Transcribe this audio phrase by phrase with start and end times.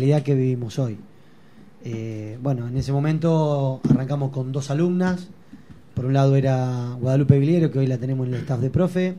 [0.00, 0.96] realidad que vivimos hoy.
[1.82, 5.26] Eh, bueno, en ese momento arrancamos con dos alumnas.
[5.92, 9.16] Por un lado era Guadalupe Viliero, que hoy la tenemos en el staff de profe,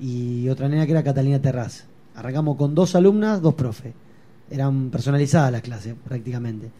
[0.00, 1.84] y otra nena que era Catalina Terraz.
[2.14, 3.92] Arrancamos con dos alumnas, dos profes.
[4.50, 6.70] Eran personalizadas las clases prácticamente.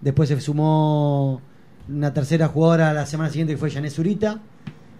[0.00, 1.42] Después se sumó
[1.86, 4.40] una tercera jugadora la semana siguiente que fue Janet Zurita.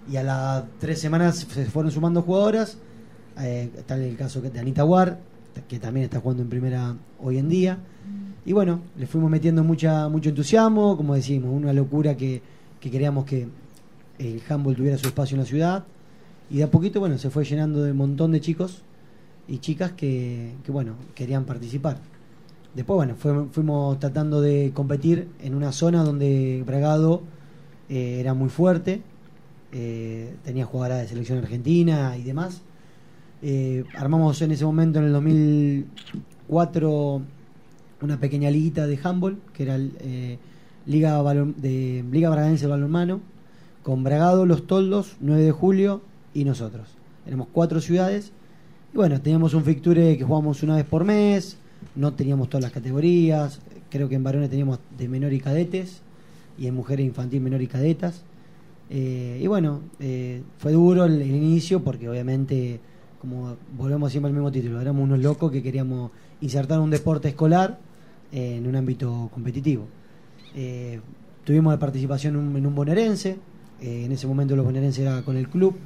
[0.06, 2.76] Y a las tres semanas se fueron sumando jugadoras.
[3.38, 5.18] Eh, está el caso de Anita War,
[5.68, 7.78] que también está jugando en primera hoy en día.
[8.44, 12.42] Y bueno, le fuimos metiendo mucha, mucho entusiasmo, como decimos, una locura que,
[12.80, 13.48] que queríamos que
[14.18, 15.84] el handball tuviera su espacio en la ciudad.
[16.50, 18.82] Y de a poquito, bueno, se fue llenando de un montón de chicos
[19.46, 21.98] y chicas que, que bueno, querían participar.
[22.74, 27.22] Después, bueno, fuimos tratando de competir en una zona donde Bragado
[27.88, 29.02] eh, era muy fuerte,
[29.72, 32.62] eh, tenía jugadoras de selección argentina y demás.
[33.42, 37.22] Eh, armamos en ese momento, en el 2004,
[38.02, 39.78] una pequeña liguita de handball, que era
[40.86, 41.22] Liga,
[41.56, 43.20] de, Liga Bragadense de Balonmano,
[43.82, 46.02] con Bragado, Los Toldos, 9 de julio
[46.34, 46.88] y nosotros.
[47.26, 48.32] Éramos cuatro ciudades.
[48.92, 51.56] Y bueno, teníamos un fixture que jugábamos una vez por mes,
[51.94, 56.00] no teníamos todas las categorías, creo que en varones teníamos de menor y cadetes,
[56.58, 58.22] y en mujeres infantil menor y cadetas.
[58.88, 62.80] Eh, y bueno, eh, fue duro el, inicio porque obviamente,
[63.20, 67.78] como volvemos siempre al mismo título, éramos unos locos que queríamos insertar un deporte escolar
[68.32, 69.86] en un ámbito competitivo.
[70.54, 71.00] Eh,
[71.44, 73.38] tuvimos la participación en un, en un bonaerense,
[73.80, 75.76] en ese momento los bonaerenses era con el club,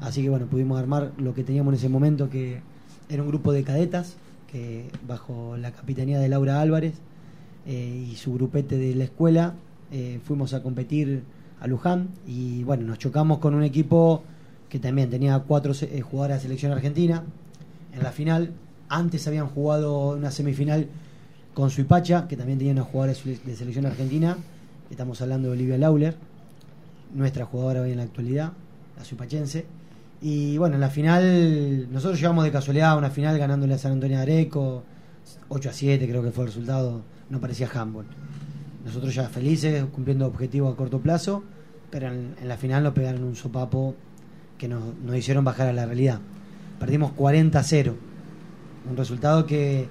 [0.00, 2.60] así que bueno, pudimos armar lo que teníamos en ese momento que
[3.08, 4.16] era un grupo de cadetas
[4.50, 6.94] que bajo la capitanía de Laura Álvarez
[7.66, 9.54] eh, y su grupete de la escuela
[9.92, 11.22] eh, fuimos a competir
[11.60, 14.22] a Luján y bueno, nos chocamos con un equipo
[14.70, 17.24] que también tenía cuatro eh, jugadoras de selección argentina
[17.92, 18.52] en la final.
[18.88, 20.86] Antes habían jugado una semifinal
[21.52, 23.12] con Suipacha, que también tenía una jugadora
[23.44, 24.38] de selección argentina.
[24.90, 26.16] Estamos hablando de Olivia Lauler,
[27.14, 28.52] nuestra jugadora hoy en la actualidad,
[28.96, 29.66] la suipachense.
[30.22, 33.92] Y bueno, en la final, nosotros llegamos de casualidad a una final ganándole a San
[33.92, 34.82] Antonio Areco,
[35.48, 38.06] 8 a 7 creo que fue el resultado, no parecía handball.
[38.84, 41.42] Nosotros ya felices, cumpliendo objetivos a corto plazo,
[41.90, 43.94] pero en, la final nos pegaron un sopapo
[44.60, 44.82] que nos,
[45.16, 46.20] hicieron bajar a la realidad.
[46.78, 47.96] Perdimos 40 a 0,
[48.90, 49.88] un resultado que,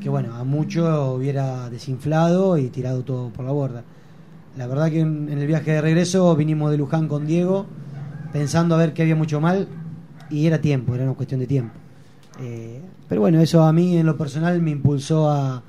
[0.00, 3.84] que bueno, a mucho hubiera desinflado y tirado todo por la borda.
[4.56, 7.66] La verdad que en el viaje de regreso vinimos de Luján con Diego
[8.32, 9.68] pensando a ver qué había mucho mal
[10.30, 11.74] y era tiempo, era una cuestión de tiempo.
[12.40, 15.62] Eh, pero bueno, eso a mí en lo personal me impulsó a,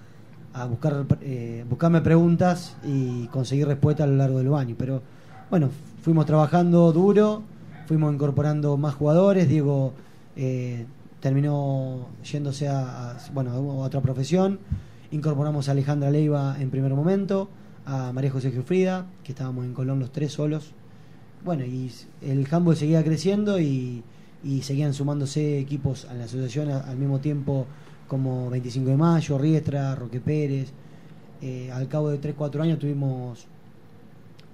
[0.53, 4.77] a buscar eh, buscarme preguntas y conseguir respuestas a lo largo de los años.
[4.79, 5.01] Pero
[5.49, 5.69] bueno,
[6.01, 7.43] fuimos trabajando duro,
[7.89, 9.93] fuimos incorporando más jugadores, Diego
[10.35, 10.85] eh,
[11.21, 14.59] terminó yéndose a, bueno, a otra profesión,
[15.09, 17.49] incorporamos a Alejandra Leiva en primer momento,
[17.87, 20.73] a María José Geofrida, que estábamos en Colón los tres solos,
[21.43, 21.91] bueno, y
[22.21, 24.03] el handball seguía creciendo y,
[24.61, 27.65] seguían sumándose equipos a la asociación al mismo tiempo
[28.07, 30.71] como 25 de Mayo, Riestra, Roque Pérez.
[31.41, 33.47] Eh, al cabo de 3-4 años tuvimos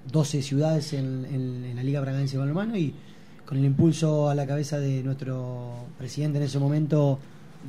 [0.09, 2.93] 12 ciudades en, la Liga Braganense de Balonmano y
[3.45, 7.19] con el impulso a la cabeza de nuestro presidente en ese momento,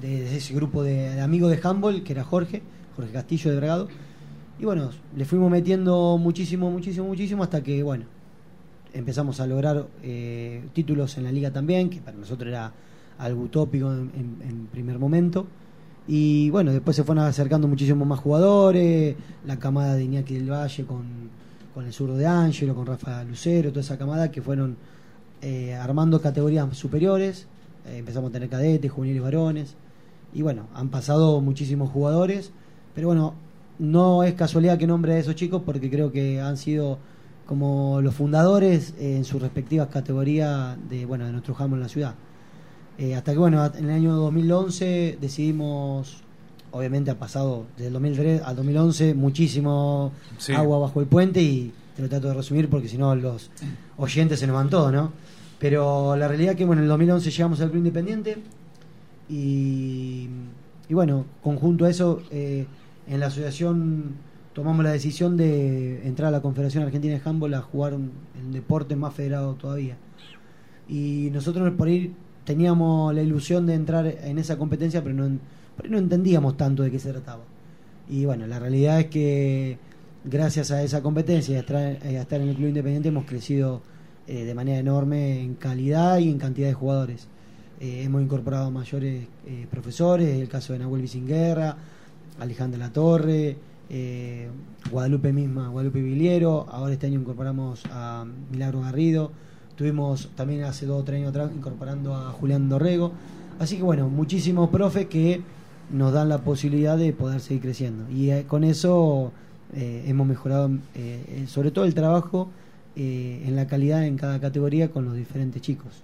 [0.01, 2.63] de, ese grupo de, amigos de handball, que era Jorge,
[2.97, 3.89] Jorge Castillo de Bragado.
[4.59, 8.05] Y bueno, le fuimos metiendo muchísimo, muchísimo, muchísimo hasta que, bueno,
[8.95, 12.73] empezamos a lograr eh, títulos en la liga también, que para nosotros era
[13.19, 15.47] algo utópico en, primer momento.
[16.09, 20.85] Y bueno, después se fueron acercando muchísimos más jugadores, la camada de Iñaki del Valle
[20.85, 21.05] con,
[21.75, 24.77] con el zurdo de Ángelo, con Rafa Lucero, toda esa camada que fueron
[25.43, 27.47] eh, armando categorías superiores.
[27.87, 29.75] Eh, empezamos a tener cadetes, juveniles varones.
[30.33, 32.51] Y bueno, han pasado muchísimos jugadores,
[32.95, 33.35] pero bueno,
[33.79, 36.99] no es casualidad que nombre a esos chicos porque creo que han sido
[37.47, 42.15] como los fundadores en sus respectivas categorías de, bueno, de nuestro jamón en la ciudad.
[42.99, 46.23] Eh, hasta que, bueno, en el año 2011 decidimos,
[46.71, 50.13] obviamente ha pasado desde el 2003 al 2011 muchísimo
[50.57, 53.51] agua bajo el puente y lo trato de resumir porque si no los
[53.97, 55.13] oyentes se nos van todos, ¿no?
[55.59, 58.39] Pero la realidad es que, bueno, en el 2011 llegamos al Club Independiente
[59.29, 60.29] y,
[60.89, 62.67] y bueno, conjunto a eso, eh,
[63.09, 64.15] en la asociación
[64.53, 68.11] tomamos la decisión de entrar a la Confederación Argentina de Handball a jugar un,
[68.53, 69.97] deporte más federado todavía.
[70.89, 72.13] Y nosotros por ir
[72.45, 75.39] teníamos la ilusión de entrar en esa competencia, pero no,
[75.89, 77.43] no entendíamos tanto de qué se trataba.
[78.09, 79.79] Y bueno, la realidad es que
[80.27, 81.61] gracias a esa competencia y a
[82.21, 83.81] estar, en el club independiente hemos crecido
[84.27, 87.29] eh, de manera enorme en calidad y en cantidad de jugadores.
[87.81, 91.77] Eh, hemos incorporado mayores eh, profesores, el caso de Nahuel Vicinguerra,
[92.39, 93.57] Alejandra La Torre,
[93.89, 94.49] eh,
[94.91, 99.31] Guadalupe misma, Guadalupe Viliero, ahora este año incorporamos a Milagro Garrido,
[99.77, 103.13] tuvimos también hace dos o tres años atrás incorporando a Julián Dorrego,
[103.59, 105.43] así que bueno, muchísimos profes que
[105.91, 108.11] nos dan la posibilidad de poder seguir creciendo.
[108.11, 109.33] Y eh, con eso
[109.75, 110.71] eh, hemos mejorado
[111.47, 112.51] sobre todo el trabajo
[112.95, 116.03] en la calidad en cada categoría con los diferentes chicos.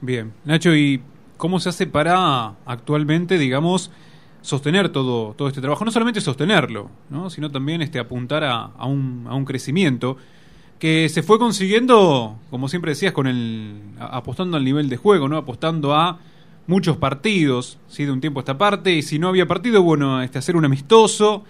[0.00, 1.02] Bien, Nacho, ¿y
[1.36, 3.90] cómo se hace para actualmente, digamos,
[4.42, 7.30] sostener todo, todo este trabajo, no solamente sostenerlo, ¿no?
[7.30, 10.16] sino también este, apuntar a, a, un, a un crecimiento
[10.78, 15.36] que se fue consiguiendo, como siempre decías, con el apostando al nivel de juego, ¿no?
[15.36, 16.18] apostando a
[16.66, 18.04] muchos partidos, ¿sí?
[18.04, 20.64] de un tiempo a esta parte, y si no había partido, bueno, este, hacer un
[20.64, 21.44] amistoso,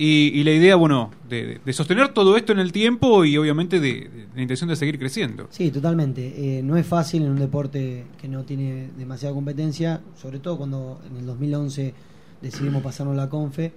[0.00, 4.42] y, la idea, bueno, de, sostener todo esto en el tiempo y obviamente de, la
[4.42, 5.48] intención de seguir creciendo.
[5.50, 6.58] Sí, totalmente.
[6.58, 11.00] Eh, no es fácil en un deporte que no tiene demasiada competencia, sobre todo cuando
[11.10, 11.94] en el 2011
[12.40, 13.72] decidimos pasarnos la Confe.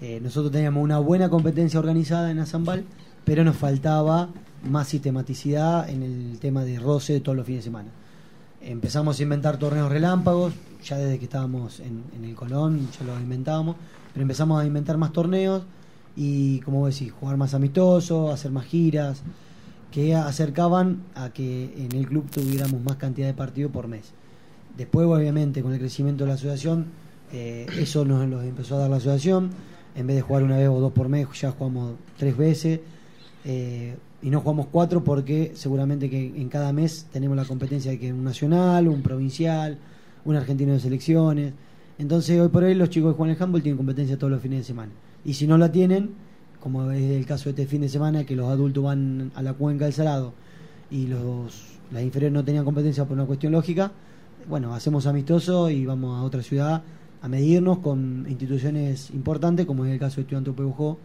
[0.00, 2.84] Eh, nosotros teníamos una buena competencia organizada en Azambal,
[3.24, 4.30] pero nos faltaba
[4.68, 7.90] más sistematicidad en el tema de roce de todos los fines de semana.
[8.60, 10.52] Empezamos a inventar torneos relámpagos,
[10.84, 13.76] ya desde que estábamos en, el Colón, ya lo inventábamos,
[14.12, 15.62] pero empezamos a inventar más torneos
[16.16, 19.22] y, como decís, jugar más amistoso, hacer más giras,
[19.90, 24.12] que acercaban a que en el club tuviéramos más cantidad de partidos por mes.
[24.76, 26.86] Después, obviamente, con el crecimiento de la asociación,
[27.32, 29.50] eh, eso nos lo empezó a dar la asociación.
[29.96, 32.80] En vez de jugar una vez o dos por mes, ya jugamos tres veces.
[33.44, 37.98] Eh, y no jugamos cuatro porque seguramente que en cada mes tenemos la competencia de
[37.98, 39.78] que un nacional, un provincial,
[40.24, 41.54] un argentino de selecciones.
[42.00, 44.60] Entonces, hoy por hoy, los chicos que juegan el handball tienen competencia todos los fines
[44.60, 44.90] de semana.
[45.22, 46.12] Y si no la tienen,
[46.58, 49.52] como es el caso de este fin de semana, que los adultos van a la
[49.52, 50.32] cuenca del Salado
[50.90, 53.92] y los las inferiores no tenían competencia por una cuestión lógica,
[54.48, 56.82] bueno, hacemos amistoso y vamos a otra ciudad
[57.20, 60.96] a medirnos con instituciones importantes, como es el caso de Estudiante Pebujó,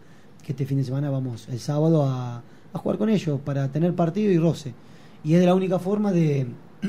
[0.42, 2.42] que este fin de semana vamos el sábado a,
[2.72, 4.72] jugar con ellos para tener partido y roce.
[5.24, 6.46] Y es la única forma de,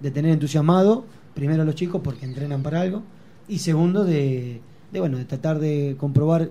[0.00, 3.02] de tener entusiasmado, primero a los chicos porque entrenan para algo,
[3.50, 4.60] y segundo de,
[4.92, 6.50] de, bueno, de tratar de comprobar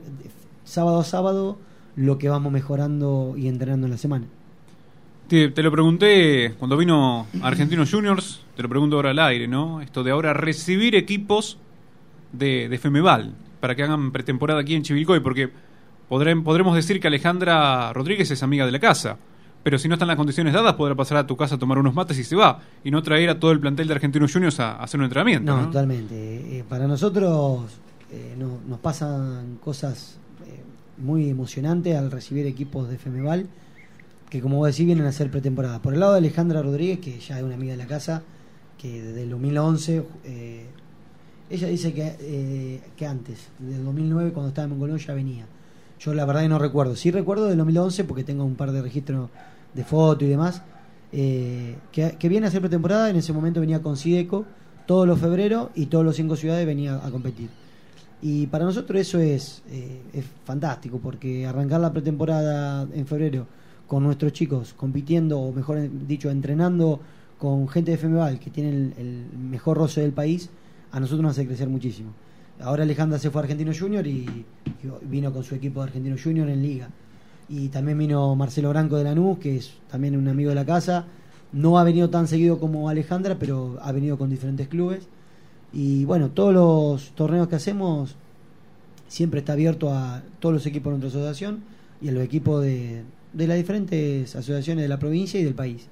[0.66, 1.58] sábado a sábado
[1.96, 4.26] lo que vamos mejorando y entrenando en la semana.
[5.30, 9.80] Te, lo pregunté cuando vino Argentinos Juniors, te lo pregunto ahora al aire, ¿no?
[9.80, 11.58] Esto de ahora recibir equipos
[12.34, 15.50] de, de Femeval para que hagan pretemporada aquí en Chivilcoy, porque
[16.10, 19.18] podremos decir que Alejandra Rodríguez es amiga de la casa,
[19.64, 21.94] pero si no están las condiciones dadas, podrá pasar a tu casa a tomar unos
[21.94, 24.82] mates y se va, y no traer a todo el plantel de Argentinos Juniors a,
[24.82, 25.56] hacer un entrenamiento.
[25.56, 26.16] No, totalmente.
[26.58, 27.80] Eh, para nosotros
[28.12, 30.64] eh, nos pasan cosas eh,
[30.98, 33.48] muy emocionantes al recibir equipos de Femeval,
[34.30, 35.82] que como vos decís, vienen a hacer pretemporada.
[35.82, 38.24] Por el lado de Alejandra Rodríguez, que ya es una amiga de la casa,
[38.78, 40.06] que desde el 2011
[41.50, 45.46] ella dice que, eh, que antes, del 2009, cuando estaba en Mongolón, ya venía.
[46.00, 46.96] Yo la verdad que no recuerdo.
[46.96, 49.30] Sí recuerdo del 2011 porque tengo un par de registros
[49.74, 50.62] de foto y demás.
[51.12, 54.46] Eh, que, viene a hacer pretemporada, en ese momento venía con Sideco
[54.86, 57.50] todos los febreros y todos los cinco ciudades venía a competir.
[58.22, 63.48] Y para nosotros eso es, eh, es fantástico porque arrancar la pretemporada en febrero
[63.88, 67.00] con nuestros chicos compitiendo, o mejor dicho, entrenando
[67.38, 70.50] con gente de FMBAL que tiene el mejor roce del país,
[70.92, 72.14] a nosotros nos hace crecer muchísimo.
[72.62, 74.46] Ahora Alejandra se fue a Argentino Junior y,
[75.04, 76.90] vino con su equipo de Argentino Junior en Liga.
[77.48, 81.06] Y también vino Marcelo Branco de Lanús, que es también un amigo de la casa.
[81.54, 85.08] No ha venido tan seguido como Alejandra, pero ha venido con diferentes clubes.
[85.72, 88.16] Y bueno, todos los torneos que hacemos
[89.08, 91.64] siempre está abierto a todos los equipos de nuestra asociación
[92.02, 95.88] y a los equipos de, de las diferentes asociaciones de la provincia y del país.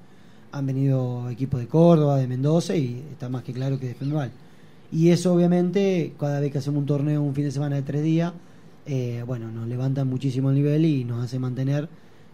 [0.52, 4.30] Han venido equipos de Córdoba, de Mendoza y está más que claro que de Fenval.
[4.90, 8.02] Y eso obviamente, cada vez que hacemos un torneo un fin de semana de tres
[8.02, 8.32] días,
[8.86, 11.88] eh, bueno, nos levanta muchísimo el nivel y nos hace mantener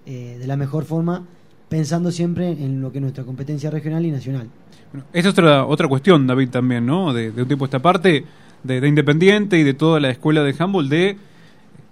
[0.07, 1.25] eh, de la mejor forma,
[1.69, 4.49] pensando siempre en lo que es nuestra competencia regional y nacional.
[4.93, 7.13] Bueno, esta es otra, otra cuestión, David, también, ¿no?
[7.13, 8.25] De, un tiempo a esta parte,
[8.63, 11.17] de, Independiente y de toda la escuela de handball, de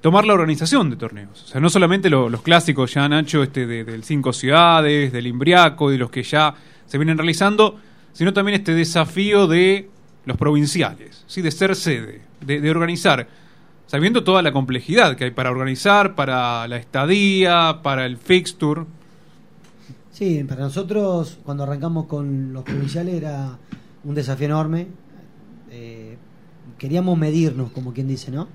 [0.01, 1.43] tomar la organización de torneos.
[1.43, 5.93] O sea, no solamente los clásicos ya, Nacho, este de, del Cinco Ciudades, del Imbriaco
[5.93, 6.55] y los que ya
[6.87, 7.81] se vienen realizando,
[8.13, 9.89] sino también este desafío de
[10.25, 11.43] los provinciales, ¿sí?
[11.43, 13.29] de ser sede, de, organizar,
[13.87, 18.85] sabiendo toda la complejidad que hay para organizar, para la estadía, para el fixture.
[20.11, 23.59] Sí, para nosotros cuando arrancamos con los provinciales era
[24.05, 24.87] un desafío enorme.
[25.71, 26.17] Eh,
[26.79, 28.47] queríamos medirnos, como quien dice, ¿no?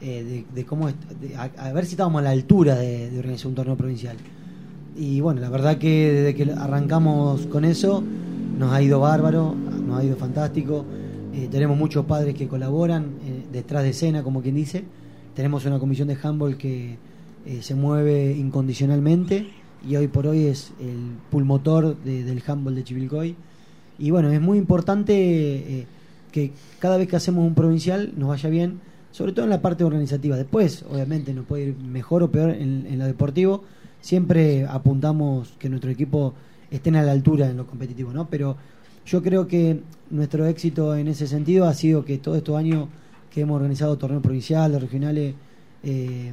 [0.00, 3.76] Eh, de, cómo a, ver si estábamos a la altura de, de organizar un torneo
[3.76, 4.16] provincial.
[4.96, 8.02] Y bueno, la verdad que desde que arrancamos con eso
[8.58, 10.84] nos ha ido bárbaro, nos ha ido fantástico
[11.34, 14.84] Eh, tenemos muchos padres que colaboran eh, detrás de escena, como quien dice.
[15.34, 16.96] Tenemos una comisión de handball que
[17.44, 19.48] eh, se mueve incondicionalmente
[19.86, 23.34] y hoy por hoy es el pulmotor del handball de Chivilcoy.
[23.98, 25.86] Y bueno, es muy importante
[26.30, 29.82] que cada vez que hacemos un provincial nos vaya bien, sobre todo en la parte
[29.82, 30.36] organizativa.
[30.36, 33.64] Después, obviamente, nos puede ir mejor o peor en, en lo deportivo.
[34.00, 36.34] Siempre apuntamos que nuestro equipo
[36.70, 38.28] estén a la altura en lo competitivo, ¿no?
[38.28, 38.56] Pero
[39.06, 39.80] yo creo que
[40.10, 42.88] nuestro éxito en ese sentido ha sido que todos estos años
[43.30, 45.34] que hemos organizado torneos provinciales, regionales
[45.82, 46.32] eh,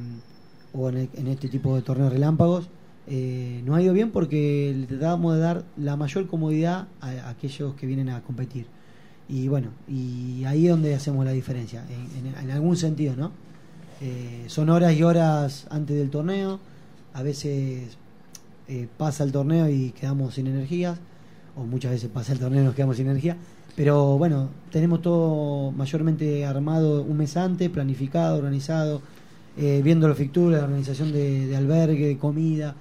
[0.72, 2.68] o en, este tipo de torneos relámpagos,
[3.08, 7.74] eh, nos ha ido bien porque le tratamos de dar la mayor comodidad a, aquellos
[7.74, 8.66] que vienen a competir.
[9.28, 11.84] Y bueno, y ahí es donde hacemos la diferencia,
[12.40, 13.32] en, algún sentido, ¿no?
[14.00, 16.60] Eh, son horas y horas antes del torneo,
[17.14, 17.98] a veces
[18.96, 20.98] pasa el torneo y quedamos sin energías
[21.56, 23.36] o muchas veces pasa el torneo y nos quedamos sin energía.
[23.74, 29.00] Pero bueno, tenemos todo mayormente armado un mes antes, planificado, organizado,
[29.56, 32.74] eh, viendo la fictura, la organización de, albergue, de comida.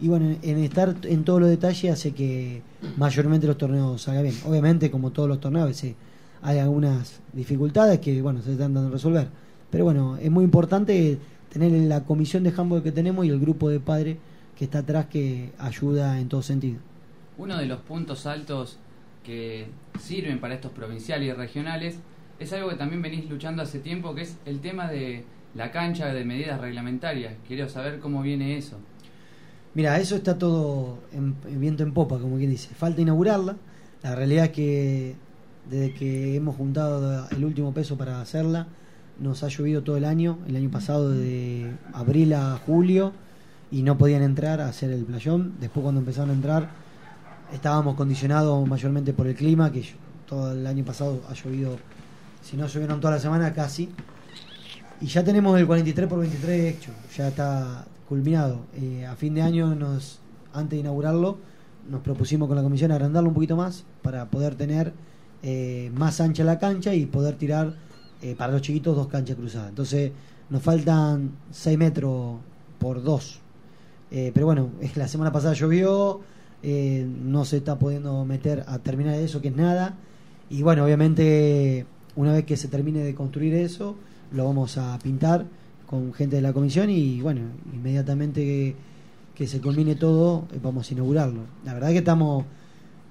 [0.00, 2.62] Y bueno, en estar en todos los detalles hace que
[2.96, 4.36] mayormente los torneos salgan bien.
[4.46, 5.94] Obviamente, como todos los torneos, a veces
[6.40, 9.28] hay algunas dificultades que bueno se están dando a resolver.
[9.70, 11.18] Pero bueno, es muy importante
[11.52, 14.18] tener la comisión de handball que tenemos y el grupo de padres
[14.56, 16.78] que está atrás que ayuda en todo sentido.
[17.38, 18.78] Uno de los puntos altos
[19.24, 19.68] que
[20.00, 21.98] sirven para estos provinciales y regionales
[22.38, 26.12] es algo que también venís luchando hace tiempo, que es el tema de la cancha
[26.12, 27.34] de medidas reglamentarias.
[27.46, 28.76] Quiero saber cómo viene eso.
[29.74, 32.74] Mira, eso está todo en, viento en popa, como quien dice.
[32.74, 33.56] Falta inaugurarla.
[34.02, 35.16] La realidad es que
[35.70, 38.66] desde que hemos juntado el último peso para hacerla,
[39.20, 40.38] nos ha llovido todo el año.
[40.48, 43.12] El año pasado de abril a julio
[43.70, 45.54] y no podían entrar a hacer el playón.
[45.60, 46.70] Después cuando empezaron a entrar
[47.52, 49.84] estábamos condicionados mayormente por el clima, que
[50.26, 51.76] todo el año pasado ha llovido,
[52.42, 53.88] si no llovieron toda la semana, casi.
[55.00, 58.60] Y ya tenemos el 43 por 23 hecho, ya está culminado.
[58.74, 60.18] Eh, a fin de año, nos
[60.52, 61.38] antes de inaugurarlo,
[61.88, 64.92] nos propusimos con la comisión agrandarlo un poquito más para poder tener
[65.42, 67.74] eh, más ancha la cancha y poder tirar
[68.22, 69.68] eh, para los chiquitos dos canchas cruzadas.
[69.68, 70.12] Entonces
[70.50, 72.38] nos faltan 6 metros
[72.78, 73.40] por 2.
[74.10, 76.20] pero bueno, la semana pasada llovió,
[76.62, 79.94] eh, no se está pudiendo meter a terminar eso, que es nada.
[80.50, 81.86] Y bueno, obviamente,
[82.16, 83.96] una vez que se termine de construir eso,
[84.32, 85.46] lo vamos a pintar
[85.86, 87.40] con gente de la comisión y bueno,
[87.72, 88.76] inmediatamente
[89.34, 91.42] que, se culmine todo, eh, vamos a inaugurarlo.
[91.64, 92.44] La verdad que estamos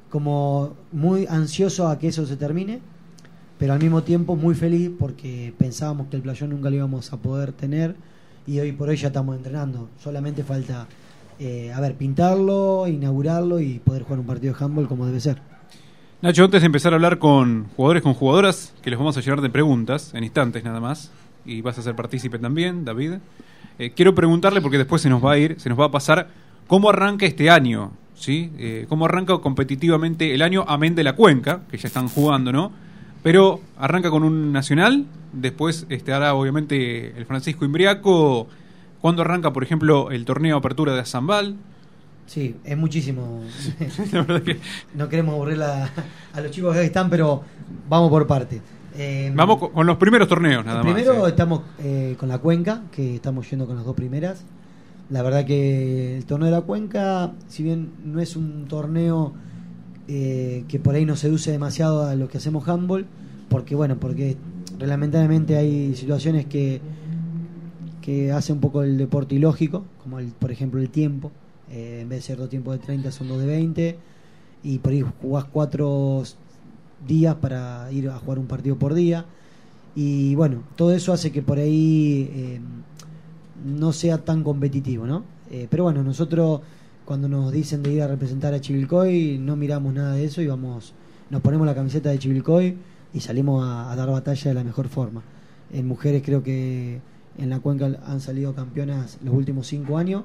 [0.10, 2.80] como muy ansiosos a que eso se termine,
[3.58, 7.18] pero al mismo tiempo muy feliz porque pensábamos que el playón nunca lo íbamos a
[7.18, 7.96] poder tener
[8.46, 9.90] y hoy por hoy ya estamos entrenando.
[10.04, 10.88] Solamente falta
[11.40, 15.40] eh, a ver, pintarlo, inaugurarlo y poder jugar un partido de handball como debe ser.
[16.22, 19.42] Nacho, antes de empezar a hablar con jugadores, con jugadoras, que les vamos a llenar
[19.42, 21.12] de preguntas en instantes nada más,
[21.46, 23.14] y vas a ser partícipe también, David,
[23.78, 26.28] eh, quiero preguntarle, porque después se nos va a ir, se nos va a pasar,
[26.66, 27.92] ¿cómo arranca este año?
[28.16, 28.52] ¿Sí?
[28.58, 32.72] Eh, ¿Cómo arranca competitivamente el año, amén de la cuenca, que ya están jugando, ¿no?
[33.22, 38.48] Pero arranca con un nacional, después estará obviamente el Francisco Imbriaco
[39.08, 41.56] ¿Cuándo arranca, por ejemplo, el torneo de apertura de Zambal?
[42.26, 43.42] Sí, es muchísimo.
[44.96, 45.90] no queremos aburrir a,
[46.36, 47.42] los chicos que están, pero
[47.88, 48.62] vamos por parte.
[48.98, 50.94] Eh, vamos con, los primeros torneos, nada más.
[50.94, 54.44] Primero estamos eh, con la Cuenca, que estamos yendo con las dos primeras.
[55.10, 59.32] La verdad que el torneo de la Cuenca, si bien no es un torneo
[60.10, 63.06] eh, que por ahí nos seduce demasiado a los que hacemos handball,
[63.48, 64.36] porque bueno, porque
[64.78, 66.82] reglamentariamente hay situaciones que
[68.08, 71.30] que hace un poco el deporte ilógico, como el, por ejemplo el tiempo.
[71.70, 73.98] Eh, en vez de ser dos tiempos de 30 son dos de 20
[74.64, 76.24] y por ahí jugás cuatro
[77.06, 79.26] días para ir a jugar un partido por día
[79.94, 82.62] y bueno, todo eso hace que por ahí eh,
[83.66, 85.26] no sea tan competitivo, ¿no?
[85.52, 86.62] Eh, pero bueno, nosotros
[87.04, 90.48] cuando nos dicen de ir a representar a Chivilcoy no miramos nada de eso y
[90.48, 90.94] vamos,
[91.30, 92.78] nos ponemos la camiseta de Chivilcoy
[93.14, 95.24] y salimos a dar batalla de la mejor forma.
[95.74, 97.02] En mujeres creo que
[97.38, 100.24] en la cuenca han salido campeonas los últimos cinco años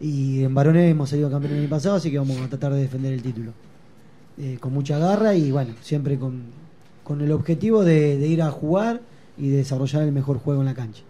[0.00, 3.12] y en varones hemos salido campeones el pasado, así que vamos a tratar de defender
[3.12, 3.52] el título.
[4.36, 6.42] Eh, con mucha garra y bueno, siempre con,
[7.04, 9.00] con el objetivo de, ir a jugar
[9.38, 11.02] y de desarrollar el mejor juego en la cancha.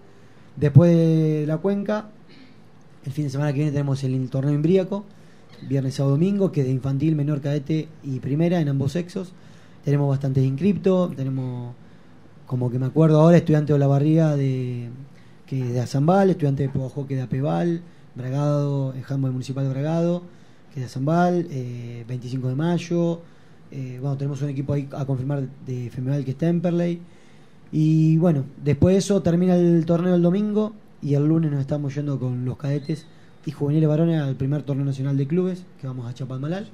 [0.56, 2.10] Después de la cuenca,
[3.04, 5.04] el fin de semana que viene tenemos el torneo imbriaco,
[5.68, 9.32] viernes, sábado, domingo, que es de infantil, menor, cadete y primera en ambos sexos.
[9.84, 11.74] Tenemos bastantes inscriptos, tenemos,
[12.46, 14.90] como que me acuerdo ahora, estudiante de la barriga de
[15.46, 17.82] que de Azambal, estudiante de Hockey de Apeval,
[18.14, 20.22] Bragado, el handball municipal de Bragado,
[20.72, 21.46] que es de Azambal,
[22.08, 23.20] 25 eh, de mayo,
[23.70, 27.00] Eh, bueno, tenemos un equipo ahí a confirmar de Femenal que está en Perley.
[27.72, 31.92] Y bueno, después de eso termina el torneo el domingo y el lunes nos estamos
[31.94, 33.06] yendo con los cadetes
[33.46, 36.68] y juveniles varones al primer torneo nacional de clubes que vamos a Chapalmalal.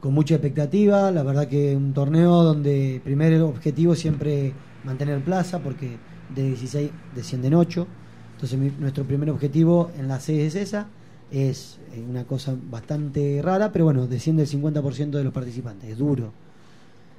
[0.00, 4.52] Con mucha expectativa, la verdad que un torneo donde primer objetivo siempre
[4.84, 5.96] mantener plaza porque
[6.34, 7.86] de 16 descienden 8.
[8.34, 10.86] Entonces mi- nuestro primer objetivo en la C es esa.
[11.30, 15.90] Es eh, una cosa bastante rara, pero bueno, desciende el 50% de los participantes.
[15.90, 16.32] Es duro.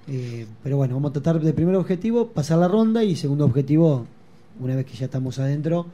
[0.08, 4.06] Eh, pero bueno, vamos a tratar de primer objetivo pasar la ronda y segundo objetivo,
[4.60, 5.88] una vez que ya estamos adentro,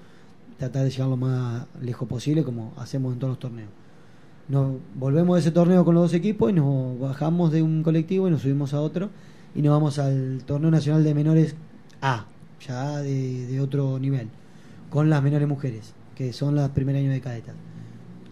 [0.57, 3.69] tratar de llegar lo más lejos posible como hacemos en todos los torneos.
[4.49, 8.27] Nos volvemos de ese torneo con los dos equipos y nos bajamos de un colectivo
[8.27, 9.09] y nos subimos a otro
[9.55, 11.55] y nos vamos al torneo nacional de menores
[12.01, 12.25] A,
[12.67, 14.27] ya de, otro nivel,
[14.89, 17.55] con las menores mujeres, que son las primer años de cadetas.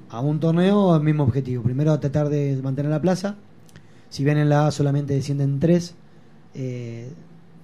[0.10, 1.64] A un torneo, el mismo objetivo.
[1.64, 3.36] Primero tratar de mantener la plaza.
[4.10, 5.94] Si bien en la A solamente descienden tres,
[6.56, 7.10] eh,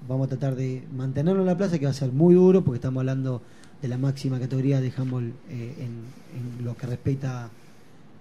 [0.08, 2.78] vamos a tratar de mantenerlo en la plaza, que va a ser muy duro, porque
[2.78, 3.42] estamos hablando
[3.82, 7.50] de la máxima categoría de handball eh, en, lo que respecta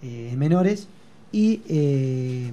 [0.03, 0.89] eh, en menores.
[1.33, 2.53] Y eh,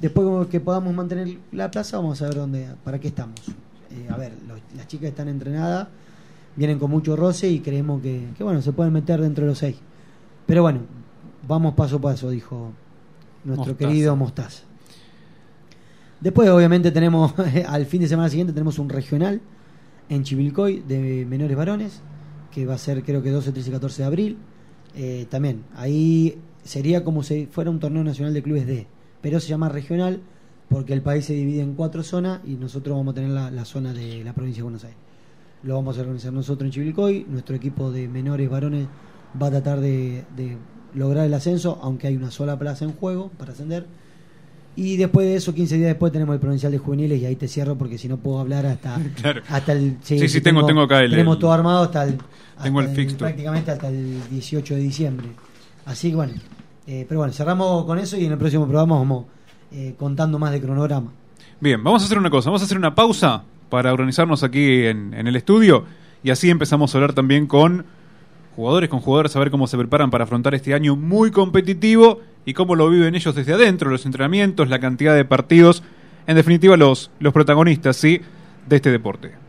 [0.00, 3.40] después que podamos mantener la plaza, vamos a ver dónde, para qué estamos.
[3.94, 5.88] Eh, a ver, los- las chicas están entrenadas,
[6.56, 9.58] vienen con mucho roce y creemos que, que, bueno, se pueden meter dentro de los
[9.58, 9.76] seis.
[10.46, 10.80] Pero bueno,
[11.46, 12.72] vamos paso a paso, dijo
[13.44, 13.88] nuestro Mostaza.
[13.90, 14.62] querido Mostaza.
[16.20, 17.34] Después, obviamente, tenemos
[17.68, 19.40] al fin de semana siguiente tenemos un regional
[20.08, 22.00] en Chivilcoy de menores varones,
[22.50, 24.38] que va a ser creo que 12, 13 y 14 de abril.
[24.96, 28.86] Eh, también, ahí sería como si fuera un torneo nacional de clubes D,
[29.20, 30.20] pero se llama regional
[30.68, 33.64] porque el país se divide en cuatro zonas y nosotros vamos a tener la, la
[33.64, 34.98] zona de la provincia de Buenos Aires.
[35.62, 38.86] Lo vamos a organizar nosotros en Chivilcoy, nuestro equipo de menores varones
[39.40, 40.56] va a tratar de, de
[40.94, 43.86] lograr el ascenso, aunque hay una sola plaza en juego para ascender.
[44.76, 47.46] Y después de eso, 15 días después, tenemos el provincial de juveniles y ahí te
[47.46, 49.40] cierro porque si no puedo hablar hasta, Claro.
[49.48, 49.98] hasta el...
[50.02, 52.18] Sí, sí, tengo- tengo acá el- Tenemos el- todo armado hasta el...
[52.62, 53.14] tengo hasta el.
[53.16, 55.28] Prácticamente hasta el 18 de diciembre.
[55.86, 56.32] Así que bueno,
[56.86, 59.26] eh, pero bueno, cerramos con eso y en el próximo programa vamos
[59.76, 61.10] eh, contando más de cronograma.
[61.58, 65.14] Bien, vamos a hacer una cosa, vamos a hacer una pausa para organizarnos aquí en,
[65.14, 65.84] el estudio
[66.22, 67.84] y así empezamos a hablar también con
[68.54, 72.54] jugadores, con jugadoras, a ver cómo se preparan para afrontar este año muy competitivo y
[72.54, 75.82] cómo lo viven ellos desde adentro, los entrenamientos, la cantidad de partidos,
[76.28, 78.20] en definitiva los, los protagonistas ¿sí?
[78.68, 79.43] de este deporte.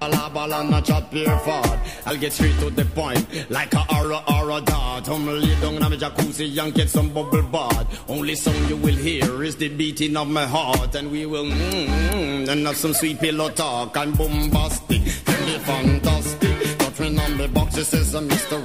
[0.00, 1.78] Bala bala not chat pure fart.
[2.06, 5.08] I'll get straight to the point, like a aura aura dart.
[5.08, 7.86] I'm lay down in my jacuzzi and get some bubble bath.
[8.08, 12.48] Only song you will hear is the beating of my heart, and we will mmm
[12.48, 13.94] and have some sweet pillow talk.
[13.96, 16.78] I'm bombastic, me fantastic.
[16.78, 18.58] Touch me on me box, it says I'm Mr.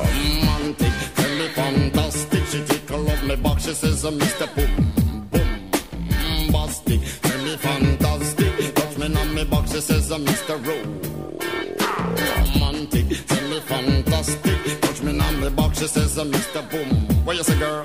[0.00, 0.92] Romantic,
[1.38, 2.46] me fantastic.
[2.46, 4.46] She tickle up me box, she says I'm Mr.
[4.56, 5.70] Boom Boom
[6.08, 7.00] Bombastic,
[9.84, 10.56] says I'm Mr.
[12.56, 14.80] Romantic, tell me fantastic.
[14.80, 16.62] Touch me on me box, she says I'm Mr.
[16.70, 16.88] Boom.
[17.26, 17.84] What you say, girl?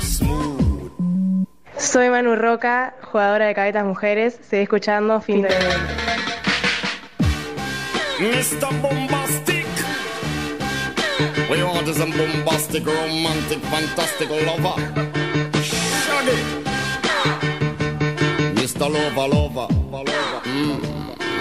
[0.00, 1.46] Smooth.
[1.76, 4.38] Soy Manu Roca, jugadora de cadetas mujeres.
[4.48, 5.48] Seguí escuchando fin de
[8.20, 8.70] Mr.
[8.80, 9.66] Bombastic.
[11.50, 14.76] We want is a bombastic, romantic, fantastic lover.
[15.60, 16.38] Shaggy.
[18.54, 18.88] Mr.
[18.88, 20.40] Lover, lover, lover.
[20.44, 20.93] Mm.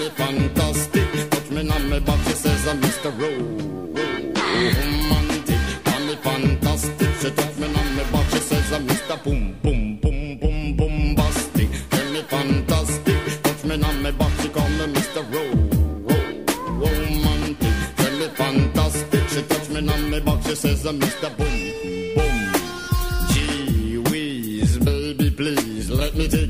[0.00, 1.30] Me fantastic.
[1.30, 3.10] Touch me on my back, she says uh, I'm Mr.
[3.20, 4.34] Romantic.
[5.84, 7.08] Tell me fantastic.
[7.20, 9.22] She touch me on my back, she says uh, I'm Mr.
[9.22, 11.68] Boom, boom, boom, boom, bombastic.
[11.90, 13.42] Tell me fantastic.
[13.42, 15.22] Touch me on my back, she call me Mr.
[15.32, 15.42] Ro,
[16.08, 16.16] Ro,
[16.80, 17.74] romantic.
[17.96, 19.28] Tell me fantastic.
[19.28, 21.28] She touch me on my back, she says uh, I'm Mr.
[21.36, 21.59] Boom,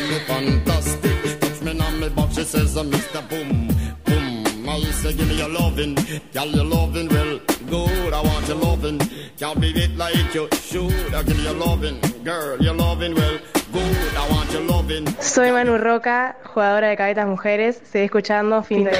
[0.10, 1.40] Me fantastic.
[1.42, 3.22] Touch me on me box, she says I'm Mr.
[3.30, 3.68] Boom
[4.06, 4.70] Boom.
[4.70, 5.96] I say give me your loving,
[6.34, 8.14] girl your loving well good.
[8.14, 9.00] I want your loving,
[9.38, 11.14] can't be it like you should.
[11.14, 13.38] I give me your loving, girl your loving well
[13.74, 14.16] good.
[14.16, 15.08] I want your loving.
[15.20, 17.82] Soy Manu Roca, jugadora de Cadetas Mujeres.
[17.84, 18.92] Seguí escuchando fin de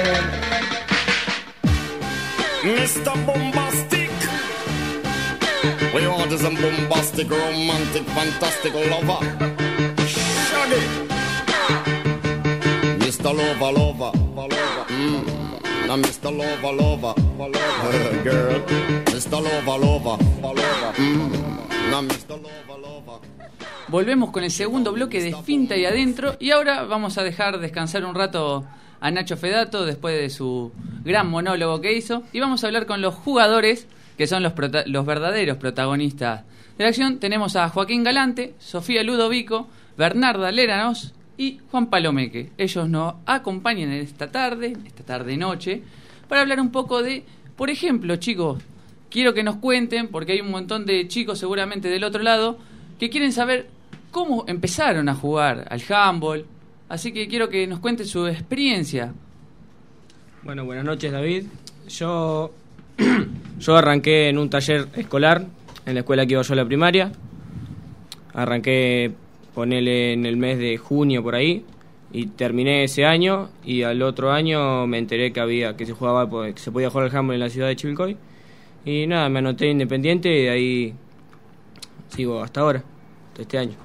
[2.64, 3.16] Mr.
[3.24, 3.61] Bombastic.
[5.94, 9.20] We want is a bombastic, romantic, fantastic lover.
[10.06, 10.80] Shaggy.
[12.98, 13.30] Mr.
[13.36, 14.86] Lover, lover, lover.
[14.88, 15.86] Mm.
[15.86, 16.30] Now Mr.
[16.34, 18.22] Lover, lover, lover.
[18.24, 18.60] Girl.
[19.04, 19.38] Mr.
[19.42, 20.92] Lover, lover, lover.
[20.96, 21.90] Mm.
[21.90, 22.40] Now Mr.
[22.40, 23.20] Lover, lover.
[23.88, 28.06] Volvemos con el segundo bloque de Finta y Adentro y ahora vamos a dejar descansar
[28.06, 28.64] un rato
[28.98, 30.72] a Nacho Fedato después de su
[31.04, 33.86] gran monólogo que hizo y vamos a hablar con los jugadores
[34.22, 36.44] que son los, verdaderos protagonistas
[36.78, 37.18] de la acción.
[37.18, 39.66] Tenemos a Joaquín Galante, Sofía Ludovico,
[39.98, 42.52] Bernarda Leranos y Juan Palomeque.
[42.56, 45.82] Ellos nos acompañan esta tarde, esta tarde-noche,
[46.28, 47.24] para hablar un poco de,
[47.56, 48.62] por ejemplo, chicos,
[49.10, 52.58] quiero que nos cuenten, porque hay un montón de chicos seguramente del otro lado,
[53.00, 53.66] que quieren saber
[54.12, 56.46] cómo empezaron a jugar al handball.
[56.88, 59.14] Así que quiero que nos cuenten su experiencia.
[60.44, 61.46] Bueno, buenas noches David.
[61.88, 62.52] Yo,
[63.62, 65.46] yo arranqué en un taller escolar
[65.86, 67.12] en la escuela que iba yo a la primaria.
[68.34, 69.12] Arranqué,
[69.54, 71.64] ponele en el mes de junio por ahí
[72.12, 76.28] y terminé ese año y al otro año me enteré que había que se jugaba
[76.52, 78.16] que se podía jugar al handball en la ciudad de Chivilcoy
[78.84, 80.94] y nada, me anoté independiente y de ahí
[82.08, 82.82] sigo hasta ahora,
[83.28, 83.76] hasta este año.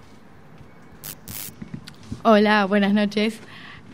[2.24, 3.40] Hola, buenas noches.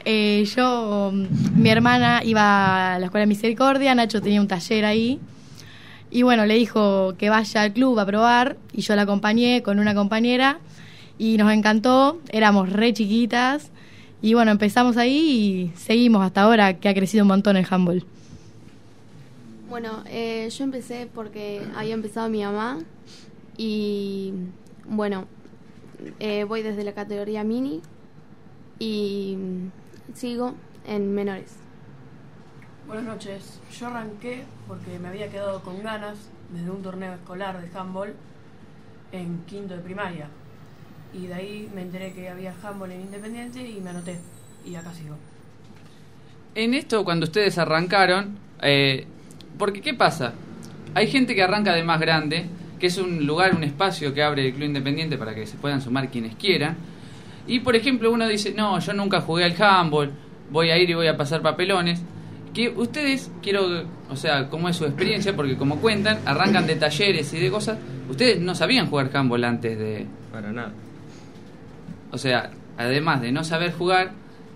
[0.06, 5.19] Eh, yo, mm, mi hermana iba a la Escuela Misericordia, Nacho tenía un taller ahí.
[6.13, 9.80] Y bueno, le dijo que vaya al club a probar y yo la acompañé con
[9.80, 10.60] una compañera
[11.17, 13.71] y nos encantó, éramos re chiquitas
[14.21, 18.06] y bueno, empezamos ahí y seguimos hasta ahora que ha crecido un montón el handball.
[19.67, 22.78] Bueno, eh, yo empecé porque había empezado mi mamá
[23.58, 24.34] y
[24.86, 25.26] bueno,
[26.19, 27.82] eh, voy desde la categoría mini
[28.78, 29.36] y
[30.13, 30.54] sigo
[30.86, 31.56] en menores.
[32.86, 33.60] Buenas noches.
[33.80, 36.17] Yo arranqué porque me había quedado con ganas
[36.54, 38.13] desde un torneo escolar de handball
[39.12, 40.28] en quinto de primaria.
[41.13, 44.19] Y de ahí me enteré que había handball en Independiente y me anoté.
[44.65, 45.15] Y acá sigo.
[46.56, 49.06] En esto, cuando ustedes arrancaron, eh,
[49.58, 50.34] porque ¿qué pasa?
[50.95, 52.45] Hay gente que arranca de más grande,
[52.80, 55.82] que es un lugar, un espacio que abre el Club Independiente para que se puedan
[55.82, 56.78] sumar quienes quieran.
[57.47, 60.12] Y por ejemplo, uno dice, no, yo nunca jugué al handball,
[60.52, 62.02] voy a ir y voy a pasar papelones.
[62.54, 67.34] Que ustedes, quiero, o sea, cómo es su experiencia, porque como cuentan, arrancan de talleres
[67.34, 67.78] y de cosas,
[68.10, 70.06] ustedes no sabían jugar handball antes de...
[70.32, 70.72] Para nada.
[72.12, 74.12] O sea, además de no saber jugar,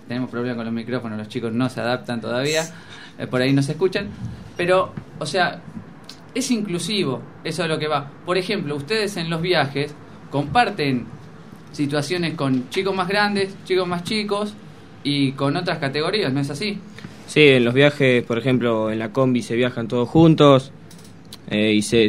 [0.07, 2.63] tenemos problemas con los micrófonos, los chicos no se adaptan todavía,
[3.17, 4.10] eh, por ahí no se escuchan,
[4.55, 5.60] pero, o sea,
[6.36, 8.12] es inclusivo, eso es lo que va.
[8.25, 9.93] Por ejemplo, ustedes en los viajes
[10.29, 11.05] comparten
[11.71, 14.53] situaciones con chicos más grandes, chicos más chicos
[15.03, 16.79] y con otras categorías, ¿no es así?
[17.27, 20.71] Sí, en los viajes, por ejemplo, en la combi se viajan todos juntos
[21.49, 22.07] eh, y se,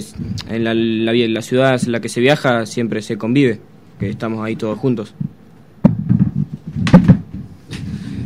[0.48, 3.60] en la, la, la ciudad en la que se viaja siempre se convive,
[3.98, 5.14] que estamos ahí todos juntos.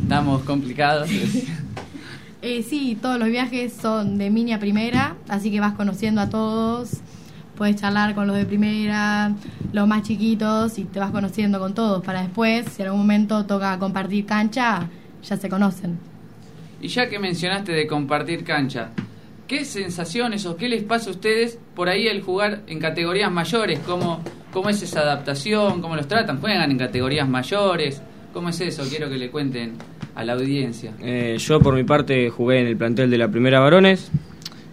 [0.03, 1.09] Estamos complicados.
[2.45, 6.29] Eh, sí, todos los viajes son de mini a primera, así que vas conociendo a
[6.29, 6.91] todos,
[7.57, 9.33] puedes charlar con los de primera,
[9.73, 13.47] los más chiquitos y te vas conociendo con todos para después, si en algún momento
[13.47, 14.89] toca compartir cancha,
[15.23, 16.12] ya se conocen.
[16.83, 18.91] Y ya que mencionaste de compartir cancha,
[19.47, 23.79] ¿qué sensaciones o qué les pasa a ustedes por ahí el jugar en categorías mayores?
[23.87, 24.21] ¿Cómo,
[24.69, 25.81] es esa adaptación?
[25.81, 26.41] ¿Cómo los tratan?
[26.41, 28.03] ¿Juegan en categorías mayores?
[28.33, 28.83] ¿Cómo es eso?
[28.89, 29.75] Quiero que le cuenten
[30.17, 30.93] a la audiencia.
[31.01, 34.11] Eh, yo por mi parte jugué en el plantel de la primera varones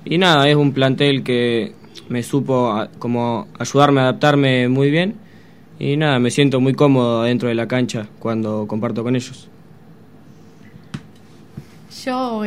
[0.04, 1.74] y nada, es un plantel que
[2.10, 5.14] me supo como ayudarme a adaptarme muy bien
[5.78, 9.49] y nada, me siento muy cómodo dentro de la cancha cuando comparto con ellos.
[12.06, 12.44] Yo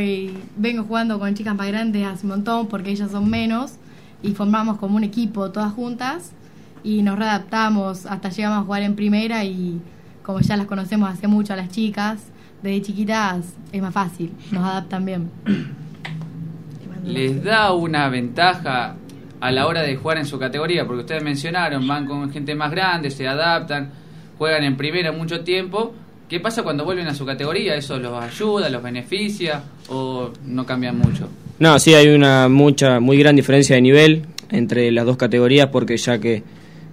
[0.56, 3.74] vengo jugando con chicas más grandes hace un montón porque ellas son menos
[4.22, 6.32] y formamos como un equipo todas juntas
[6.82, 9.80] y nos readaptamos hasta llegamos a jugar en primera y
[10.22, 12.28] como ya las conocemos hace mucho a las chicas,
[12.62, 15.30] desde chiquitas es más fácil, nos adaptan bien.
[17.04, 18.94] ¿Les da una ventaja
[19.40, 20.86] a la hora de jugar en su categoría?
[20.86, 23.90] Porque ustedes mencionaron, van con gente más grande, se adaptan,
[24.38, 25.94] juegan en primera mucho tiempo.
[26.32, 27.74] ¿Qué pasa cuando vuelven a su categoría?
[27.74, 31.28] ¿Eso los ayuda, los beneficia o no cambian mucho?
[31.58, 35.94] No, sí hay una mucha, muy gran diferencia de nivel entre las dos categorías porque
[35.98, 36.42] ya que,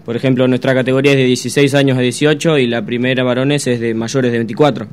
[0.04, 3.80] por ejemplo, nuestra categoría es de 16 años a 18 y la primera varones es
[3.80, 4.88] de mayores de 24.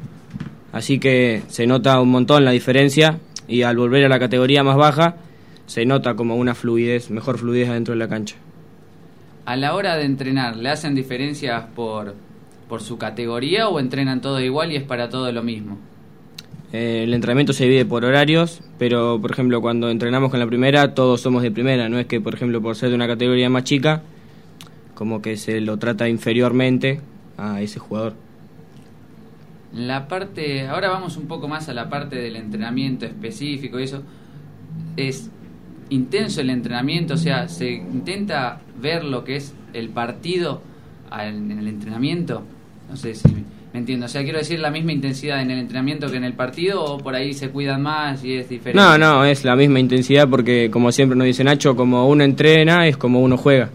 [0.71, 4.77] Así que se nota un montón la diferencia y al volver a la categoría más
[4.77, 5.17] baja
[5.67, 8.37] se nota como una fluidez, mejor fluidez adentro de la cancha.
[9.45, 12.15] A la hora de entrenar, ¿le hacen diferencias por,
[12.69, 15.79] por su categoría o entrenan todo igual y es para todo lo mismo?
[16.73, 20.95] Eh, el entrenamiento se divide por horarios, pero por ejemplo cuando entrenamos con la primera
[20.95, 23.65] todos somos de primera, no es que por ejemplo por ser de una categoría más
[23.65, 24.03] chica
[24.97, 27.01] como que se lo trata inferiormente
[27.37, 28.15] a ese jugador.
[29.73, 34.03] La parte, ahora vamos un poco más a la parte del entrenamiento específico y eso.
[34.97, 35.31] Es
[35.91, 40.63] intenso el entrenamiento, o sea, se intenta ver lo que es el partido
[41.13, 42.43] en el entrenamiento.
[42.89, 43.29] No sé si
[43.73, 46.33] me entiendo, o sea, quiero decir la misma intensidad en el entrenamiento que en el
[46.33, 48.81] partido o por ahí se cuidan más y es diferente.
[48.81, 52.87] No, no, es la misma intensidad porque como siempre nos dice Nacho, como uno entrena
[52.87, 53.69] es como uno juega.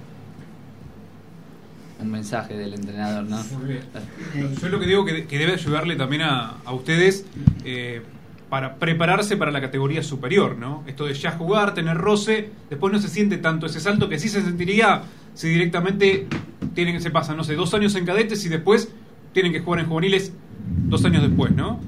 [2.00, 3.38] Un mensaje del entrenador, ¿no?
[4.60, 7.26] Yo lo que digo que, que debe ayudarle también a, a ustedes
[7.64, 8.02] eh,
[8.50, 10.84] para prepararse para la categoría superior, ¿no?
[10.88, 14.30] Esto de ya jugar, tener roce, después no se siente tanto ese salto que sí
[14.30, 15.04] se sentiría
[15.36, 16.28] si directamente
[16.74, 18.92] tienen se pasan, no sé, dos años en cadetes y después
[19.34, 20.34] tienen que jugar en juveniles
[20.88, 21.80] dos años después, ¿no?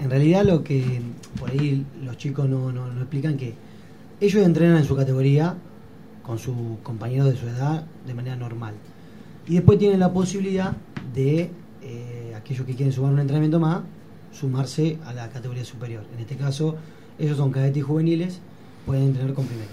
[0.00, 1.00] En realidad lo que
[1.38, 3.54] por ahí los chicos no, no, no explican que
[4.20, 5.56] ellos entrenan en su categoría
[6.22, 8.74] con sus compañeros de su edad de manera normal.
[9.46, 10.76] Y después tienen la posibilidad
[11.14, 11.50] de
[11.82, 13.82] eh, aquellos que quieren sumar un entrenamiento más,
[14.32, 16.04] sumarse a la categoría superior.
[16.14, 16.76] En este caso,
[17.18, 18.40] ellos son cadetes juveniles,
[18.86, 19.70] pueden entrenar con primera.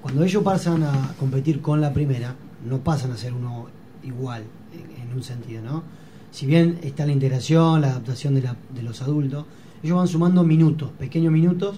[0.00, 2.34] Cuando ellos pasan a competir con la primera,
[2.68, 3.66] no pasan a ser uno
[4.02, 5.82] igual en un sentido, ¿no?
[6.34, 8.42] Si bien está la integración, la adaptación de,
[8.82, 9.44] los adultos,
[9.84, 11.76] ellos van sumando minutos, pequeños minutos,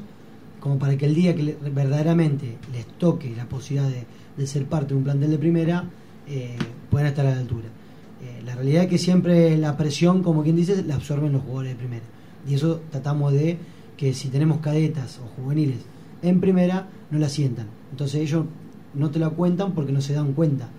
[0.60, 4.94] como para que el día que verdaderamente les toque la posibilidad de, de ser parte
[4.94, 5.84] de un plantel de primera,
[6.26, 6.56] eh,
[6.90, 7.66] puedan estar a la altura.
[8.22, 11.72] Eh, la realidad es que siempre la presión, como quien dice, la absorben los jugadores
[11.72, 12.06] de primera.
[12.48, 13.58] Y eso tratamos de
[13.98, 15.80] que si tenemos cadetas o juveniles
[16.22, 17.66] en primera, no la sientan.
[17.90, 18.46] Entonces ellos
[18.94, 20.70] no te la cuentan porque no se dan cuenta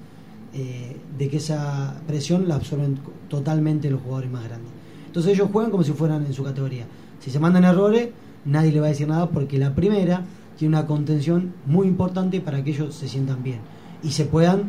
[0.60, 2.98] eh, de que esa presión la absorben
[3.30, 4.72] totalmente los jugadores más grandes.
[5.06, 6.88] Entonces ellos juegan como si fueran en su categoría.
[7.20, 8.10] Si se mandan errores,
[8.44, 10.24] nadie le va a decir nada porque la primera
[10.58, 13.60] tiene una contención muy importante para que ellos se sientan bien
[14.02, 14.64] y se puedan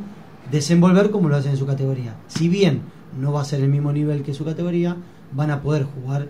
[0.53, 2.17] desenvolver como lo hacen en su categoría.
[2.27, 2.83] Si bien
[3.19, 4.95] no va a ser el mismo nivel que su categoría,
[5.33, 6.29] van a poder jugar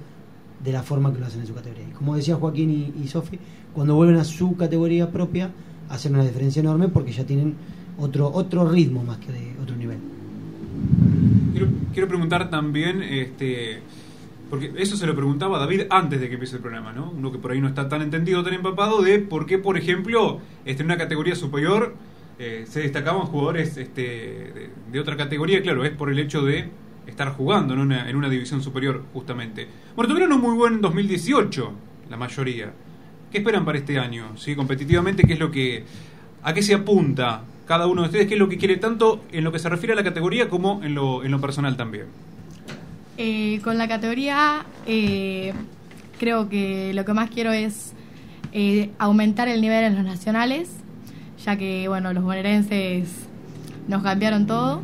[0.63, 1.89] de la forma que lo hacen en su categoría.
[1.89, 3.41] Y como decía Joaquín y, y Sofi,
[3.75, 5.51] cuando vuelven a su categoría propia,
[5.89, 7.57] hacen una diferencia enorme porque ya tienen
[7.99, 9.99] otro otro ritmo más que de otro nivel.
[11.93, 13.81] Quiero, preguntar también, este,
[14.49, 17.11] porque eso se lo preguntaba David antes de que empiece el programa, ¿no?
[17.11, 20.41] Uno que por ahí no está tan entendido, tan empapado, de por qué, por ejemplo,
[20.65, 21.97] este, en una categoría superior
[22.39, 26.69] eh, se destacaban jugadores este, de, de otra categoría, claro, es por el hecho de
[27.09, 29.67] estar jugando en una, en una división superior, justamente.
[29.97, 31.73] Bueno, tuvieron un muy buen 2018,
[32.11, 32.73] la mayoría.
[33.33, 34.37] ¿Qué esperan para este año?
[34.37, 34.55] ¿Sí?
[34.55, 35.85] Competitivamente, ¿qué es lo que,
[36.43, 38.27] ¿a qué se apunta cada uno de ustedes?
[38.27, 40.83] ¿Qué es lo que quiere tanto en lo que se refiere a la categoría como
[40.83, 42.07] en lo, en lo personal también?
[43.19, 45.53] Eh, con la categoría A, eh,
[46.19, 47.93] creo que lo que más quiero es
[48.53, 50.71] eh, aumentar el nivel en los nacionales,
[51.45, 53.09] ya que bueno, los bonaerenses
[53.87, 54.83] nos cambiaron todo.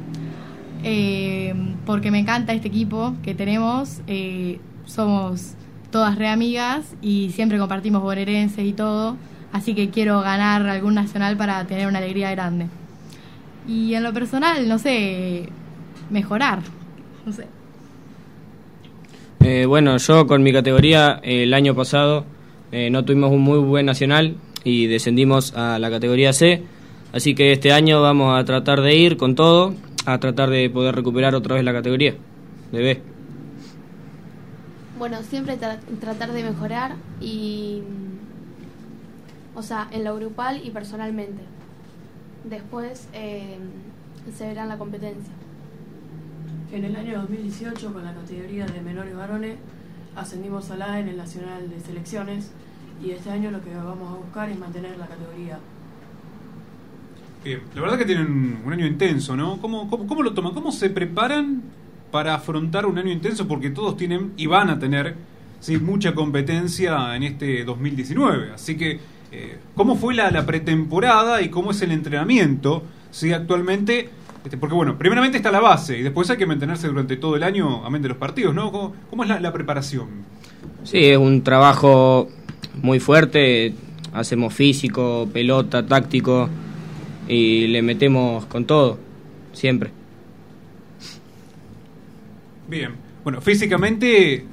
[0.86, 1.54] Eh,
[1.86, 5.54] porque me encanta este equipo que tenemos, eh, somos
[5.90, 9.16] todas re amigas y siempre compartimos bonaerenses y todo,
[9.54, 12.66] así que quiero ganar algún nacional para tener una alegría grande.
[13.66, 15.48] Y en lo personal, no sé,
[16.10, 16.58] mejorar,
[17.24, 17.46] no sé.
[19.40, 22.24] Eh, bueno, yo con mi categoría eh, el año pasado
[22.72, 26.62] eh, no tuvimos un muy buen nacional y descendimos a la categoría C,
[27.12, 30.94] así que este año vamos a tratar de ir con todo, a tratar de poder
[30.96, 32.14] recuperar otra vez la categoría
[32.72, 33.02] de B.
[34.98, 37.82] Bueno, siempre tra- tratar de mejorar y.
[39.54, 41.42] O sea, en lo grupal y personalmente.
[42.44, 43.58] Después eh,
[44.36, 45.32] se verá en la competencia.
[46.72, 49.56] En el año 2018, con la categoría de menores varones,
[50.16, 52.50] ascendimos a la en el Nacional de Selecciones
[53.02, 55.58] y este año lo que vamos a buscar es mantener la categoría.
[57.44, 59.60] Bien, la verdad que tienen un año intenso, ¿no?
[59.60, 60.54] ¿Cómo, cómo, cómo lo toman?
[60.54, 61.62] ¿Cómo se preparan
[62.10, 63.46] para afrontar un año intenso?
[63.46, 65.14] Porque todos tienen y van a tener
[65.60, 68.52] sí, mucha competencia en este 2019.
[68.52, 68.98] Así que,
[69.34, 72.84] eh, ¿cómo fue la, la pretemporada y cómo es el entrenamiento?
[73.10, 74.08] Sí, actualmente,
[74.44, 77.42] este, porque bueno, primeramente está la base y después hay que mantenerse durante todo el
[77.42, 78.70] año, amén de los partidos, ¿no?
[78.70, 80.08] ¿Cómo, cómo es la, la preparación?
[80.84, 82.28] Sí, es un trabajo
[82.82, 83.74] muy fuerte.
[84.12, 86.48] Hacemos físico, pelota, táctico
[87.26, 88.98] y le metemos con todo,
[89.52, 89.90] siempre.
[92.68, 92.92] Bien,
[93.24, 94.44] bueno, físicamente,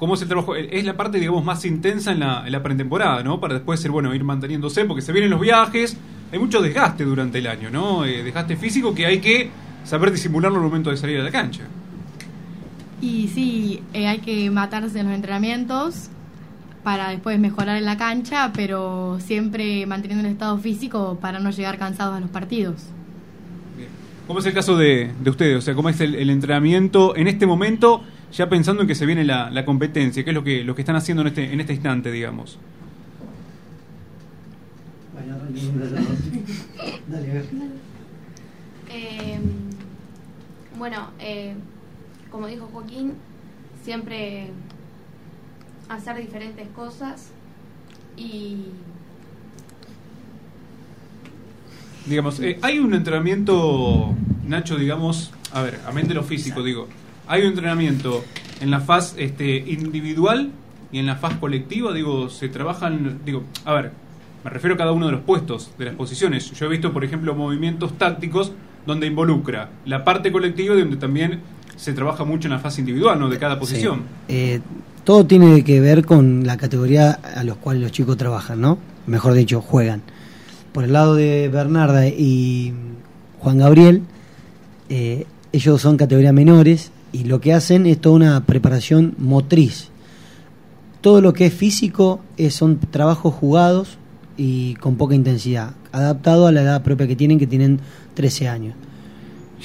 [0.00, 0.56] ¿cómo es el trabajo?
[0.56, 3.38] Es la parte, digamos, más intensa en la, en la pretemporada, ¿no?
[3.38, 5.94] Para después ser, bueno, ir manteniéndose, porque se vienen los viajes,
[6.32, 8.06] hay mucho desgaste durante el año, ¿no?
[8.06, 9.50] Eh, desgaste físico que hay que
[9.84, 11.64] saber disimularlo al momento de salir a la cancha.
[13.02, 16.08] Y sí, eh, hay que matarse en los entrenamientos
[16.82, 21.76] para después mejorar en la cancha, pero siempre manteniendo un estado físico para no llegar
[21.76, 22.86] cansados a los partidos.
[24.26, 25.58] ¿Cómo es el caso de, de ustedes?
[25.58, 28.02] O sea, ¿cómo es el, el entrenamiento en este momento,
[28.32, 30.24] ya pensando en que se viene la, la competencia?
[30.24, 32.58] ¿Qué es lo que, lo que están haciendo en este, en este instante, digamos?
[37.08, 37.44] Dale, a ver.
[38.90, 39.38] Eh,
[40.78, 41.54] bueno, eh,
[42.30, 43.14] como dijo Joaquín,
[43.84, 44.48] siempre
[45.88, 47.30] hacer diferentes cosas
[48.16, 48.66] y
[52.06, 54.14] Digamos, eh, hay un entrenamiento,
[54.46, 56.88] Nacho, digamos, a ver, a mente lo físico, digo,
[57.30, 58.24] hay un entrenamiento
[58.60, 60.50] en la faz este, individual
[60.90, 63.92] y en la faz colectiva, digo, se trabajan, digo, a ver,
[64.42, 66.50] me refiero a cada uno de los puestos, de las posiciones.
[66.50, 68.50] Yo he visto, por ejemplo, movimientos tácticos
[68.84, 71.40] donde involucra la parte colectiva y donde también
[71.76, 73.28] se trabaja mucho en la fase individual, ¿no?
[73.28, 73.98] De cada posición.
[74.26, 74.34] Sí.
[74.34, 74.60] Eh,
[75.04, 78.76] todo tiene que ver con la categoría a los cuales los chicos trabajan, ¿no?
[79.06, 80.02] Mejor dicho, juegan.
[80.72, 82.74] Por el lado de Bernarda y
[83.38, 84.02] Juan Gabriel,
[84.88, 89.88] eh, ellos son categorías menores y lo que hacen es toda una preparación motriz.
[91.00, 93.98] Todo lo que es físico es, son trabajos jugados
[94.36, 97.80] y con poca intensidad, adaptado a la edad propia que tienen, que tienen
[98.14, 98.74] 13 años.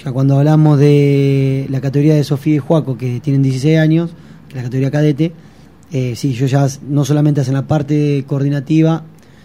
[0.04, 4.12] Ya cuando hablamos de la categoría de Sofía y Juaco, que tienen 16 años,
[4.54, 5.32] la categoría cadete,
[5.92, 9.04] eh, sí, ellos ya no solamente hacen la parte coordinativa,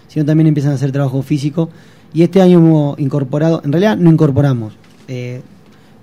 [0.08, 1.70] sino también empiezan a hacer trabajo físico.
[2.12, 4.74] Y este año hemos incorporado, en realidad no incorporamos,
[5.06, 5.42] eh,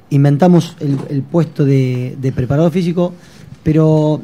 [0.10, 3.14] inventamos el, puesto de, de, preparador físico,
[3.64, 4.22] pero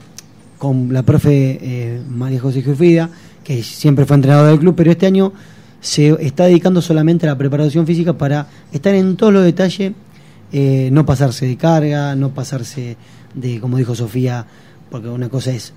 [0.58, 3.10] con la profe eh, María José Jufrida,
[3.44, 5.34] que siempre fue entrenadora del club, pero este año
[5.82, 9.92] se está dedicando solamente a la preparación física para estar en todos los detalles,
[10.54, 12.96] eh, no pasarse de carga, no pasarse
[13.34, 14.46] de, como dijo Sofía,
[14.90, 15.74] porque una cosa es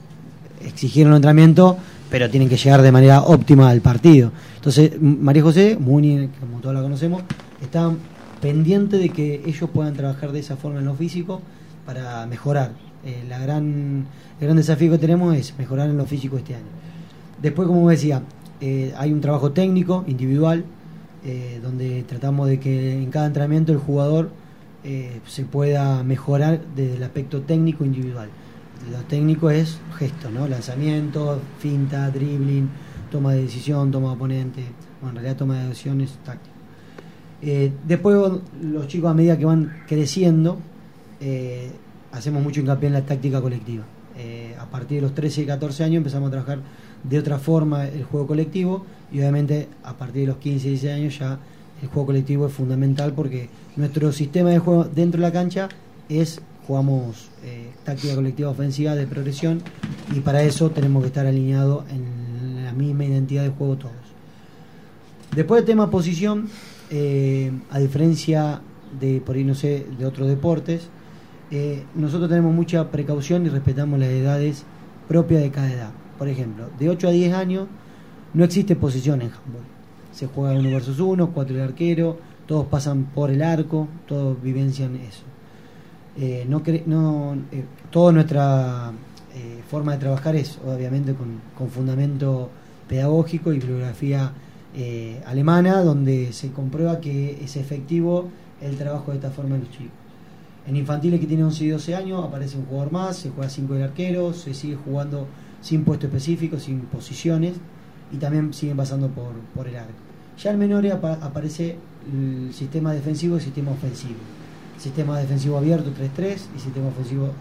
[0.65, 1.77] exigir un entrenamiento,
[2.09, 4.31] pero tienen que llegar de manera óptima al partido.
[4.55, 7.23] Entonces, María José, Muni, como todos la conocemos,
[7.61, 7.91] está
[8.47, 11.43] pendiente de que ellos puedan trabajar de esa forma en lo físico
[11.85, 12.71] para mejorar.
[13.05, 14.07] Eh, la gran,
[14.39, 16.71] el gran desafío que tenemos es mejorar en lo físico este año.
[17.43, 18.23] Después, como decía,
[18.61, 20.65] eh, hay un trabajo técnico, individual,
[21.25, 24.31] eh, donde tratamos de que en cada entrenamiento el jugador
[25.27, 28.29] se pueda mejorar desde el aspecto técnico individual.
[28.93, 30.47] Lo técnico es gesto, ¿no?
[30.47, 32.69] Lanzamiento, finta, dribbling,
[33.11, 34.63] toma de decisión, toma de oponente,
[35.01, 36.56] bueno, en realidad toma de decisiones tácticas.
[37.43, 38.17] Eh, después
[38.63, 40.59] los chicos a medida que van creciendo,
[41.21, 41.71] eh,
[42.13, 43.85] hacemos mucho hincapié en la táctica colectiva.
[44.19, 46.59] Eh, a partir de los 13 y 14 años empezamos a trabajar
[47.03, 50.93] de otra forma el juego colectivo y obviamente a partir de los 15 y 16
[50.95, 51.39] años ya
[51.83, 55.69] el juego colectivo es fundamental porque nuestro sistema de juego dentro de la cancha
[56.09, 59.63] es jugamos eh, táctica colectiva ofensiva de progresión
[60.15, 63.95] y para eso tenemos que estar alineados en la misma identidad de juego todos.
[65.35, 66.49] Después del tema posición,
[66.91, 68.61] eh, a diferencia
[69.01, 70.89] de por ahí no sé de otros deportes,
[71.51, 74.65] eh, nosotros tenemos mucha precaución y respetamos las edades
[75.09, 75.91] propias de cada edad.
[76.19, 77.69] Por ejemplo, de 8 a 10 años
[78.35, 79.65] no existe posición en handball.
[80.13, 84.97] Se juega uno versus uno, cuatro de arquero, todos pasan por el arco, todos vivencian
[84.97, 85.25] eso.
[86.17, 87.37] Eh, no, no
[87.91, 88.93] toda nuestra
[89.69, 92.49] forma de trabajar es obviamente con, con fundamento
[92.89, 94.33] pedagógico y bibliografía
[94.79, 98.29] eh, alemana, donde se comprueba que es efectivo
[98.61, 99.93] el trabajo de esta forma en los chicos.
[100.67, 103.73] En infantiles que tienen 11 y 12 años aparece un jugador más, se juega 5
[103.73, 105.27] del arquero, se sigue jugando
[105.63, 107.55] sin puesto específico, sin posiciones
[108.13, 109.93] y también siguen pasando por, el arco.
[110.39, 111.77] Ya en menores apa aparece
[112.13, 114.19] el sistema defensivo y el sistema ofensivo.
[114.77, 117.33] Sistema defensivo abierto 3-3 y sistema ofensivo 3-3.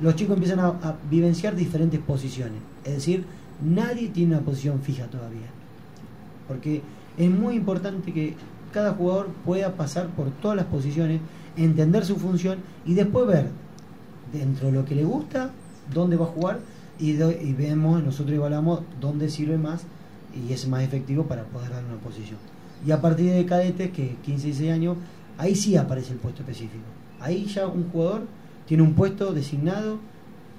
[0.00, 2.60] los chicos empiezan a vivenciar diferentes posiciones.
[2.82, 3.26] Es decir,
[3.62, 5.55] nadie tiene una posición fija todavía.
[6.48, 6.82] Porque
[7.16, 8.34] es muy importante que
[8.72, 11.20] cada jugador pueda pasar por todas las posiciones,
[11.56, 13.48] entender su función y después ver
[14.32, 15.50] dentro de lo que le gusta,
[15.92, 16.60] dónde va a jugar
[16.98, 17.12] y,
[17.52, 19.84] vemos, nosotros evaluamos dónde sirve más
[20.34, 22.38] y es más efectivo para poder dar una posición.
[22.86, 24.96] Y a partir de cadetes, que 15 y 16 años,
[25.38, 26.84] ahí sí aparece el puesto específico.
[27.20, 28.22] Ahí ya un jugador
[28.66, 29.98] tiene un puesto designado,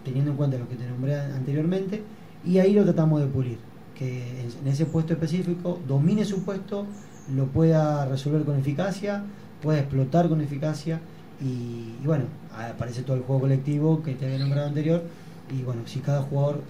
[0.03, 2.03] teniendo en cuenta lo que te nombré anteriormente,
[2.45, 3.57] y ahí lo tratamos de pulir.
[3.97, 6.85] Que en- ese puesto específico domine su puesto,
[7.35, 9.23] lo pueda resolver con eficacia,
[9.61, 10.99] pueda explotar con eficacia,
[11.41, 11.45] y,
[12.01, 12.25] y bueno,
[12.73, 15.03] aparece todo el juego colectivo que te había nombrado anterior,
[15.57, 16.61] y bueno, si cada jugador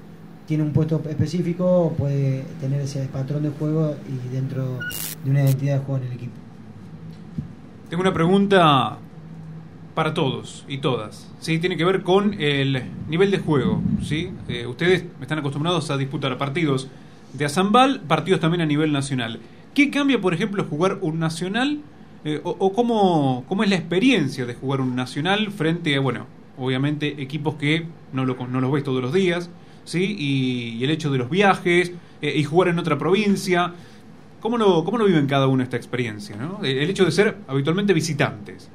[0.47, 4.79] tiene un puesto específico, puede tener ese patrón de juego y dentro
[5.23, 6.33] de una identidad de juego en el equipo.
[7.89, 8.97] Tengo una pregunta
[9.93, 11.27] para todos y todas.
[11.39, 11.59] ¿sí?
[11.59, 13.81] Tiene que ver con el nivel de juego.
[14.03, 14.29] ¿sí?
[14.47, 16.87] Eh, ustedes están acostumbrados a disputar partidos
[17.37, 19.39] de Azambal, partidos también a nivel nacional.
[19.73, 21.81] ¿Qué cambia, por ejemplo, jugar un nacional?
[22.27, 26.25] eh, o cómo, cómo es la experiencia de jugar un nacional frente a, bueno,
[26.57, 29.49] obviamente equipos que no, lo, no los ves todos los días,
[29.85, 30.15] ¿sí?
[30.19, 33.73] y, el hecho de los viajes, eh, y jugar en otra provincia.
[34.41, 36.35] ¿Cómo lo, ¿Cómo lo viven cada uno esta experiencia?
[36.63, 38.69] El el hecho de ser habitualmente visitantes.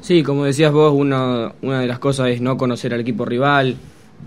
[0.00, 3.76] Sí, como decías vos, una, una de las cosas es no conocer al equipo rival,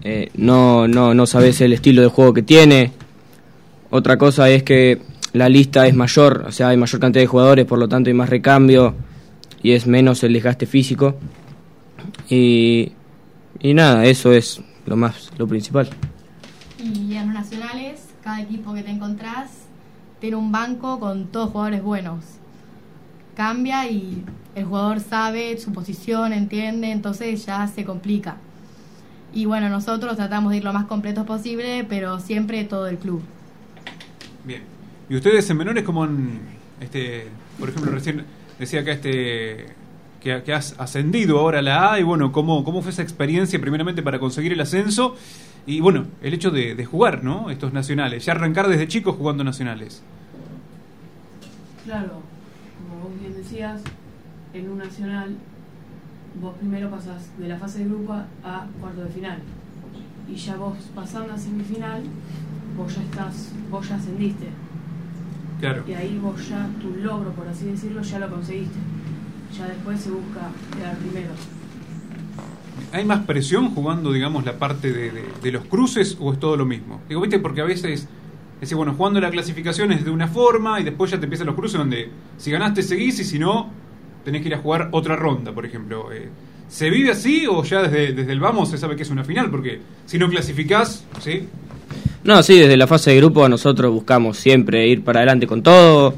[0.03, 2.91] eh, no, no, no sabes el estilo de juego que tiene.
[3.91, 5.01] Otra cosa es que
[5.33, 8.13] la lista es mayor, o sea, hay mayor cantidad de jugadores, por lo tanto hay
[8.13, 8.95] más recambio
[9.63, 11.15] y es menos el desgaste físico.
[12.29, 12.91] Y,
[13.59, 15.89] y nada, eso es lo más, lo principal.
[16.77, 19.49] Y en los nacionales, cada equipo que te encontrás
[20.19, 22.25] tiene un banco con todos jugadores buenos.
[23.35, 24.23] Cambia y
[24.55, 28.37] el jugador sabe su posición, entiende, entonces ya se complica.
[29.33, 33.21] Y bueno, nosotros tratamos de ir lo más completos posible, pero siempre todo el club.
[34.49, 34.63] Bien.
[35.11, 36.39] ¿Y ustedes en menores cómo han,
[36.81, 37.27] este,
[37.59, 38.25] por ejemplo, recién
[38.57, 39.67] decía acá este
[40.19, 43.61] que, que has ascendido ahora a la A y bueno, cómo, cómo fue esa experiencia
[43.61, 45.15] primeramente para conseguir el ascenso
[45.67, 47.51] y bueno, el hecho de, de jugar, ¿no?
[47.51, 50.01] Estos nacionales, ya arrancar desde chicos jugando nacionales.
[51.85, 52.23] Claro,
[52.79, 53.81] como vos bien decías,
[54.55, 55.35] en un nacional
[56.41, 59.37] vos primero pasás de la fase de grupo a cuarto de final.
[60.27, 62.01] Y ya vos pasando a semifinal,
[62.79, 64.47] vos ya estás, vos ya ascendiste.
[65.59, 65.83] Claro.
[65.87, 68.79] Y ahí vos ya, tu logro, por así decirlo, ya lo conseguiste.
[69.57, 71.29] Ya después se busca quedar primero.
[72.93, 76.55] ¿Hay más presión jugando, digamos, la parte de, de- de los cruces o es todo
[76.57, 77.01] lo mismo?
[77.09, 80.79] Digo, viste, porque a veces, es decir, bueno, jugando la clasificación es de una forma
[80.79, 83.69] y después ya te empiezan los cruces donde si ganaste seguís y si no,
[84.23, 86.11] tenés que ir a jugar otra ronda, por ejemplo.
[86.13, 86.29] Eh,
[86.69, 89.49] ¿Se vive así o ya desde, desde el vamos se sabe que es una final?
[89.51, 91.47] Porque si no clasificás, ¿sí?
[92.23, 96.13] No, sí, desde la fase de grupo nosotros buscamos siempre ir para adelante con todo,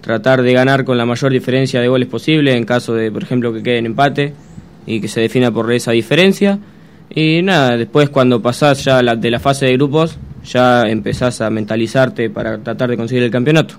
[0.00, 3.52] tratar de ganar con la mayor diferencia de goles posible en caso de, por ejemplo,
[3.52, 4.34] que quede en empate
[4.86, 6.58] y que se defina por esa diferencia.
[7.14, 11.48] Y nada, después cuando pasás ya la- de la fase de grupos, ya empezás a
[11.50, 13.76] mentalizarte para tratar de conseguir el campeonato.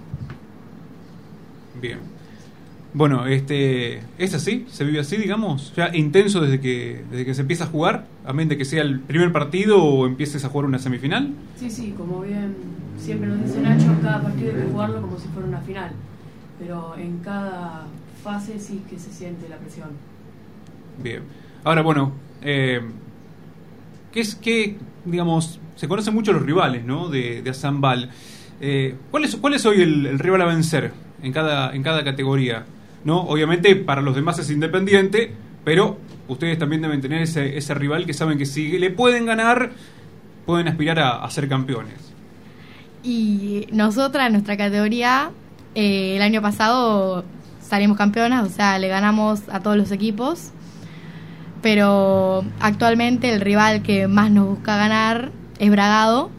[2.98, 4.66] Bueno, este, ¿es así?
[4.72, 5.72] ¿Se vive así, digamos?
[5.76, 8.08] ¿Ya intenso desde que, desde que se empieza a jugar?
[8.26, 11.32] A menos de que sea el primer partido o empieces a jugar una semifinal.
[11.58, 12.56] Sí, sí, como bien
[12.98, 15.91] siempre nos dice Nacho, cada partido hay que jugarlo como si fuera una final.
[16.58, 17.86] Pero en cada
[18.24, 19.89] fase sí que se siente la presión.
[21.04, 21.22] Bien.
[21.66, 22.82] Ahora, bueno, eh,
[24.12, 24.76] ¿qué es que,
[25.06, 27.10] digamos, se conocen mucho los rivales, ¿no?
[27.10, 28.10] De, de Azambal.
[28.60, 32.04] Eh, ¿cuál, es, ¿Cuál es hoy el, el rival a vencer en cada, en cada
[32.04, 32.66] categoría?
[33.04, 33.22] ¿No?
[33.22, 35.34] Obviamente para los demás es independiente,
[35.64, 39.72] pero ustedes también deben tener ese, ese rival que saben que si le pueden ganar,
[40.45, 42.14] pueden aspirar a, a ser campeones.
[43.04, 45.32] Y nosotras, en nuestra categoría,
[45.76, 47.24] eh, el año pasado
[47.62, 50.52] salimos campeonas, o sea, le ganamos a todos los equipos.
[51.62, 56.30] Pero actualmente el rival que más nos busca ganar es Bragado.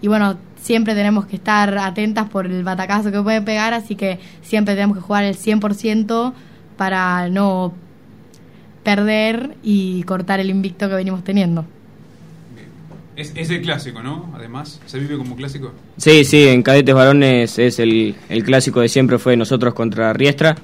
[0.00, 4.18] Y bueno, siempre tenemos que estar atentas por el batacazo que puede pegar, así que
[4.40, 6.32] siempre tenemos que jugar el 100%
[6.78, 7.74] para no
[8.82, 11.66] perder y cortar el invicto que venimos teniendo.
[13.14, 14.32] Es, es el clásico, ¿no?
[14.34, 15.72] Además, ¿se vive como clásico?
[15.98, 20.56] Sí, sí, en cadetes varones es el, el clásico de siempre fue nosotros contra Riestra,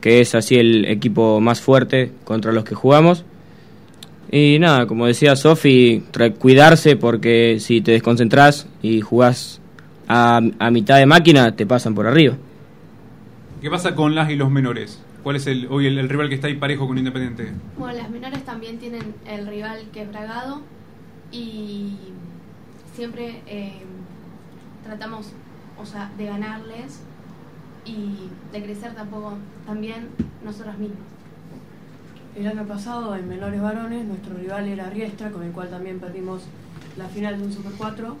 [0.00, 3.26] que es así el equipo más fuerte contra los que jugamos.
[4.30, 6.02] Y nada, como decía Sofi,
[6.38, 9.60] cuidarse porque si te desconcentrás y jugás
[10.08, 12.36] a, a mitad de máquina, te pasan por arriba.
[13.60, 15.00] ¿Qué pasa con las y los menores?
[15.22, 17.52] ¿Cuál es el, hoy el, el rival que está ahí parejo con Independiente?
[17.78, 20.60] Bueno, las menores también tienen el rival que es Bragado
[21.32, 21.96] y
[22.94, 23.72] siempre eh,
[24.84, 25.32] tratamos,
[25.80, 27.00] o sea, de ganarles
[27.84, 30.08] y de crecer tampoco también
[30.44, 30.98] nosotros mismos.
[32.36, 36.42] El año pasado en menores varones nuestro rival era Riestra, con el cual también perdimos
[36.98, 38.16] la final de un Super 4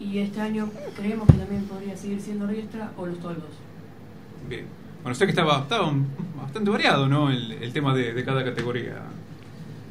[0.00, 3.50] y este año creemos que también podría seguir siendo Riestra o los Toldos.
[4.48, 4.64] Bien.
[5.02, 5.64] Bueno, sé que estaba,
[6.36, 7.30] bastante variado, ¿no?
[7.30, 9.02] El, el tema de, de cada categoría.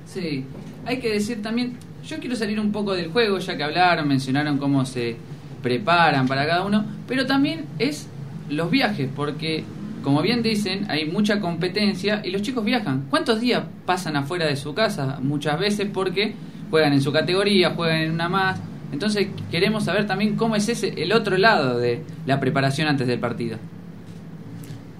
[0.05, 0.45] Sí,
[0.85, 4.57] hay que decir también, yo quiero salir un poco del juego, ya que hablaron, mencionaron
[4.57, 5.15] cómo se
[5.63, 8.07] preparan para cada uno, pero también es
[8.49, 9.63] los viajes, porque
[10.05, 13.07] como bien dicen, hay mucha competencia y los chicos viajan.
[13.09, 15.17] ¿Cuántos días pasan afuera de su casa?
[15.19, 16.35] Muchas veces porque
[16.69, 18.59] juegan en su categoría, juegan en una más.
[18.93, 23.17] Entonces queremos saber también cómo es ese el otro lado de la preparación antes del
[23.17, 23.57] partido.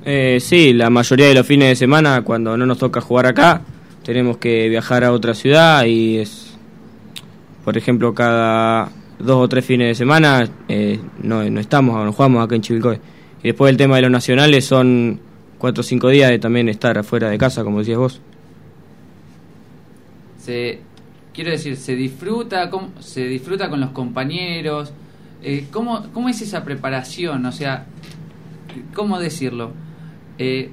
[0.03, 3.61] Eh, sí, la mayoría de los fines de semana, cuando no nos toca jugar acá,
[4.03, 6.57] tenemos que viajar a otra ciudad y es,
[7.63, 8.89] por ejemplo, cada
[9.19, 12.99] dos o tres fines de semana eh, no, no estamos, no jugamos acá en Chivilcoy.
[13.45, 15.19] Y después el tema de los nacionales son
[15.59, 18.19] cuatro o cinco días de también estar afuera de casa, como decías vos.
[20.39, 20.79] se
[21.31, 24.91] quiero decir se disfruta cómo- se disfruta con los compañeros
[25.43, 27.85] eh, cómo cómo es esa preparación o sea
[28.95, 29.71] cómo decirlo
[30.39, 30.69] Eh,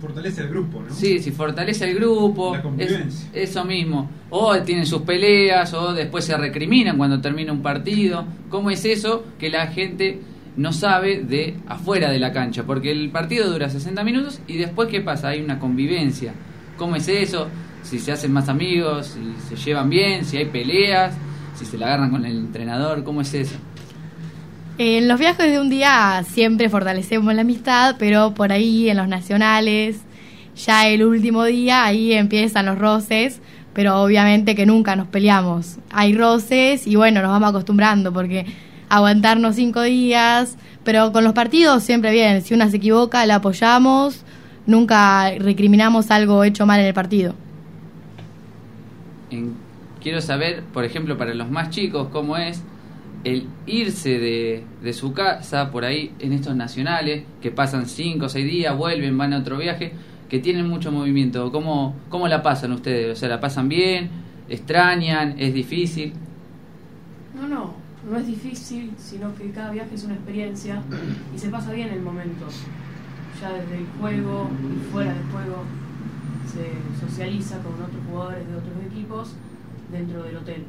[0.00, 0.94] Fortalece el grupo, ¿no?
[0.94, 3.28] sí si fortalece el grupo La es- convivencia.
[3.34, 8.70] eso mismo o tienen sus peleas o después se recriminan cuando termina un partido cómo
[8.70, 10.20] es eso que la gente
[10.56, 14.88] no sabe de afuera de la cancha porque el partido dura 60 minutos y después
[14.88, 16.32] qué pasa hay una convivencia.
[16.76, 17.48] Cómo es eso
[17.86, 21.14] si se hacen más amigos si se llevan bien si hay peleas
[21.54, 23.56] si se la agarran con el entrenador cómo es eso
[24.78, 29.08] En los viajes de un día siempre fortalecemos la amistad, pero por ahí en los
[29.08, 30.00] nacionales,
[30.54, 33.40] ya el último día, ahí empiezan los roces,
[33.72, 35.78] pero obviamente que nunca nos peleamos.
[35.90, 38.44] Hay roces y bueno, nos vamos acostumbrando porque
[38.88, 44.24] aguantarnos cinco días, pero con los partidos siempre bien, si una se equivoca la apoyamos,
[44.66, 47.34] nunca recriminamos algo hecho mal en el partido.
[49.30, 49.64] En-
[50.00, 52.64] quiero saber por ejemplo para los más chicos cómo es
[53.24, 58.28] el irse de, de su casa por ahí en estos nacionales que pasan cinco o
[58.28, 59.94] seis días vuelven van a otro viaje
[60.28, 64.10] que tienen mucho movimiento cómo cómo la pasan ustedes o sea la pasan bien
[64.48, 66.12] extrañan es difícil
[67.34, 67.74] No, no,
[68.10, 70.82] no es difícil, sino que cada viaje es una experiencia
[71.34, 72.46] y se pasa bien el momento.
[73.40, 75.64] Ya desde el juego y fuera del juego
[76.46, 79.32] se socializa con otros jugadores de otros equipos
[79.92, 80.64] dentro del hotel.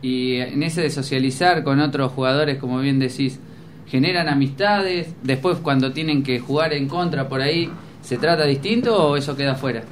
[0.00, 3.38] y en ese de socializar con otros jugadores como bien decís
[3.86, 9.16] generan amistades después cuando tienen que jugar en contra por ahí se trata distinto o
[9.16, 9.84] eso queda fuera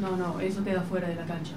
[0.00, 1.52] No, no, eso queda fuera de la cancha.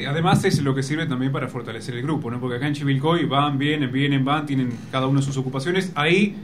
[0.00, 2.40] Sí, además es lo que sirve también para fortalecer el grupo, ¿no?
[2.40, 6.36] Porque acá en Chivilcoy van, vienen, vienen, van, tienen cada uno sus ocupaciones, ahí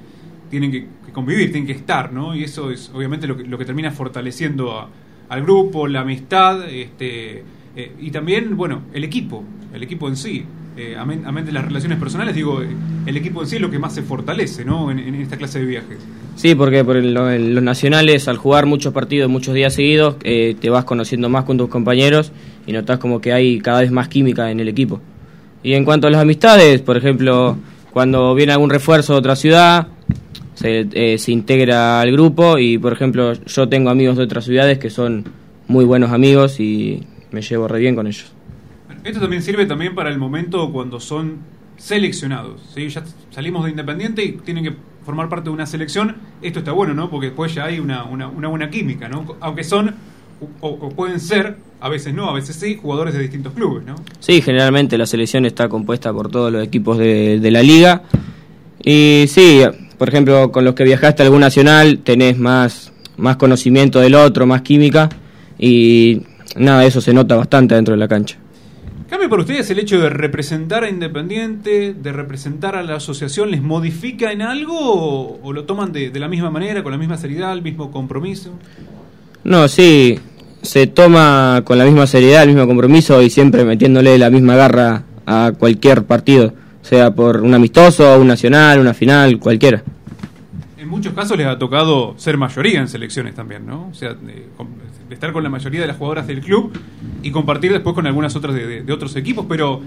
[0.51, 2.35] tienen que, convivir, tienen que estar, ¿no?
[2.37, 4.91] Y eso es obviamente lo que, lo que termina fortaleciendo a-
[5.31, 7.45] al grupo, la amistad, este,
[7.77, 9.43] eh, y también, bueno, el equipo,
[9.73, 10.45] el equipo en sí.
[10.77, 13.79] Eh, amén, amén de las relaciones personales, digo, el equipo en sí es lo que
[13.79, 14.91] más se fortalece, ¿no?
[14.91, 15.99] En, en esta clase de viajes.
[16.37, 20.69] Sí, porque por el- los nacionales, al jugar muchos partidos muchos días seguidos, eh, te
[20.71, 22.31] vas conociendo más con tus compañeros
[22.67, 25.01] y notas como que hay cada vez más química en el equipo.
[25.63, 27.57] Y en cuanto a las amistades, por ejemplo,
[27.93, 29.89] cuando viene algún refuerzo de otra ciudad,
[30.55, 34.79] se, eh, se integra al grupo y, por ejemplo, yo tengo amigos de otras ciudades
[34.79, 35.25] que son
[35.69, 38.33] muy buenos amigos y me llevo re bien con ellos.
[39.05, 41.39] Esto también sirve también para el momento cuando son
[41.77, 42.61] seleccionados.
[42.75, 42.89] ¿sí?
[42.89, 44.73] Ya salimos de Independiente y tienen que
[45.07, 46.17] formar parte de una selección.
[46.43, 47.09] Esto está bueno, ¿no?
[47.09, 49.37] Porque después ya hay una, una, una buena química, ¿no?
[49.41, 49.95] Aunque son,
[50.61, 53.95] o, pueden ser, a veces no, a veces sí, jugadores de distintos clubes, ¿no?
[54.19, 58.03] Sí, generalmente la selección está compuesta por todos los equipos de, de la liga.
[58.83, 59.63] Y sí,
[59.97, 64.45] por ejemplo, con los que viajaste a algún nacional tenés más, más conocimiento del otro,
[64.45, 65.09] más química.
[65.57, 66.23] Y
[66.57, 68.37] nada, eso se nota bastante dentro de la cancha.
[69.09, 73.63] ¿Cambia para ustedes el hecho de representar a Independiente, de representar a la asociación, les
[73.63, 77.53] modifica en algo o, lo toman de, de la misma manera, con la misma seriedad,
[77.53, 78.51] el mismo compromiso?
[79.45, 80.19] No, sí,
[80.63, 85.05] se toma con la misma seriedad, el mismo compromiso y siempre metiéndole la misma garra
[85.25, 86.53] a cualquier partido,
[86.83, 89.85] sea por un amistoso, un nacional, una final, cualquiera.
[90.87, 93.89] En muchos casos les ha tocado ser mayoría en selecciones también, ¿no?
[93.91, 94.47] O sea, de
[95.11, 96.79] estar con la mayoría de las jugadoras del club
[97.25, 99.81] y compartir después con algunas otras de, de- de otros equipos, pero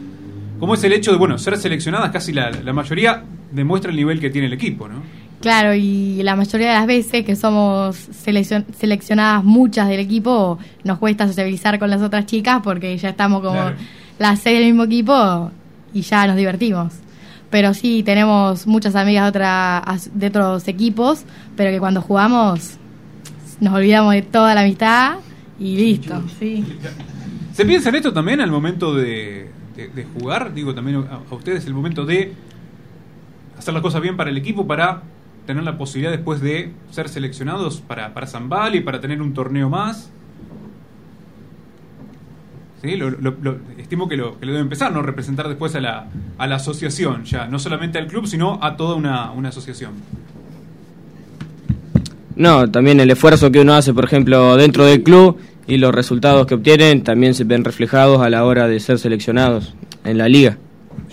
[0.60, 4.20] como es el hecho de, bueno, ser seleccionadas, casi la, la mayoría demuestra el nivel
[4.20, 4.96] que tiene el equipo, ¿no?
[5.40, 10.98] Claro, y la mayoría de las veces que somos seleccion- seleccionadas muchas del equipo, nos
[11.00, 13.78] cuesta sociabilizar con las otras chicas porque ya estamos como Claro.
[14.20, 15.50] las seis del mismo equipo
[15.94, 16.92] y ya nos divertimos.
[17.50, 19.84] Pero sí, tenemos muchas amigas de, otra,
[20.14, 21.24] de otros equipos,
[21.56, 22.78] pero que cuando jugamos
[23.60, 25.16] nos olvidamos de toda la amistad
[25.60, 26.22] y listo.
[26.40, 26.64] Sí.
[27.54, 30.54] ¿Se piensa en esto también al momento de, de- de jugar?
[30.54, 32.34] Digo también a, a ustedes el momento de
[33.58, 35.02] hacer las cosas bien para el equipo, para
[35.46, 39.70] tener la posibilidad después de ser seleccionados para, para Zambal y para tener un torneo
[39.70, 40.12] más.
[42.82, 42.96] ¿Sí?
[42.96, 45.02] Lo, lo- lo- estimo que lo, que lo debe empezar, ¿no?
[45.02, 46.08] Representar después a la,
[46.38, 49.92] a la asociación, ya, no solamente al club, sino a toda una, una asociación.
[52.36, 56.48] No, también el esfuerzo que uno hace, por ejemplo, dentro del club y los resultados
[56.48, 59.74] que obtienen también se ven reflejados a la hora de ser seleccionados
[60.06, 60.58] en la liga.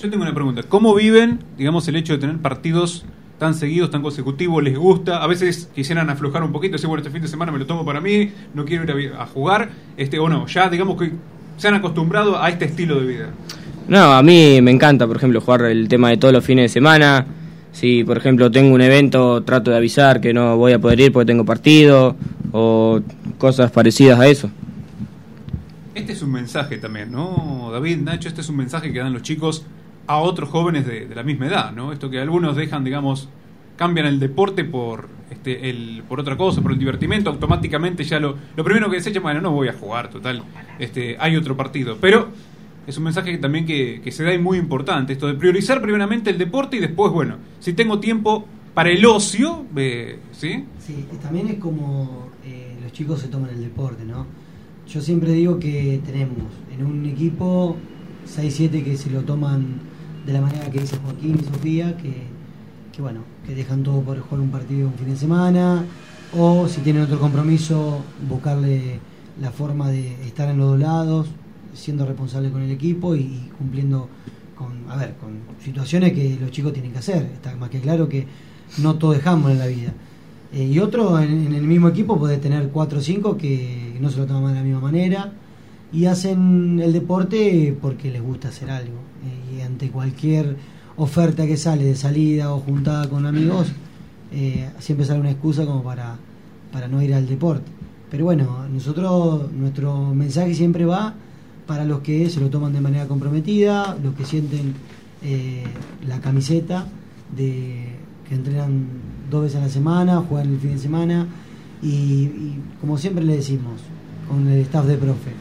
[0.01, 0.62] Yo tengo una pregunta.
[0.62, 3.05] ¿Cómo viven, digamos, el hecho de tener partidos
[3.39, 4.62] tan seguidos, tan consecutivos?
[4.62, 5.23] ¿Les gusta?
[5.23, 7.85] A veces quisieran aflojar un poquito, decir, bueno, este fin de semana me lo tomo
[7.85, 10.47] para mí, no quiero ir a a, jugar, este o no.
[10.47, 11.11] Ya, digamos que
[11.57, 13.30] se han acostumbrado a este estilo de vida.
[13.88, 16.68] No, a mí me encanta, por ejemplo, jugar el tema de todos los fines de
[16.68, 17.24] semana.
[17.72, 21.12] Si, por ejemplo, tengo un evento, trato de avisar que no voy a poder ir
[21.12, 22.16] porque tengo partido
[22.52, 23.00] o
[23.38, 24.50] cosas parecidas a eso.
[25.94, 27.70] Este es un mensaje también, ¿no?
[27.72, 29.64] David, Nacho, este es un mensaje que dan los chicos
[30.07, 31.92] a otros jóvenes de, de la misma edad, ¿no?
[31.92, 33.28] Esto que algunos dejan, digamos,
[33.77, 38.37] cambian el deporte por este el por otra cosa, por el divertimento, automáticamente ya lo,
[38.57, 40.43] lo primero que desechan, bueno, no voy a jugar, total,
[40.79, 41.99] este hay otro partido.
[42.01, 42.29] Pero
[42.87, 45.83] es un mensaje que también que, que se da y muy importante, esto de priorizar
[45.83, 50.64] primeramente el deporte y después, bueno, si tengo tiempo para el ocio, eh, ¿sí?
[50.79, 54.27] Sí, también es como eh, los chicos se toman el deporte, ¿no?
[54.87, 56.37] Yo siempre digo que tenemos
[56.72, 57.77] en un equipo
[58.27, 59.81] 6-7 que se lo toman
[60.24, 62.24] de la manera que dice Joaquín y Sofía, que,
[62.93, 65.84] que bueno, que dejan todo por jugar un partido un fin de semana,
[66.36, 68.99] o si tienen otro compromiso, buscarle
[69.40, 71.28] la forma de estar en los dos lados,
[71.74, 74.09] siendo responsable con el equipo y, cumpliendo
[74.55, 77.22] con, a ver, con situaciones que los chicos tienen que hacer.
[77.34, 78.26] Está más que claro que
[78.78, 79.92] no todo dejamos en la vida.
[80.53, 84.11] Eh, y otro en, en el mismo equipo puede tener cuatro o cinco que no
[84.11, 85.32] se lo toman de la misma manera
[85.92, 88.99] y hacen el deporte porque les gusta hacer algo.
[89.24, 90.57] Eh, y ante cualquier
[90.97, 93.68] oferta que sale de salida o juntada con amigos,
[94.32, 96.16] eh, siempre sale una excusa como para,
[96.72, 97.70] para no ir al deporte.
[98.11, 101.14] Pero bueno, nosotros, nuestro mensaje siempre va
[101.66, 104.74] para los que se lo toman de manera comprometida, los que sienten
[105.22, 105.64] eh,
[106.07, 106.86] la camiseta
[107.36, 107.97] de
[108.28, 108.86] que entrenan
[109.30, 111.26] dos veces a la semana, juegan el fin de semana
[111.82, 113.80] y, como siempre le decimos
[114.28, 115.32] con el staff de profe,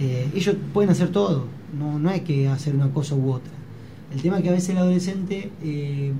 [0.00, 1.46] eh, ellos pueden hacer todo,
[1.78, 3.61] no, no hay que hacer una cosa u otra.
[4.12, 6.12] El tema es que a veces el adolescente eh,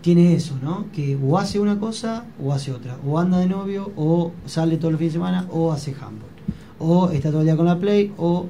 [0.00, 0.86] tiene eso, ¿no?
[0.92, 4.92] Que o hace una cosa o hace otra, o anda de novio, o sale todos
[4.92, 6.30] los fines de semana, o hace handball,
[6.78, 8.46] o está todo el día con la play, o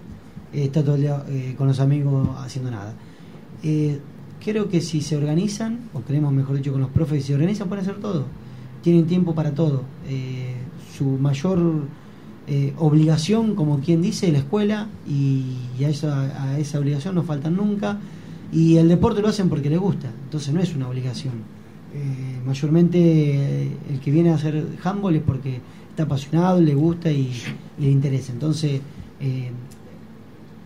[0.52, 2.94] está todo el día eh, con los amigos haciendo nada.
[3.64, 3.98] Eh,
[4.42, 7.68] creo que si se organizan, o creemos mejor dicho con los profes, si se organizan
[7.68, 8.26] pueden hacer todo.
[8.82, 9.82] Tienen tiempo para todo.
[10.08, 10.54] Eh,
[10.96, 11.58] su mayor
[12.78, 17.22] obligación, como quien dice, es la escuela, y, y a, esa, a esa obligación no
[17.22, 17.98] faltan nunca.
[18.52, 21.34] Y el deporte lo hacen porque les gusta, entonces no es una obligación.
[21.94, 27.10] Eh, mayormente eh, el que viene a hacer handball es porque está apasionado, le gusta
[27.10, 27.30] y,
[27.78, 28.32] le interesa.
[28.32, 28.80] Entonces,
[29.20, 29.50] eh,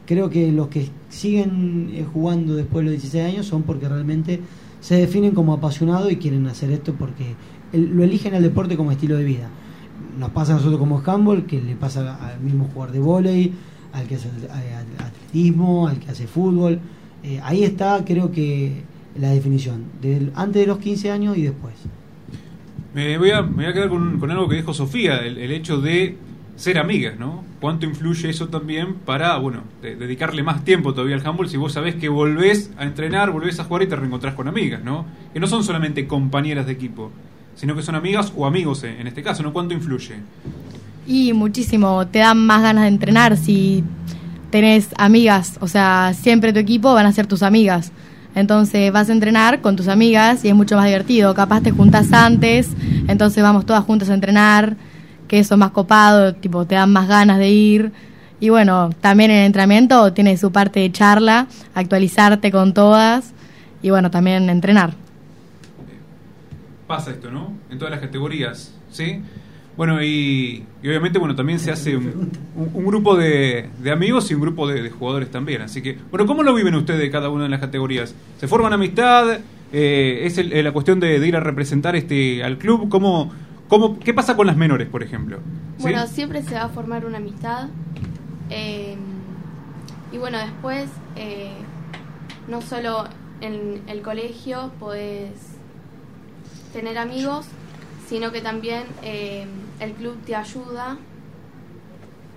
[0.07, 4.41] creo que los que siguen eh, jugando después de los 16 años son porque realmente
[4.80, 7.35] se definen como apasionados y quieren hacer esto porque
[7.72, 9.49] el- lo eligen al deporte como estilo de vida.
[10.18, 13.53] Nos pasa a nosotros como handball, que le pasa al mismo jugador de vóley,
[13.93, 16.78] al que hace eh, atletismo, al que hace fútbol.
[17.24, 18.82] Eh, ahí está, creo que,
[19.18, 21.74] la definición, del, antes de los 15 años y después.
[22.94, 25.50] Me voy a, me voy a quedar con, con algo que dijo Sofía, el, el
[25.52, 26.16] hecho de
[26.56, 27.42] ser amigas, ¿no?
[27.60, 31.72] ¿Cuánto influye eso también para, bueno, de- dedicarle más tiempo todavía al handball si vos
[31.72, 35.06] sabés que volvés a entrenar, volvés a jugar y te reencontrás con amigas, ¿no?
[35.32, 37.10] Que no son solamente compañeras de equipo,
[37.56, 39.52] sino que son amigas o amigos en, en este caso, ¿no?
[39.52, 40.14] ¿Cuánto influye?
[41.06, 43.82] Y muchísimo, te dan más ganas de entrenar si
[44.55, 47.90] tenés amigas, o sea, siempre tu equipo van a ser tus amigas.
[48.36, 51.34] Entonces vas a entrenar con tus amigas y es mucho más divertido.
[51.34, 52.68] Capaz te juntas antes,
[53.09, 54.76] entonces vamos todas juntas a entrenar,
[55.26, 57.92] que eso es más copado, tipo te dan más ganas de ir.
[58.38, 63.32] Y bueno, también el entrenamiento tiene su parte de charla, actualizarte con todas
[63.82, 64.94] y bueno, también entrenar.
[66.86, 67.55] Pasa esto, ¿no?
[67.72, 69.20] En todas las categorías, ¿sí?
[69.76, 74.30] Bueno, y, y obviamente, bueno, también se hace un, un- un grupo de, de amigos
[74.30, 75.62] y un grupo de, de jugadores también.
[75.62, 78.14] Así que, bueno, ¿cómo lo viven ustedes cada una de las categorías?
[78.38, 79.38] ¿Se forman amistad?
[79.76, 82.88] eh, es el- eh, la cuestión de, de ir a representar este al club.
[82.88, 83.32] ¿Cómo,
[83.68, 85.38] cómo, ¿Qué pasa con las menores, por ejemplo?
[85.78, 85.82] ¿Sí?
[85.82, 87.68] Bueno, siempre se va a formar una amistad.
[88.50, 88.94] eh,
[90.12, 91.50] y bueno, después, eh,
[92.46, 93.08] no solo
[93.40, 95.32] en el colegio podés
[96.72, 97.46] tener amigos,
[98.09, 99.46] sino que también eh,
[99.80, 100.96] el club te ayuda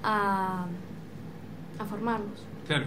[0.03, 0.65] a,
[1.79, 2.45] a formarlos.
[2.67, 2.85] Claro.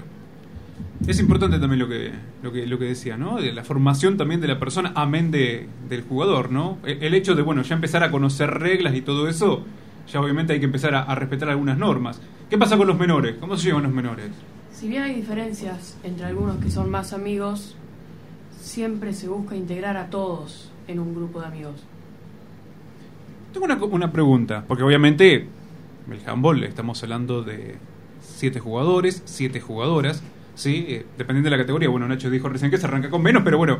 [1.07, 2.12] Es importante también lo que,
[2.43, 3.41] lo que, lo que decía, ¿no?
[3.41, 6.78] De la formación también de la persona, amén de, del jugador, ¿no?
[6.85, 9.64] E- El, hecho de, bueno, ya empezar a conocer reglas y todo eso,
[10.11, 12.20] ya obviamente hay que empezar a, a respetar algunas normas.
[12.49, 13.37] ¿Qué pasa con los menores?
[13.41, 14.31] ¿Cómo se llevan los menores?
[14.72, 17.76] Si bien hay diferencias entre algunos que son más amigos,
[18.59, 21.83] siempre se busca integrar a todos en un grupo de amigos.
[23.53, 25.34] Tengo una, una pregunta, porque obviamente
[26.11, 27.76] el handball estamos hablando de
[28.20, 30.22] siete jugadores, siete jugadoras,
[30.55, 30.86] ¿sí?
[30.88, 31.88] Eh, dependiendo de la categoría.
[31.88, 33.78] Bueno, Nacho dijo recién que se arranca con menos, pero bueno,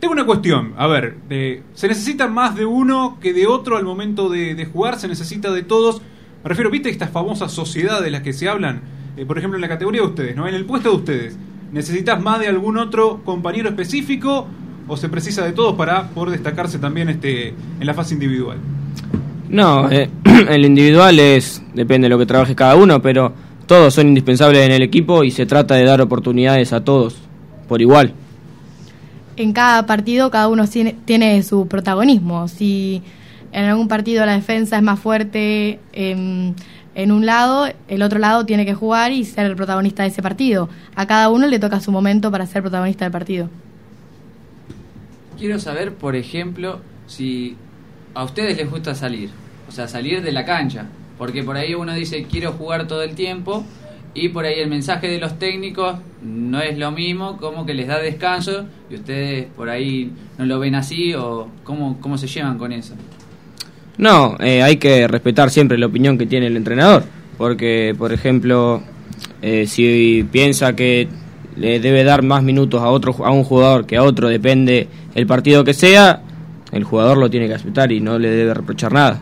[0.00, 0.72] tengo una cuestión.
[0.78, 4.64] A ver, de- ¿se necesita más de uno que de otro al momento de, de
[4.66, 4.98] jugar?
[4.98, 6.00] ¿Se necesita de todos?
[6.42, 8.80] Me refiero, ¿viste estas famosas sociedades de las que se hablan?
[9.16, 10.48] Eh, por ejemplo, en la categoría de ustedes, ¿no?
[10.48, 11.36] En el puesto de ustedes,
[11.72, 14.46] ¿necesitas más de algún otro compañero específico
[14.88, 18.58] o se precisa de todos para poder destacarse también este, en la fase individual?
[19.48, 20.10] No, eh,
[20.48, 23.32] el individual es depende de lo que trabaje cada uno, pero
[23.66, 27.16] todos son indispensables en el equipo y se trata de dar oportunidades a todos
[27.68, 28.12] por igual.
[29.36, 32.46] en cada partido cada uno tiene, tiene su protagonismo.
[32.48, 33.02] Si
[33.52, 36.54] en algún partido la defensa es más fuerte en,
[36.94, 40.22] en un lado, el otro lado tiene que jugar y ser el protagonista de ese
[40.22, 40.68] partido.
[40.94, 43.48] A cada uno le toca su momento para ser protagonista del partido.
[45.38, 47.56] Quiero saber, por ejemplo, si
[48.14, 49.30] a ustedes les gusta salir,
[49.68, 50.86] o sea, salir de la cancha,
[51.18, 53.64] porque por ahí uno dice quiero jugar todo el tiempo
[54.14, 57.88] y por ahí el mensaje de los técnicos no es lo mismo, como que les
[57.88, 62.56] da descanso y ustedes por ahí no lo ven así o cómo, cómo se llevan
[62.58, 62.94] con eso.
[63.96, 67.04] No, eh, hay que respetar siempre la opinión que tiene el entrenador,
[67.38, 68.82] porque, por ejemplo,
[69.40, 71.08] eh, si piensa que
[71.56, 75.26] le debe dar más minutos a otro a un jugador que a otro, depende el
[75.26, 76.22] partido que sea,
[76.74, 79.20] el jugador lo tiene que aceptar y no le debe reprochar nada.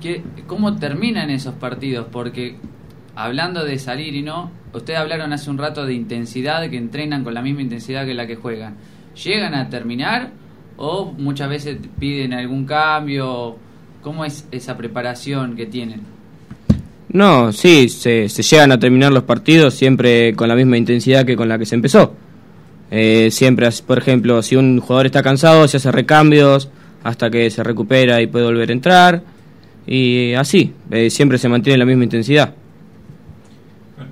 [0.00, 2.06] ¿Qué, ¿Cómo terminan esos partidos?
[2.10, 2.56] Porque
[3.14, 7.34] hablando de salir y no, ustedes hablaron hace un rato de intensidad, que entrenan con
[7.34, 8.76] la misma intensidad que la que juegan.
[9.22, 10.30] ¿Llegan a terminar
[10.76, 13.56] o muchas veces piden algún cambio?
[14.02, 16.00] ¿Cómo es esa preparación que tienen?
[17.08, 21.36] No, sí, se, se llegan a terminar los partidos siempre con la misma intensidad que
[21.36, 22.14] con la que se empezó.
[22.90, 26.68] Eh, siempre, por ejemplo, si un jugador está cansado, se hace recambios
[27.02, 29.22] hasta que se recupera y puede volver a entrar.
[29.86, 32.54] Y así, eh, siempre se mantiene la misma intensidad.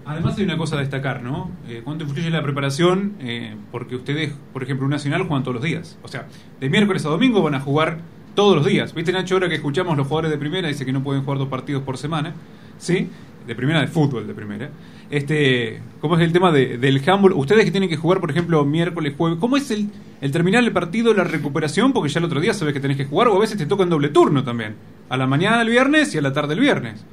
[0.04, 1.50] Además hay una cosa a destacar, ¿no?
[1.68, 3.14] Eh, ¿Cuánto influye la preparación?
[3.20, 5.98] Eh, porque ustedes, por ejemplo, un Nacional juegan todos los días.
[6.02, 6.26] O sea,
[6.60, 7.98] de miércoles a domingo van a jugar
[8.34, 8.94] todos los días.
[8.94, 11.48] ¿Viste, Nacho, ahora que escuchamos los jugadores de primera, dice que no pueden jugar dos
[11.48, 12.34] partidos por semana?
[12.78, 13.08] ¿Sí?
[13.46, 14.70] De primera, de fútbol de primera.
[15.12, 17.34] Este, ¿Cómo es el tema de- del handball?
[17.34, 19.88] Ustedes que tienen que jugar, por ejemplo, miércoles, jueves, ¿cómo es el,
[20.22, 21.92] el terminar el partido, la recuperación?
[21.92, 23.82] Porque ya el otro día sabes que tenés que jugar, o a veces te toca
[23.82, 24.74] en doble turno también.
[25.10, 27.04] A la mañana el viernes y a la tarde el viernes.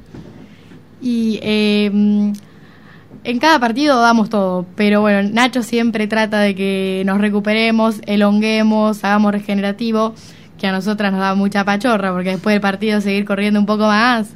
[1.02, 7.20] Y eh, en cada partido damos todo, pero bueno, Nacho siempre trata de que nos
[7.20, 10.16] recuperemos, elonguemos, hagamos regenerativo,
[10.58, 13.84] que a nosotras nos da mucha pachorra, porque después del partido seguir corriendo un poco
[13.88, 14.30] más,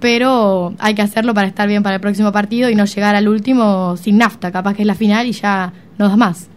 [0.00, 3.28] pero hay que hacerlo para estar bien para el próximo partido y no llegar al
[3.28, 6.48] último sin nafta, capaz que es la final y ya no das más.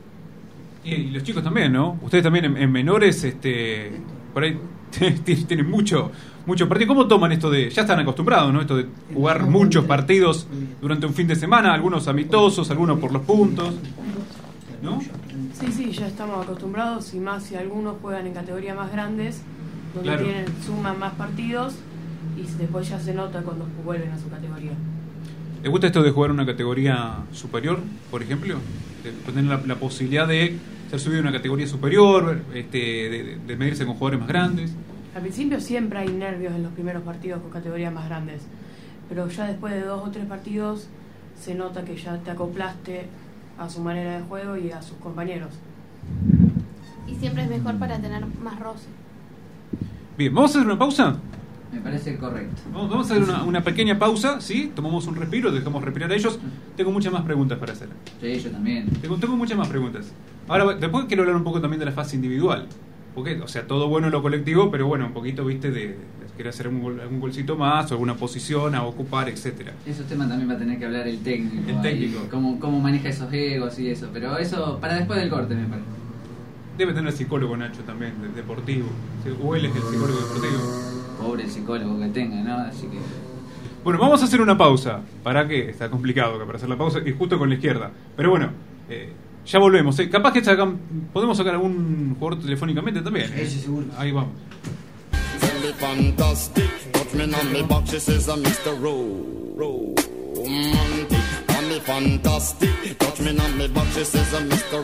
[0.84, 1.98] Y, y los chicos también, ¿no?
[2.02, 3.92] Ustedes también en, en menores, este,
[4.34, 4.58] por ahí
[4.92, 6.12] tienen tienen mucho,
[6.46, 6.88] mucho partido.
[6.90, 8.62] ¿Cómo toman esto de, ya están acostumbrados, ¿no?
[8.62, 10.48] Esto de jugar muchos partidos
[10.82, 13.74] durante un fin de semana, algunos amistosos, algunos por los puntos,
[14.82, 15.00] ¿no?
[15.54, 19.42] Sí, sí, ya estamos acostumbrados y más si algunos juegan en categorías más grandes,
[19.94, 20.24] donde Claro.
[20.26, 21.76] tienen suman más partidos
[22.42, 24.72] y después ya se nota cuando vuelven a su categoría.
[25.64, 27.80] ¿Les gusta esto de jugar una categoría superior,
[28.10, 28.56] por ejemplo?
[29.04, 30.58] De tener la, la posibilidad de
[30.90, 34.74] ser subido a una categoría superior, este, de, de- de medirse con jugadores más grandes.
[35.16, 38.42] Al principio siempre hay nervios en los primeros partidos con categorías más grandes,
[39.10, 40.88] pero ya después de dos o tres partidos
[41.40, 43.06] se nota que ya te acoplaste
[43.60, 45.50] a su manera de juego y a sus compañeros.
[47.08, 48.88] Y siempre es mejor para tener más roce.
[50.18, 51.18] Bien, ¿vamos a hacer una pausa?
[51.74, 52.62] Me parece correcto.
[52.74, 54.72] Vamos, a hacer una, una pequeña pausa, ¿sí?
[54.76, 56.38] Tomamos un respiro, dejamos respirar a ellos.
[56.76, 57.88] Tengo muchas más preguntas para hacer.
[58.20, 58.88] Sí, yo también.
[59.02, 60.12] Tengo, tengo muchas más preguntas.
[60.50, 62.68] Ahora, después quiero hablar un poco también de la fase individual.
[63.16, 65.98] porque, o sea, todo bueno en lo colectivo, pero bueno, un poquito, viste, de, de
[66.38, 69.74] querer hacer un, gol- algún golcito más, o alguna posición a ocupar, etcétera.
[69.86, 71.70] Esos temas también va a tener que hablar el técnico.
[71.70, 72.20] El ahí, técnico.
[72.30, 74.10] cómo, cómo maneja esos egos y eso.
[74.14, 75.88] Pero eso para después del corte, me parece.
[76.78, 78.88] Debe tener psicólogo Nacho también, de- deportivo.
[79.44, 80.91] O él es el psicólogo deportivo.
[81.22, 82.58] Pobre el psicólogo que tenga, ¿no?
[82.58, 82.98] Así que.
[83.84, 85.02] Bueno, vamos a hacer una pausa.
[85.24, 85.70] ¿Para qué?
[85.70, 87.92] Está complicado que para hacer la pausa y justo con la izquierda.
[88.16, 88.50] Pero bueno,
[88.90, 89.12] eh,
[89.46, 89.98] ya volvemos.
[90.00, 90.10] eh.
[90.10, 90.78] Capaz que sacan,
[91.14, 93.32] podemos sacar algún jugador telefónicamente también.
[93.34, 93.50] eh.
[93.98, 94.32] Ahí vamos.
[101.86, 104.76] Fantastic, touch me on me back, she says Mr.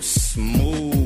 [0.00, 1.05] Smooth.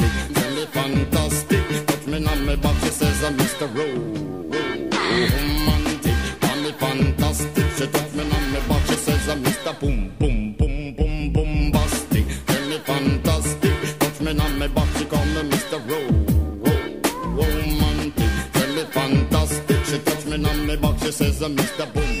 [0.85, 1.85] Fantastic.
[1.87, 3.67] Touch me on my back, she says I'm Mr.
[3.75, 4.01] Ro-
[5.35, 6.15] Romantic.
[6.41, 7.65] Tell me fantastic.
[7.77, 9.79] She touch me on my back, she says I'm Mr.
[9.79, 12.25] Boom, boom, boom, boom, Boom bombastic.
[12.47, 13.99] Tell me fantastic.
[13.99, 15.77] Touch me on my back, she call me Mr.
[15.89, 16.15] Ro-
[16.65, 18.31] Ro- Romantic.
[18.53, 19.85] Tell me fantastic.
[19.85, 21.93] She touch me on my back, she says I'm Mr.
[21.93, 22.20] Boom.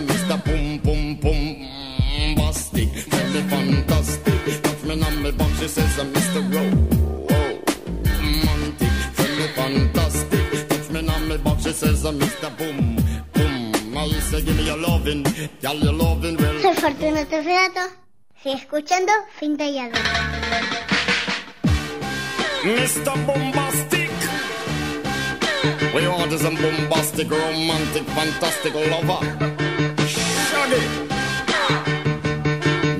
[0.00, 0.36] Mr.
[0.44, 2.88] Pum Pum Pum Bastic.
[3.10, 4.62] Tell me fantastic.
[4.62, 6.40] Touch me on she says I'm Mr.
[6.52, 6.86] Ro-
[8.18, 10.68] romantic, tell me fantastic.
[10.68, 12.50] Touch me on she says I'm Mr.
[12.58, 12.96] Boom
[13.32, 13.96] Boom.
[13.96, 15.22] I say give me your loving,
[15.62, 16.60] girl, your loving well.
[16.60, 17.90] Soy Fortunato Fredato.
[18.42, 20.00] Sigue escuchando Finta y Adro.
[22.64, 23.26] Mr.
[23.26, 24.10] Bombastic.
[25.94, 29.73] We want is a bombastic, romantic, fantastic lover.
[30.74, 31.08] Shaggy.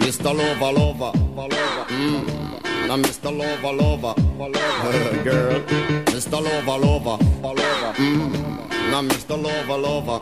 [0.00, 0.32] Mr.
[0.36, 1.12] Lover, lover.
[1.88, 2.86] Mm.
[2.88, 3.30] Now, Mr.
[3.36, 4.14] Lover, lover.
[5.24, 5.60] Girl.
[6.14, 6.40] Mr.
[6.42, 7.16] Lover, lover.
[7.94, 8.90] Mm.
[8.90, 9.36] Now, Mr.
[9.42, 10.20] Lover, lover.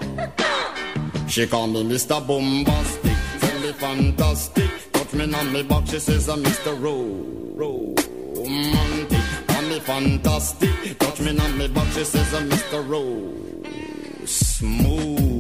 [1.29, 2.21] She call me Mr.
[2.27, 4.71] Bombastic, tell me fantastic.
[4.93, 6.75] Touch me on me back, she says I'm Mr.
[6.83, 9.23] Ro- Romantic.
[9.49, 12.87] Call me fantastic, touch me on me back, she says I'm Mr.
[12.87, 15.32] Ro- Smooth.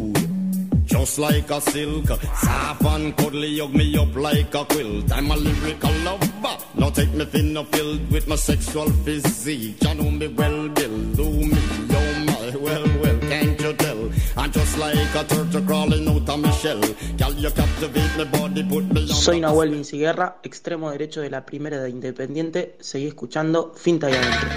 [1.03, 5.11] Just like a silk, soft and cuddly, hug me up like a quilt.
[5.11, 6.57] I'm a lyrical lover.
[6.77, 9.83] Now take me thin or filled with my sexual physique.
[9.83, 10.97] You know me well, Bill.
[11.19, 11.59] Do me,
[11.91, 14.13] oh my, well, well, can't you tell?
[14.37, 16.81] I'm just like a turtle crawling out of my shell.
[17.19, 21.45] Girl, you captivate my body, put me on Soy Nahuel Vinciguerra, extremo derecho de la
[21.45, 22.77] primera de Independiente.
[22.79, 24.49] Seguí escuchando Finta y Adentro.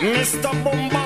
[0.00, 1.01] Mr.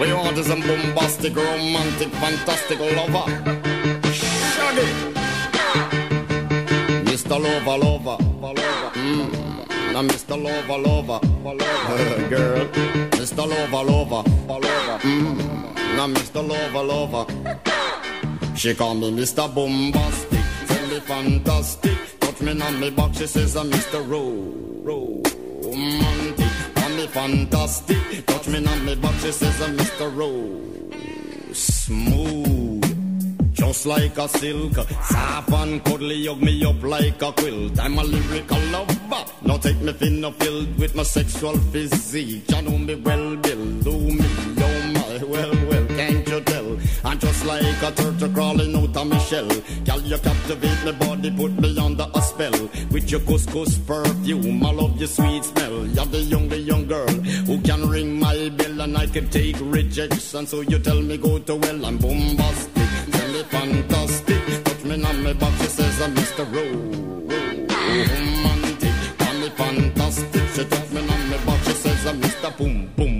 [0.00, 3.26] We want is a bombastic, romantic, fantastic lover.
[4.12, 4.88] Shaggy.
[7.04, 7.36] Mr.
[7.38, 8.16] Lover, lover.
[8.94, 9.28] Mm.
[9.92, 10.42] Now, Mr.
[10.42, 11.20] Lover, lover.
[12.30, 12.66] Girl.
[13.20, 13.46] Mr.
[13.46, 14.22] Lover, lover.
[15.00, 15.96] Mm.
[15.96, 16.48] Now, Mr.
[16.48, 17.26] Lover, lover.
[18.56, 19.54] She call me Mr.
[19.54, 21.98] Bombastic, tell me fantastic.
[22.20, 24.00] Touch me on me back, she says I'm Mr.
[24.08, 24.88] Ro- Romantic.
[24.90, 24.99] Call me
[27.20, 30.08] fantastic, touch me on me back, she says I'm Mr.
[30.16, 33.52] Ro- Smooth.
[33.52, 37.78] Just like a silk, soft and cuddly, hug me up like a quilt.
[37.78, 39.24] I'm a lyrical lover.
[39.42, 42.50] Now take me thin filled with my sexual physique.
[42.50, 43.66] You know me well, Bill.
[47.58, 49.48] Like a turtle crawling out of my shell.
[49.84, 52.52] Girl, you captivate my body, put me under a spell.
[52.90, 55.86] With your couscous perfume, I love your sweet smell.
[55.86, 57.08] You're the young, the young girl
[57.48, 60.46] who can ring my bell and I can take rejection.
[60.46, 62.88] So you tell me go to well, I'm bombastic.
[63.12, 64.64] Tell me fantastic.
[64.64, 66.44] Touch me on my back, she says I'm Mr.
[66.54, 67.00] Ro-
[68.10, 68.94] Romantic.
[69.18, 70.42] Call me fantastic.
[70.54, 72.56] She touch me on my back, she says I'm Mr.
[72.56, 73.19] Boom, boom,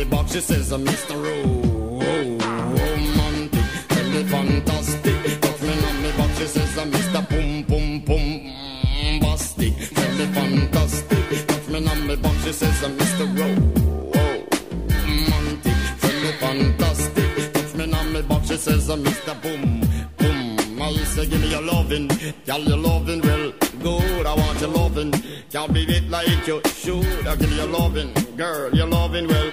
[0.00, 1.14] Me box, she says, uh, Mr.
[1.14, 5.40] Oh, romantic, tell me fantastic.
[5.42, 7.28] Touch me on me box, she says, uh, Mr.
[7.28, 9.20] Pum Pum Pum.
[9.20, 11.46] Bombastic, tell me fantastic.
[11.48, 13.26] Touch me on me box, she says, uh, Mr.
[13.28, 14.46] Oh,
[14.88, 17.52] romantic, tell me fantastic.
[17.52, 19.42] Touch me on me box, she says, uh, Mr.
[19.42, 19.80] Boom
[20.16, 20.80] Boom.
[20.80, 22.08] I say, give me your loving,
[22.46, 24.24] girl, your loving, well, good.
[24.24, 25.12] I want your loving,
[25.50, 27.26] can't be it like you should.
[27.26, 29.52] I give you loving, girl, your loving, well,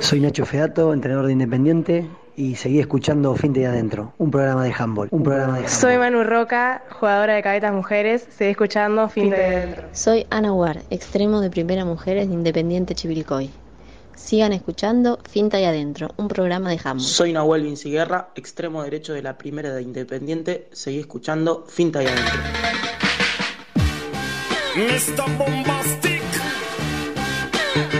[0.00, 4.72] Soy Nacho Fedato, entrenador de Independiente y seguí escuchando Finte de Adentro, un programa de
[4.76, 5.80] handball, un programa de handball.
[5.80, 8.26] Soy Manu Roca, jugadora de cadetas mujeres.
[8.36, 9.88] Seguí escuchando Fin de Dentro.
[9.92, 13.50] Soy Ana War, extremo de Primera Mujeres de Independiente Chivilcoy.
[14.14, 17.00] Sigan escuchando Finta y Adentro, un programa de handball.
[17.00, 20.68] Soy Nahuel Vinciguerra, extremo derecho de la primera de Independiente.
[20.72, 22.40] Seguí escuchando Finta y Adentro.
[24.74, 25.26] Mr.
[25.36, 26.22] Bombastic.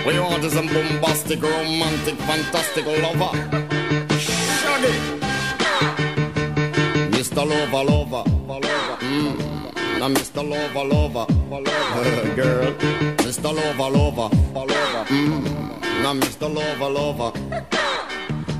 [0.06, 3.36] We want a bombastic, romantic, fantastic lover.
[4.18, 4.94] Shaggy.
[7.12, 7.46] Mr.
[7.46, 8.96] Lover, lover, lover.
[9.00, 9.98] Mm.
[9.98, 10.48] Now Mr.
[10.48, 12.34] Lover, lover, lover.
[12.36, 12.72] Girl.
[13.18, 13.54] Mr.
[13.54, 15.04] Lover, lover, lover.
[15.10, 16.02] Mm.
[16.02, 16.54] Now Mr.
[16.54, 17.32] Lover, lover.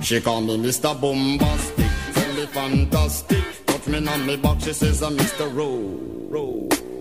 [0.03, 1.01] She call me Mr.
[1.01, 1.91] Bombastic,
[2.37, 3.45] me fantastic.
[3.65, 5.49] Touch me on me back, she says I'm Mr.
[5.57, 5.99] Ro,
[6.29, 6.92] romantic.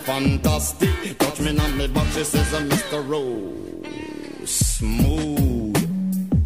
[0.00, 3.06] Fantastic, touch me on me back, she says I'm Mr.
[3.06, 5.48] Ro, smooth.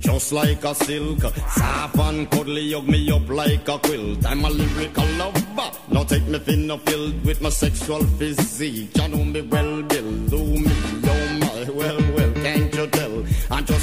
[0.01, 4.27] Just like a silk, soft and cuddly, hug me up like a quilt.
[4.27, 5.71] I'm a lyrical lover.
[5.91, 8.97] Now take me thin filled with my sexual physique.
[8.97, 10.02] You know me well, Bill.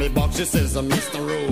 [0.00, 1.20] Me box, she says, I'm Mr.
[1.28, 1.46] Ro,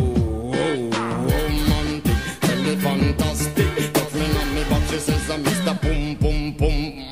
[0.54, 2.16] romantic.
[2.40, 3.92] Tell me fantastic.
[3.92, 5.78] Touch me on me back, she says I'm Mr.
[5.82, 7.04] Pum Pum Pum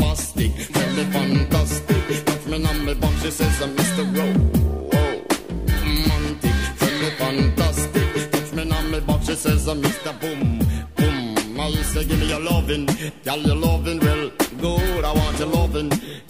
[0.00, 0.72] Bastic.
[0.72, 2.24] Tell me fantastic.
[2.24, 4.04] Touch me on me back, she says I'm Mr.
[4.16, 4.26] Ro.
[5.78, 6.54] Romantic.
[6.80, 8.30] Tell me fantastic.
[8.32, 10.20] Touch me on me back, she says I'm Mr.
[10.20, 10.58] Boom
[10.96, 11.60] Boom.
[11.60, 12.86] I say give me your loving,
[13.24, 14.00] girl your loving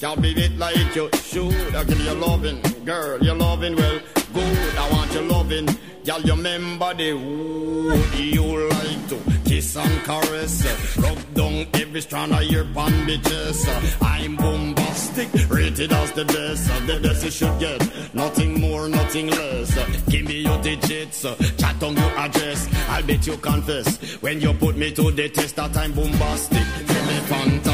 [0.04, 1.74] can't be it like you should.
[1.74, 4.00] I give you loving, girl your loving well
[4.34, 4.76] good.
[4.76, 5.66] I want your loving,
[6.04, 12.34] girl you remember the wood you like to kiss and caress, rub down every strand
[12.34, 13.64] of your pan bitches.
[14.02, 19.72] I'm bombastic, rated as the best, the best you should get, nothing more, nothing less.
[20.10, 21.22] Give me your digits,
[21.56, 22.68] chat on your address.
[22.90, 26.58] I'll bet you confess when you put me to the test that I'm bombastic.
[26.58, 27.73] Feel me fantastic,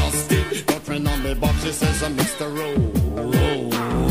[1.33, 2.47] me box, she says I'm Mr.
[2.57, 2.67] Ro,
[3.15, 3.51] Ro,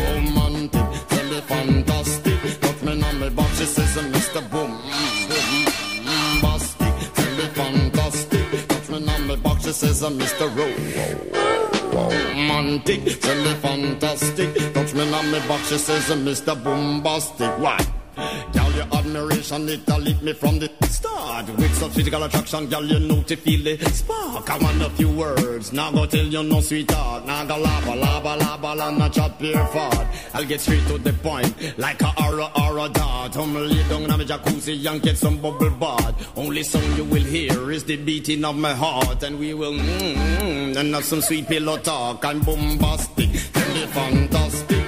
[0.01, 0.87] romantic.
[1.11, 4.41] Feel me fantastic, got me on me box, she says I'm Mr.
[4.51, 4.71] Boom,
[6.07, 6.95] bombastic.
[7.17, 10.47] Feel me fantastic, got me on me box, she says I'm Mr.
[10.57, 10.67] Ro,
[11.93, 13.01] romantic.
[13.09, 16.63] Feel me fantastic, touch me on me box, she says I'm Mr.
[16.63, 17.59] Bombastic.
[17.59, 18.00] Why?
[18.53, 21.49] Girl, you had admiration, it a lit me from the start.
[21.57, 24.51] With such physical attraction, girl, you know to feel the spark.
[24.51, 27.27] I want a few words, now go tell you no sweetheart.
[27.27, 30.07] Now go lava, lava, lava, la, not chop your fart.
[30.35, 33.37] I'll get straight to the point, like a aura, aura dart.
[33.37, 36.37] I'm lay down in my jacuzzi and get some bubble bath.
[36.37, 40.15] Only sound you will hear is the beating of my heart, and we will mmm,
[40.15, 42.25] mm, and have some sweet pillow talk.
[42.25, 44.81] I'm bombastic, can be fantastic.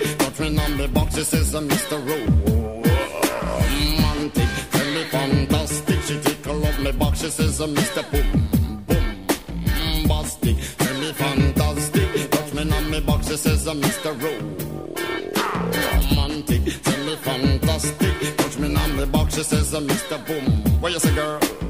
[0.42, 2.04] Me on the box, it says I'm Mr.
[2.04, 2.61] Me
[5.12, 6.00] fantastic.
[6.02, 8.02] She tickle up my box, she says Mr.
[8.10, 8.28] Boom,
[8.88, 9.06] boom,
[10.08, 10.56] bombastic.
[10.78, 12.30] Tell me fantastic.
[12.30, 14.10] Touch me on my box, she says Mr.
[16.16, 18.36] Romantic, tell me fantastic.
[18.38, 20.16] Touch me on my box, she says Mr.
[20.26, 20.80] Boom.
[20.80, 21.61] What you say, girl?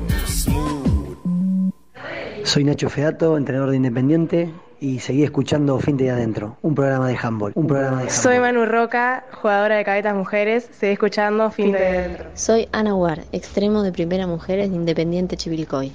[2.53, 7.17] Soy Nacho Feato, entrenador de Independiente, y seguí escuchando Finte y Adentro, un programa de
[7.17, 7.53] handball.
[7.55, 8.23] Un programa de handball.
[8.23, 10.69] Soy Manu Roca, jugadora de cabetas mujeres.
[10.71, 12.27] Seguí escuchando Fin de Adentro.
[12.35, 15.93] Soy Ana War, extremo de primera mujeres de Independiente Chivilcoy.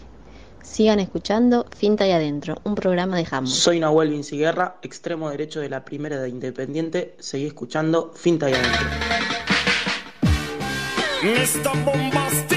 [0.64, 3.48] Sigan escuchando Finta y Adentro, un programa de handball.
[3.48, 7.14] Soy Nahuel Vinciguerra, extremo derecho de la primera de Independiente.
[7.20, 8.88] Seguí escuchando Finta y Adentro.
[11.22, 12.57] Mr.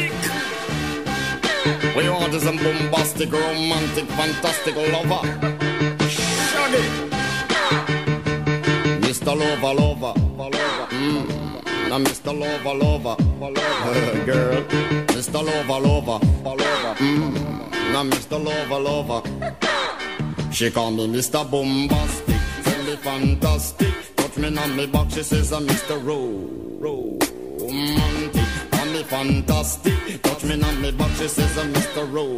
[1.97, 5.22] We want is a bombastic, romantic, fantastic lover.
[6.09, 6.84] Shaggy.
[9.01, 9.36] Mr.
[9.36, 10.14] Lover, lover.
[10.91, 11.88] Mm.
[11.88, 12.32] Now, Mr.
[12.38, 13.16] Lover, lover.
[14.24, 14.62] Girl.
[15.14, 15.45] Mr.
[15.45, 16.18] Lover, lover.
[16.97, 17.93] Mm.
[17.93, 18.43] Now, Mr.
[18.45, 19.22] Lover, lover.
[20.53, 21.49] She call me Mr.
[21.51, 23.95] Bombastic, tell me fantastic.
[24.16, 26.05] Touch me on me back, she says I'm Mr.
[26.05, 26.18] Ro,
[26.78, 27.30] romantic.
[29.11, 29.93] Fantastic,
[30.45, 32.13] Mr.
[32.13, 32.29] Ro.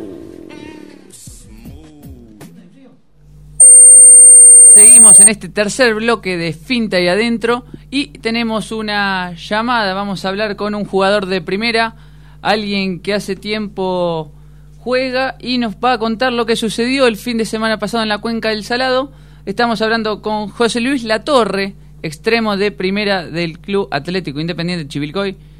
[4.72, 9.92] Seguimos en este tercer bloque de Finta y Adentro y tenemos una llamada.
[9.92, 11.94] Vamos a hablar con un jugador de primera,
[12.40, 14.32] alguien que hace tiempo
[14.78, 18.08] juega y nos va a contar lo que sucedió el fin de semana pasado en
[18.08, 19.12] la Cuenca del Salado.
[19.44, 25.51] Estamos hablando con José Luis Latorre, extremo de primera del Club Atlético Independiente Chivilcoy.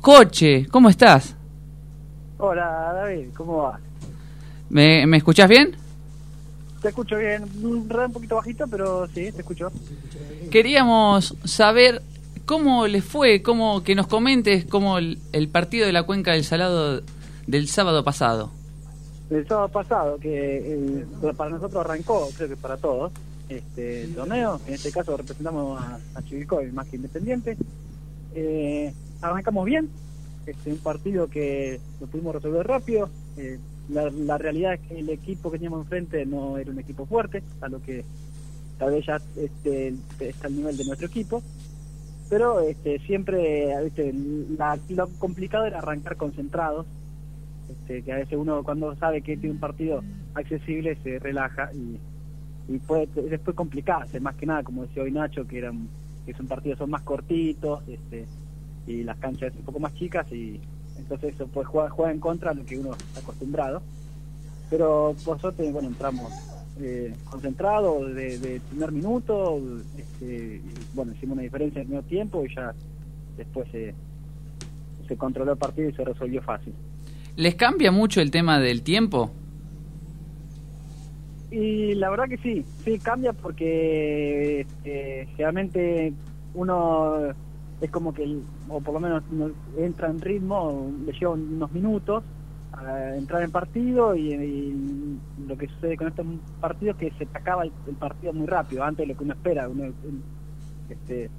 [0.00, 1.36] Coche, ¿cómo estás?
[2.38, 3.78] Hola David, ¿cómo va?
[4.70, 5.76] ¿Me, me escuchás bien?
[6.80, 9.70] Te escucho bien, un poquito bajito, pero sí, te escucho.
[10.50, 12.00] Queríamos saber
[12.46, 16.44] cómo les fue, cómo que nos comentes cómo el, el partido de la Cuenca del
[16.44, 17.02] Salado
[17.46, 18.50] del sábado pasado.
[19.28, 21.04] El sábado pasado, que eh,
[21.36, 23.12] para nosotros arrancó, creo que para todos,
[23.50, 27.58] este el torneo, en este caso representamos a, a Chivilcoy más que Independiente.
[28.34, 29.88] Eh, arrancamos bien,
[30.46, 33.10] este, un partido que lo pudimos resolver rápido.
[33.36, 33.58] eh,
[33.88, 37.42] la, la realidad es que el equipo que teníamos enfrente no era un equipo fuerte,
[37.60, 38.04] a lo que
[38.78, 41.42] tal vez ya este, está al nivel de nuestro equipo.
[42.28, 44.14] Pero este, siempre ¿viste?
[44.56, 46.86] La, lo complicado era arrancar concentrados,
[47.68, 50.02] este, que a veces uno cuando sabe que tiene un partido
[50.34, 51.98] accesible se relaja y,
[52.72, 55.88] y puede después complicarse, más que nada, como decía hoy Nacho, que eran
[56.24, 58.26] que son partidos son más cortitos este,
[58.86, 60.60] y las canchas un poco más chicas y
[60.98, 63.82] entonces eso pues juega, juega en contra de lo que uno está acostumbrado.
[64.68, 66.32] Pero por suerte, bueno, entramos
[66.80, 69.60] eh, concentrados de, de primer minuto,
[69.98, 72.72] este, y, bueno, hicimos una diferencia en el primer tiempo y ya
[73.36, 73.94] después se,
[75.08, 76.72] se controló el partido y se resolvió fácil.
[77.36, 79.32] ¿Les cambia mucho el tema del tiempo?
[81.50, 86.12] Y la verdad que sí, sí cambia porque eh, generalmente
[86.54, 87.34] uno
[87.80, 92.24] es como que, o por lo menos no- entra en ritmo, le lleva unos minutos
[92.72, 96.26] a entrar en partido y, lo que sucede con estos
[96.60, 99.68] partidos es que se acaba el, partido muy rápido, antes de lo que uno espera.
[100.88, 101.30] Este,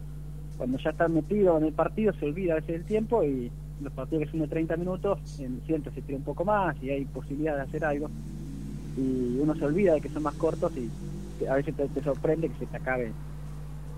[0.57, 3.93] cuando ya está metido en el partido se olvida a veces el tiempo y los
[3.93, 7.05] partidos que son de 30 minutos, en ciento se tira un poco más y hay
[7.05, 8.11] posibilidad de hacer algo
[8.95, 10.93] y uno se olvida de que son más cortos y
[11.47, 13.15] a veces te, te sorprende que se te acabe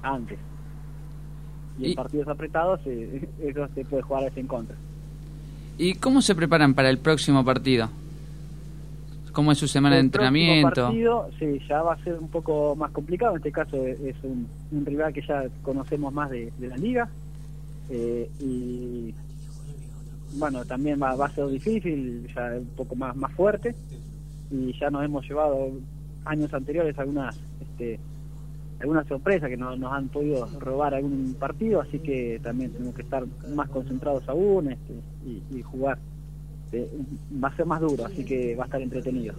[0.01, 0.39] antes.
[1.79, 4.75] Y, en partidos apretados eh, eso te puede jugar a en contra.
[5.77, 7.89] ¿Y cómo se preparan para el próximo partido?
[9.31, 10.85] ¿Cómo es su semana de El próximo entrenamiento?
[10.85, 13.31] partido, sí, ya va a ser un poco más complicado.
[13.31, 16.77] En este caso es es un, un rival que ya conocemos más de, de la
[16.77, 17.09] liga.
[17.89, 19.13] eh, y
[20.35, 23.75] bueno, también va, va a ser difícil, ya un poco más, más fuerte.
[24.51, 25.71] Y ya nos hemos llevado
[26.25, 27.99] años anteriores algunas este,
[28.83, 33.01] algunas sorpresas que no- nos han podido robar algún partido, así que también tenemos que
[33.03, 33.23] estar
[33.55, 34.93] más concentrados aún este,
[35.25, 35.97] y, y jugar.
[36.73, 36.89] eh,
[37.41, 39.35] va a ser más duro, así que va a estar entretenido.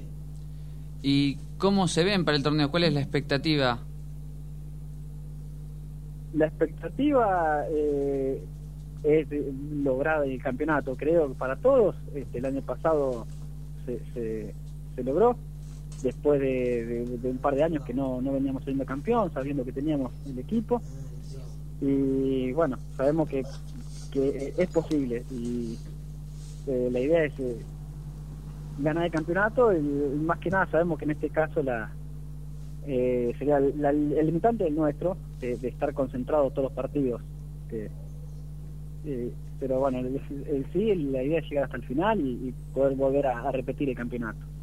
[1.02, 2.70] ¿Y cómo se ven para el torneo?
[2.70, 3.80] ¿Cuál es la expectativa?
[6.32, 8.42] La expectativa, eh,
[9.02, 9.26] es
[9.84, 10.94] lograr el campeonato.
[10.96, 13.26] Creo que para todos, este, el año pasado
[13.84, 14.54] se, se,
[14.96, 15.36] se logró,
[16.04, 20.12] después de, un par de años que no, no veníamos siendo campeón, sabiendo que teníamos
[20.26, 20.80] el equipo.
[21.80, 23.42] Y bueno, sabemos que,
[24.14, 25.76] que es posible y
[26.68, 27.58] eh, la idea es eh,
[28.78, 31.90] ganar el campeonato y, más que nada sabemos que en este caso la
[32.86, 37.20] eh, sería el limitante del nuestro de, estar concentrados todos los partidos
[39.58, 40.08] pero bueno
[40.72, 44.53] sí la idea es llegar hasta el final y, poder volver a repetir el campeonato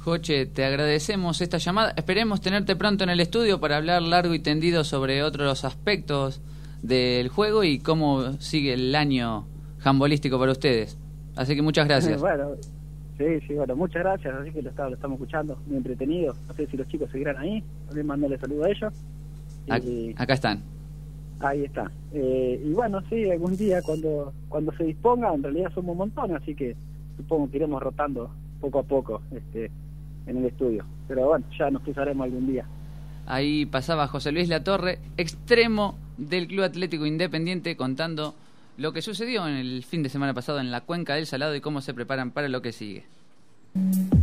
[0.00, 1.92] Joche, te agradecemos esta llamada.
[1.96, 6.40] Esperemos tenerte pronto en el estudio para hablar largo y tendido sobre otros aspectos
[6.82, 9.46] del juego y cómo sigue el año
[9.78, 10.96] jambolístico para ustedes.
[11.36, 12.20] Así que muchas gracias.
[12.20, 12.52] bueno
[13.18, 16.54] sí sí bueno muchas gracias así que lo, está- lo estamos escuchando muy entretenido no
[16.54, 18.94] sé si los chicos seguirán ahí también mandarle saludo a ellos
[19.66, 20.62] Ac- Acá están.
[21.40, 21.90] Ahí está.
[22.12, 26.34] Eh, y bueno, sí, algún día cuando cuando se disponga, en realidad somos un montón,
[26.36, 26.74] así que
[27.16, 28.30] supongo que iremos rotando
[28.60, 29.70] poco a poco este
[30.28, 30.84] en el estudio.
[31.06, 32.64] Pero bueno, ya nos cruzaremos algún día.
[33.26, 38.34] Ahí pasaba José Luis Latorre, extremo del Club Atlético Independiente, contando
[38.78, 41.60] lo que sucedió en el fin de semana pasado en la Cuenca del Salado y
[41.60, 43.04] cómo se preparan para lo que sigue.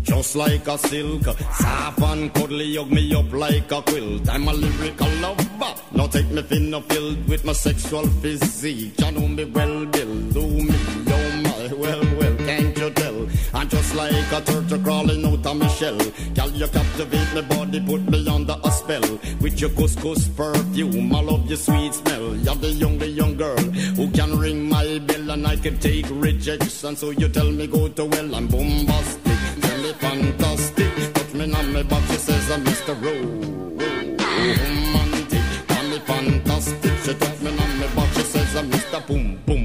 [0.07, 4.27] Just like a silk, soft and cuddly, hug me up like a quilt.
[4.29, 5.75] I'm a lyrical lover.
[5.93, 8.99] Now take me thin or filled with my sexual physique.
[8.99, 10.15] You know me well, Bill.
[10.31, 10.75] Do me,
[13.95, 15.97] like a turtle crawling out of my shell.
[16.35, 19.19] Girl, you captivate my body, put me under a spell.
[19.41, 22.35] With your couscous perfume, I love your sweet smell.
[22.35, 23.57] You're the young, the young girl
[23.97, 26.95] who can ring my bell and I can take rejection.
[26.95, 29.37] So you tell me go to well, I'm bombastic.
[29.61, 31.13] Tell me fantastic.
[31.13, 32.93] Touch me on my back, she says I'm Mr.
[33.05, 34.25] Romantic.
[35.67, 36.93] Tell me fantastic.
[37.03, 39.07] She touch me on my back, she says I'm Mr.
[39.07, 39.64] Boom, boom,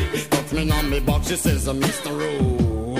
[0.61, 2.11] Me on me box, she says, I'm Mr.
[2.11, 2.93] Ro-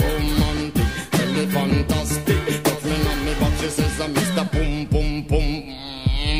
[0.00, 0.86] romantic.
[1.10, 2.38] Tell me fantastic.
[2.84, 4.50] Me on me back, she says I'm Mr.
[4.50, 5.74] Boom Boom Boom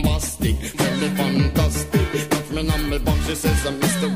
[0.04, 0.56] Bastic.
[0.74, 2.50] Tell me fantastic.
[2.50, 4.08] Me on me back, she says I'm Mr.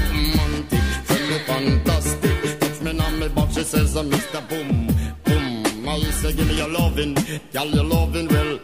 [0.00, 0.80] Romantic.
[1.06, 2.82] Tell me fantastic.
[2.82, 4.40] Me on me back, she says I'm Mr.
[4.48, 4.86] Boom
[5.24, 5.86] Boom.
[5.86, 7.14] I say give me your loving,
[7.52, 8.58] girl your loving well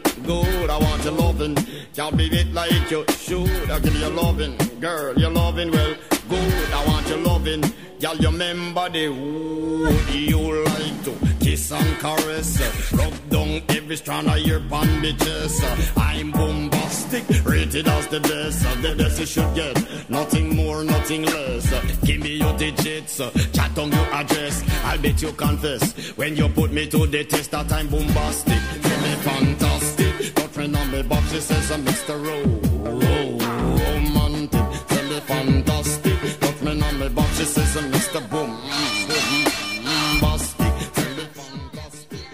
[1.99, 3.69] can't be it like you should.
[3.69, 5.95] I give you loving, girl your loving well
[6.29, 6.71] good.
[6.71, 7.61] I want your loving,
[7.99, 14.29] girl you remember the wood you like to kiss and caress, rub down every strand
[14.29, 15.61] of your bandages.
[15.97, 20.09] I'm bombastic, rated as the best, the best you should get.
[20.09, 21.67] Nothing more, nothing less.
[22.05, 23.17] Give me your digits,
[23.51, 24.63] chat on your address.
[24.85, 28.61] I'll bet you confess when you put me to the test that I'm bombastic.
[28.83, 29.78] Tell me fantastic,
[30.71, 32.15] touch me on me box, she says I'm Mr.
[32.23, 33.37] Ro- Ro-
[33.77, 34.61] Romantic.
[34.87, 38.29] Tell me fantastic, touch me on me box, she says I'm Mr.
[38.29, 38.49] Boom.
[38.57, 40.93] Boom, Bastic.
[40.93, 41.23] Tell me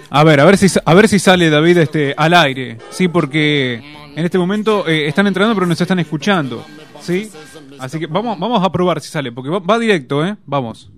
[0.09, 3.75] A ver, a ver si a ver si sale David este al aire, sí, porque
[4.15, 6.65] en este momento eh, están entrando pero nos están escuchando,
[7.01, 7.31] sí.
[7.79, 10.35] Así que vamos vamos a probar si sale, porque va, va directo, eh.
[10.45, 10.89] Vamos.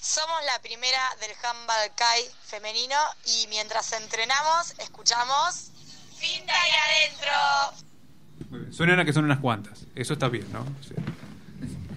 [0.00, 2.94] Somos la primera del handball Kai femenino
[3.26, 5.72] y mientras entrenamos escuchamos
[6.26, 6.72] Finta y
[8.50, 8.72] adentro.
[8.72, 9.86] Suenan a que son unas cuantas.
[9.94, 10.64] Eso está bien, ¿no?
[10.80, 10.94] Sí.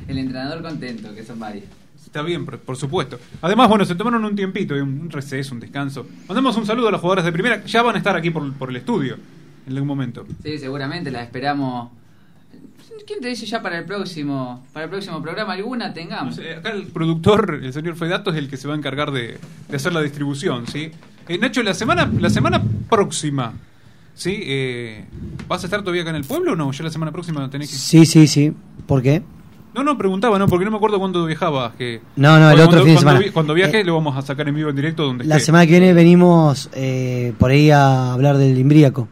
[0.08, 1.66] El entrenador contento, que son varios.
[2.04, 3.20] Está bien, por, por supuesto.
[3.42, 6.08] Además, bueno, se tomaron un tiempito, un receso, un descanso.
[6.28, 7.64] Mandamos un saludo a los jugadores de primera.
[7.66, 9.18] Ya van a estar aquí por, por el estudio
[9.68, 10.26] en algún momento.
[10.44, 11.92] Sí, seguramente la esperamos.
[13.06, 16.40] ¿Quién te dice ya para el próximo para el próximo programa alguna tengamos?
[16.40, 19.76] Acá el productor, el señor Fedato, es el que se va a encargar de, de
[19.76, 20.92] hacer la distribución, ¿sí?
[21.28, 23.54] Eh, Nacho, la semana, la semana próxima,
[24.20, 24.40] ¿sí?
[24.44, 25.06] Eh,
[25.48, 26.72] ¿Vas a estar todavía acá en el pueblo o no?
[26.72, 27.76] Ya la semana próxima tenés que...
[27.76, 28.54] Sí, sí, sí.
[28.86, 29.24] ¿Por qué?
[29.74, 30.48] No, no, preguntaba, ¿no?
[30.48, 31.74] Porque no me acuerdo cuándo viajabas.
[31.76, 32.02] Que...
[32.16, 33.20] No, no, el Cuando- otro fin de cuando semana.
[33.20, 35.46] vi- Cuando viaje Eh, lo vamos a sacar en vivo en directo donde La esté.
[35.48, 39.08] semana que viene venimos eh, por ahí a hablar del Imbriaco.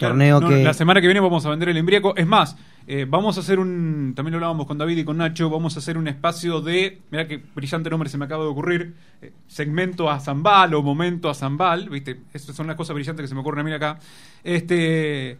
[0.00, 0.64] Torneo No, que...
[0.64, 2.16] La semana que viene vamos a vender el embriaco.
[2.16, 2.56] Es más,
[2.86, 4.14] eh, vamos a hacer un.
[4.16, 5.48] También lo hablábamos con David y con Nacho.
[5.48, 7.02] Vamos a hacer un espacio de.
[7.10, 8.94] Mira qué brillante nombre se me acaba de ocurrir.
[9.22, 11.88] eh, segmento a Zambal o momento a Zambal.
[11.88, 12.20] ¿Viste?
[12.32, 14.00] Estas son las cosas brillantes que se me ocurren a mí acá.
[14.42, 15.38] Este.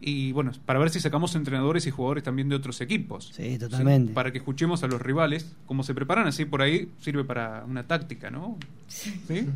[0.00, 3.32] Y bueno, para ver si sacamos entrenadores y jugadores también de otros equipos.
[3.34, 4.14] Sí, totalmente.
[4.14, 6.26] Para que escuchemos a los rivales cómo se preparan.
[6.26, 8.56] Así por ahí sirve para una táctica, ¿no?
[8.88, 9.46] ¿Sí?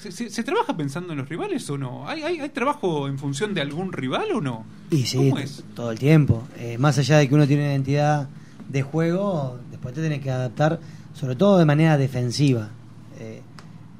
[0.00, 2.08] ¿Se, se- se trabaja pensando en los rivales o no?
[2.08, 4.64] ¿Hay, hay, hay trabajo en función de algún rival o no?
[4.90, 5.62] Y sí, ¿Cómo es?
[5.74, 6.42] todo el tiempo.
[6.58, 8.28] Eh, más allá de que uno tiene una identidad
[8.68, 10.80] de juego, después te tenés que adaptar,
[11.12, 12.70] sobre todo de manera defensiva.
[13.18, 13.42] Eh,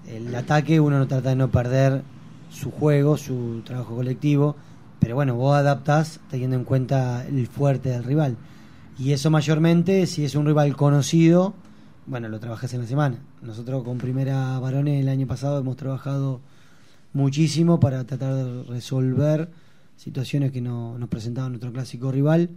[0.09, 2.02] el ataque uno no trata de no perder
[2.51, 4.56] su juego, su trabajo colectivo,
[5.01, 8.36] pero bueno, vos adaptás teniendo en cuenta el fuerte del rival.
[8.98, 11.55] Y eso mayormente, si es un rival conocido,
[12.11, 13.19] bueno, lo trabajas en la semana.
[13.41, 16.41] Nosotros con Primera Varones el año pasado hemos trabajado
[17.12, 19.49] muchísimo para tratar de resolver
[19.97, 22.51] situaciones que no, nos presentaba nuestro clásico rival,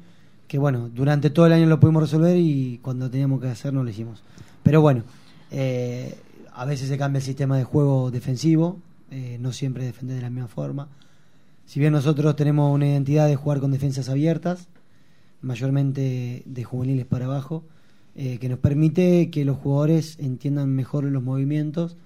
[0.48, 3.92] que bueno, durante todo el año lo pudimos resolver y cuando teníamos que hacerlo lo
[3.92, 4.24] hicimos.
[4.64, 5.04] Pero bueno,
[5.52, 6.18] eh,
[6.52, 8.80] a veces se cambia el sistema de juego defensivo,
[9.12, 10.88] eh, no siempre defender de la misma forma.
[11.68, 14.68] Si bien nosotros tenemos una identidad de jugar con defensas abiertas,
[15.42, 17.64] mayormente de juveniles para abajo,
[18.15, 21.98] eh, que nos permite que los jugadores entiendan mejor los movimientos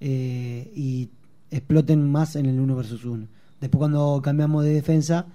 [0.00, 1.08] eh, y
[1.50, 3.26] exploten más en el uno versus uno.
[3.60, 5.26] Después cuando cambiamos de defensa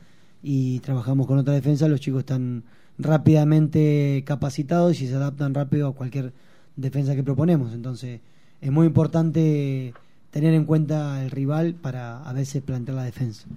[0.44, 2.64] y trabajamos con otra defensa, los chicos están
[2.98, 6.34] rápidamente capacitados y se adaptan rápido a cualquier
[6.76, 7.74] defensa que proponemos.
[7.74, 8.22] Entonces
[8.60, 9.94] es muy importante
[10.32, 13.48] tener en cuenta el rival para a veces plantear la defensa.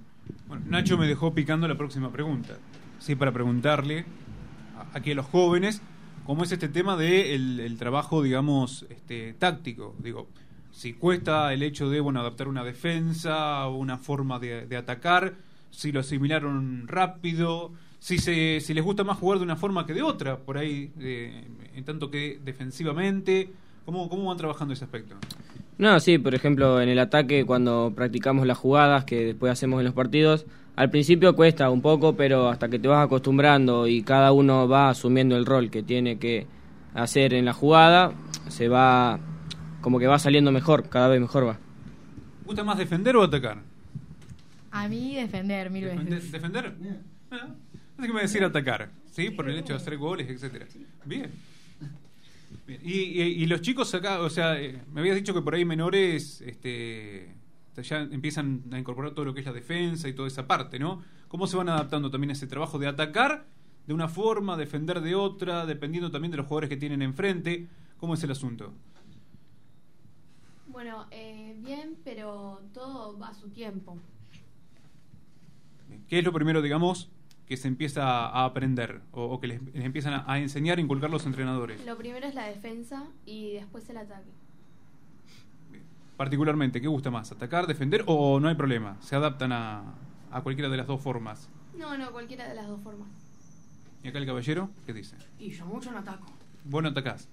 [0.47, 2.53] Bueno, Nacho me dejó picando la próxima pregunta.
[2.99, 4.05] Sí, para preguntarle
[4.93, 5.81] a- a los jóvenes
[6.31, 9.95] cómo es este tema de el, trabajo, digamos, este, táctico.
[9.99, 10.29] Digo,
[10.71, 15.33] si cuesta el hecho de bueno adaptar una defensa una forma de, de atacar,
[15.71, 19.93] si lo asimilaron rápido, si se, si les gusta más jugar de una forma que
[19.93, 21.43] de otra, por ahí, eh,
[21.75, 23.49] en tanto que defensivamente,
[23.83, 25.15] ¿cómo, cómo van trabajando ese aspecto?
[25.79, 29.85] No, sí, por ejemplo, en el ataque, cuando practicamos las jugadas que después hacemos en
[29.85, 30.45] los partidos,
[30.75, 34.89] al principio cuesta un poco, pero hasta que te vas acostumbrando y cada uno va
[34.89, 36.47] asumiendo el rol que tiene que
[36.93, 38.13] hacer en la jugada,
[38.49, 39.19] se va,
[39.81, 41.59] como que va saliendo mejor, cada vez mejor va.
[42.45, 43.59] ¿Gusta más defender o atacar?
[44.71, 46.31] A mí defender mil veces.
[46.31, 46.73] ¿Defender?
[47.31, 47.47] Ah,
[47.97, 49.29] Así que me decir atacar, ¿sí?
[49.29, 50.65] Por el hecho de hacer goles, etcétera.
[51.05, 51.29] Bien.
[52.67, 52.79] Bien.
[52.83, 55.65] Y, y- y los chicos acá, o sea, eh, me habías dicho que por ahí
[55.65, 57.27] menores este,
[57.77, 61.01] ya empiezan a incorporar todo lo que es la defensa y toda esa parte, ¿no?
[61.27, 63.45] ¿Cómo se van adaptando también a ese trabajo de atacar
[63.87, 67.67] de una forma, defender de otra, dependiendo también de los jugadores que tienen enfrente?
[67.97, 68.73] ¿Cómo es el asunto?
[70.67, 73.97] Bueno, eh, bien, pero todo va a su tiempo.
[76.07, 77.09] ¿Qué es lo primero, digamos,
[77.45, 80.81] que se empieza a aprender o, o que les, les empiezan a, a enseñar e
[80.81, 81.85] inculcar los entrenadores?
[81.85, 84.31] Lo primero es la defensa y después el ataque.
[86.21, 87.31] Particularmente, ¿qué gusta más?
[87.31, 88.95] ¿Atacar, defender o no hay problema?
[89.01, 89.95] ¿Se adaptan a,
[90.29, 91.49] a cualquiera de las dos formas?
[91.75, 93.07] No, no, cualquiera de las dos formas.
[94.03, 94.69] ¿Y acá el caballero?
[94.85, 95.15] ¿Qué dice?
[95.39, 96.27] Y yo mucho no ataco.
[96.63, 97.27] Vos no atacás.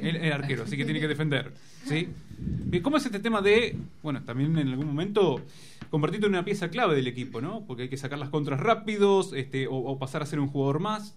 [0.00, 1.52] Él es arquero, así que tiene que defender.
[1.84, 2.08] ¿sí?
[2.38, 5.42] Bien, ¿Cómo es este tema de, bueno, también en algún momento
[5.90, 7.66] convertirte en una pieza clave del equipo, ¿no?
[7.66, 10.80] Porque hay que sacar las contras rápidos este, o, o pasar a ser un jugador
[10.80, 11.14] más.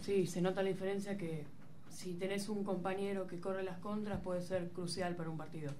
[0.00, 1.44] Sí, se nota la diferencia que
[1.90, 5.72] si tenés un compañero que corre las contras puede ser crucial para un partido.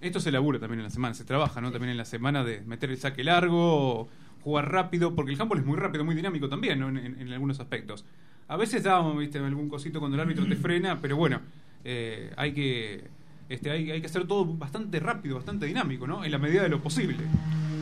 [0.00, 1.70] Esto se labura también en la semana, se trabaja, ¿no?
[1.72, 4.08] También en la semana de meter el saque largo,
[4.42, 6.88] jugar rápido, porque el handball es muy rápido, muy dinámico también, ¿no?
[6.88, 8.04] En, en- en algunos aspectos.
[8.48, 11.40] A veces da, viste, algún cosito cuando el árbitro te frena, pero bueno,
[11.84, 13.04] eh, hay que
[13.48, 16.24] este, hay, hay que hacer todo bastante rápido, bastante dinámico, ¿no?
[16.24, 17.16] En la medida de lo posible.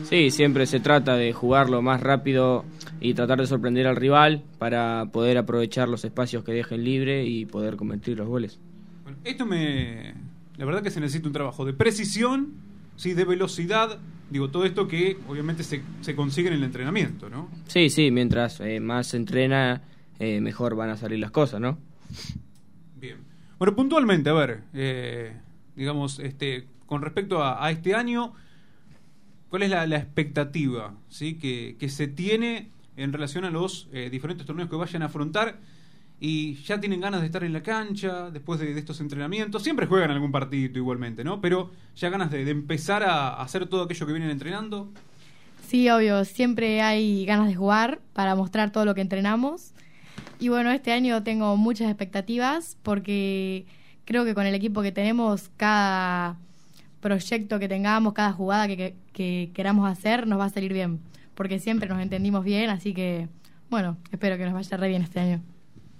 [0.03, 2.65] Sí, siempre se trata de jugarlo más rápido
[2.99, 7.45] y tratar de sorprender al rival para poder aprovechar los espacios que dejen libre y
[7.45, 8.59] poder convertir los goles.
[9.03, 10.13] Bueno, esto me.
[10.59, 12.49] La verdad que se necesita un trabajo de precisión,
[12.97, 13.13] ¿sí?
[13.13, 13.97] de velocidad.
[14.29, 17.49] Digo, todo esto que obviamente se, se consigue en el entrenamiento, ¿no?
[17.67, 19.83] Sí, sí, mientras eh, más se entrena,
[20.19, 21.77] eh, mejor van a salir las cosas, ¿no?
[22.97, 23.19] Bien.
[23.57, 25.33] Bueno, puntualmente, a ver, eh,
[25.77, 28.33] digamos, este, con respecto a, a este año,
[29.47, 31.35] ¿cuál es la, la expectativa ¿sí?
[31.35, 35.57] que, que se tiene en relación a los eh, diferentes torneos que vayan a afrontar?
[36.21, 39.63] Y ya tienen ganas de estar en la cancha después de, estos entrenamientos.
[39.63, 41.39] Siempre juegan algún partidito igualmente, ¿no?
[41.39, 44.91] Pero ya ganas de, empezar a, hacer todo aquello que vienen entrenando.
[45.65, 49.71] Sí, obvio, siempre hay ganas de jugar para mostrar todo lo que entrenamos.
[50.39, 53.65] Y bueno, este año tengo muchas expectativas porque
[54.03, 56.37] creo que con el equipo que tenemos, cada
[56.99, 60.99] proyecto que tengamos, cada jugada que, que, que queramos hacer, nos va a salir bien.
[61.33, 63.29] Porque siempre nos entendimos bien, así que,
[63.69, 65.41] bueno, espero que nos vaya re bien este año.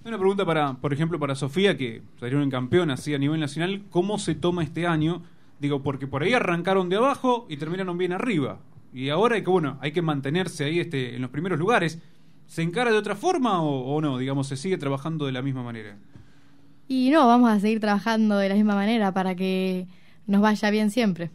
[0.10, 3.84] Una pregunta para, por ejemplo, para Sofía, que salieron en campeón así a nivel nacional,
[3.90, 5.23] ¿cómo se toma este año?
[5.60, 8.60] Digo, porque por ahí arrancaron de abajo y terminaron bien arriba.
[8.94, 11.99] Y ahora hay que, bueno, hay que mantenerse ahí este, en los primeros lugares.
[12.48, 14.18] ¿Se encara de otra forma o, o no?
[14.18, 15.98] Digamos, ¿se sigue trabajando de la misma manera?
[16.88, 19.88] Y no, vamos a seguir trabajando de la misma manera para que
[20.27, 21.31] nos vaya bien siempre.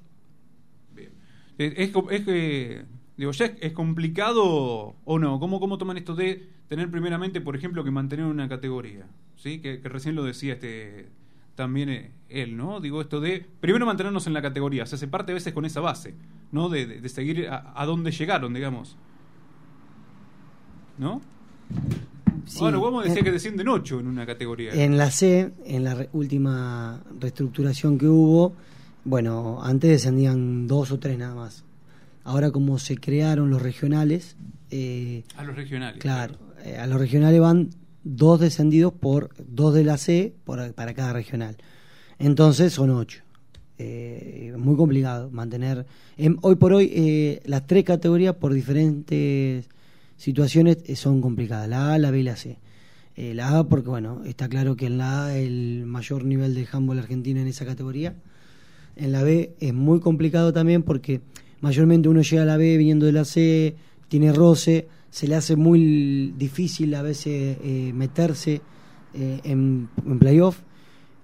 [1.59, 2.85] Eh, Es, co- es que,
[3.17, 5.39] digo, ya es, es complicado o no.
[5.41, 9.07] ¿Cómo, ¿Cómo toman esto de tener primeramente, por ejemplo, que mantener una categoría?
[9.37, 9.61] ¿Sí?
[9.61, 11.09] Que, que recién lo decía este
[11.55, 12.81] también eh, él, ¿no?
[12.81, 14.87] Digo, esto de primero mantenernos en la categoría.
[14.87, 16.15] Se hace parte a veces con esa base,
[16.51, 16.69] ¿no?
[16.69, 18.97] De, de- de seguir a, a dónde llegaron, digamos.
[20.99, 21.21] ¿No?
[22.47, 24.73] Sí, bueno, vamos a decir en- que descienden ocho en una categoría.
[24.73, 28.55] En la C, en la re- última reestructuración que hubo,
[29.05, 31.65] bueno, antes descendían dos o tres nada más.
[32.25, 34.37] Ahora como se crearon los regionales,
[34.71, 36.01] eh, a los regionales.
[36.01, 36.35] claro,
[36.65, 37.69] eh, a los regionales van
[38.05, 41.57] dos descendidos por dos de la C por, para cada regional.
[42.19, 43.23] Entonces son ocho.
[43.77, 45.85] Eh, muy complicado mantener.
[46.17, 49.69] em, hoy por hoy eh, las tres categorías por diferentes
[50.17, 52.59] situaciones son complicadas, la A, la B y la C.
[53.17, 56.99] La A porque bueno, está claro que en la A el mayor nivel de handball
[56.99, 58.15] argentino en esa categoría.
[58.97, 61.21] En la B es muy complicado también porque
[61.61, 63.77] mayormente uno llega a la B viniendo de la C,
[64.09, 68.63] tiene roce, se le hace muy difícil a veces eh, meterse
[69.15, 70.59] eh, en, en playoff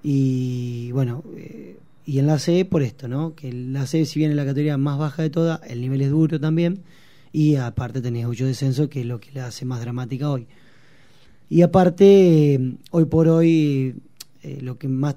[0.00, 1.76] y bueno, eh,
[2.06, 3.34] y en la C por esto, ¿no?
[3.34, 6.10] Que la C si bien es la categoría más baja de todas, el nivel es
[6.10, 6.84] duro también
[7.32, 10.46] y aparte tenés ocho descensos que es lo que la hace más dramática hoy.
[11.48, 13.96] Y aparte, eh, hoy por hoy,
[14.60, 15.16] lo que más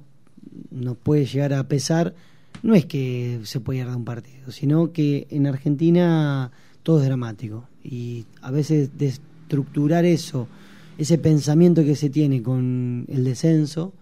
[0.71, 2.15] nos puede llegar a pesar
[2.63, 6.51] no es que se pueda de un partido, sino que en Argentina
[6.81, 7.67] todo es dramático.
[7.84, 10.47] Y a veces destructurar eso,
[10.97, 13.93] ese pensamiento que se tiene con el descenso,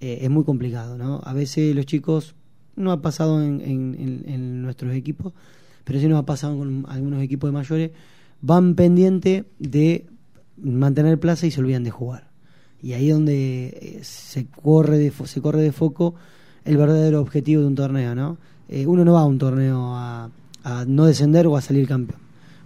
[0.00, 1.20] eh, es muy complicado, ¿no?
[1.24, 2.34] A veces los chicos,
[2.76, 5.32] no ha pasado en, en- nuestros equipos,
[5.84, 7.90] pero sí nos ha pasado con algunos equipos de mayores,
[8.40, 10.06] van pendiente de
[10.56, 12.28] mantener plaza y se olvidan de jugar.
[12.82, 16.14] Y ahí es donde eh, se corre de fo- se corre de foco
[16.64, 18.38] el verdadero objetivo de un torneo, ¿no?
[18.68, 20.30] Eh, uno no va a un torneo a,
[20.64, 22.20] a no descender o a salir campeón.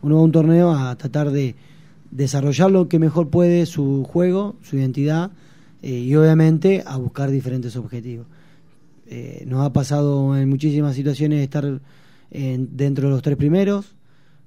[0.04, 1.54] Uno va a un torneo a tratar de
[2.10, 5.30] desarrollar lo que mejor puede su juego, su identidad
[5.80, 8.26] eh, y obviamente a buscar diferentes objetivos.
[9.06, 11.80] Eh, nos ha pasado en muchísimas situaciones estar
[12.30, 13.94] en- dentro de los tres primeros,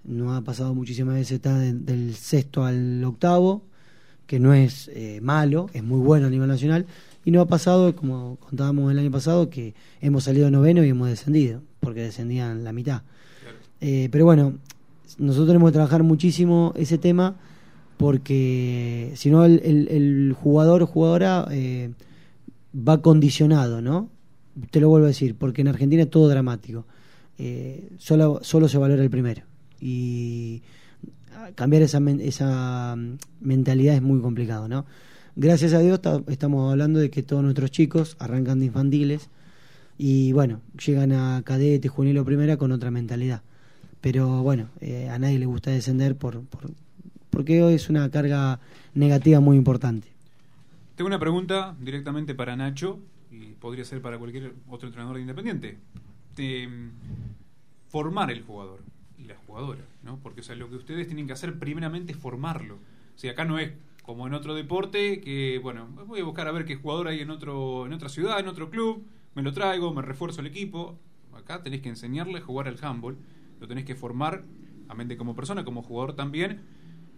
[0.03, 3.63] nos ha pasado muchísimas veces estar de- del sexto al octavo,
[4.27, 6.85] que no es eh, malo, es muy bueno a nivel nacional,
[7.25, 11.09] y nos ha pasado, como contábamos el año pasado, que hemos salido noveno y hemos
[11.09, 13.01] descendido, porque descendían la mitad.
[13.81, 14.53] Eh, pero bueno,
[15.17, 17.35] nosotros tenemos que trabajar muchísimo ese tema,
[17.97, 21.91] porque si no el, el- jugador o jugadora eh,
[22.75, 24.09] va condicionado, ¿no?
[24.71, 26.85] Te lo vuelvo a decir, porque en Argentina es todo dramático.
[27.39, 29.43] Eh, solo, solo se valora el primero.
[29.79, 30.61] Y
[31.55, 34.85] cambiar esa, men- esa mm, mentalidad es muy complicado, ¿no?
[35.35, 39.29] Gracias a Dios ta- estamos hablando de que todos nuestros chicos arrancan de infantiles
[39.97, 43.41] y bueno, llegan a cadete, juvenil o primera con otra mentalidad.
[44.01, 46.71] Pero bueno, eh, a nadie le gusta descender por, por-
[47.29, 48.59] porque hoy es una carga
[48.95, 50.07] negativa muy importante.
[50.95, 52.99] Tengo una pregunta directamente para Nacho
[53.31, 55.77] y podría ser para cualquier otro entrenador de Independiente.
[56.35, 56.89] De, mm,
[57.89, 58.81] formar el jugador
[59.17, 60.19] y la jugadora, ¿no?
[60.21, 62.79] Porque o sea, lo que ustedes tienen que hacer primeramente es formarlo.
[63.23, 63.71] O acá no es
[64.03, 67.29] como en otro deporte que, bueno, voy a buscar a ver qué jugador hay en
[67.31, 69.05] otro en otra ciudad, en otro club,
[69.35, 70.97] me lo traigo, me refuerzo el equipo.
[71.35, 73.17] Acá tenés que enseñarle a jugar al handball,
[73.59, 74.43] lo tenés que formar
[74.89, 76.61] a mente como persona, como jugador también.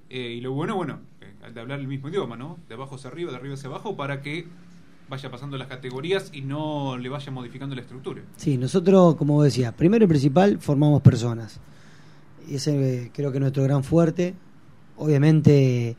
[0.09, 2.57] Eh, y lo bueno, bueno, eh, de hablar el mismo idioma, ¿no?
[2.67, 4.47] De abajo hacia arriba, de arriba hacia abajo, para que
[5.07, 8.21] vaya pasando las categorías y no le vaya modificando la estructura.
[8.37, 11.59] Sí, nosotros, como vos decías, primero y principal, formamos personas.
[12.47, 14.35] Y ese eh, creo que es nuestro gran fuerte.
[14.97, 15.95] Obviamente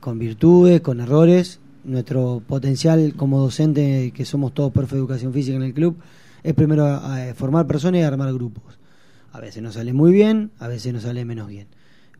[0.00, 1.60] con virtudes, con errores.
[1.84, 5.98] Nuestro potencial como docente, que somos todos profe de educación física en el club,
[6.42, 6.98] es primero
[7.34, 8.78] formar personas y armar grupos.
[9.34, 11.66] A veces nos sale muy bien, a veces nos sale menos bien.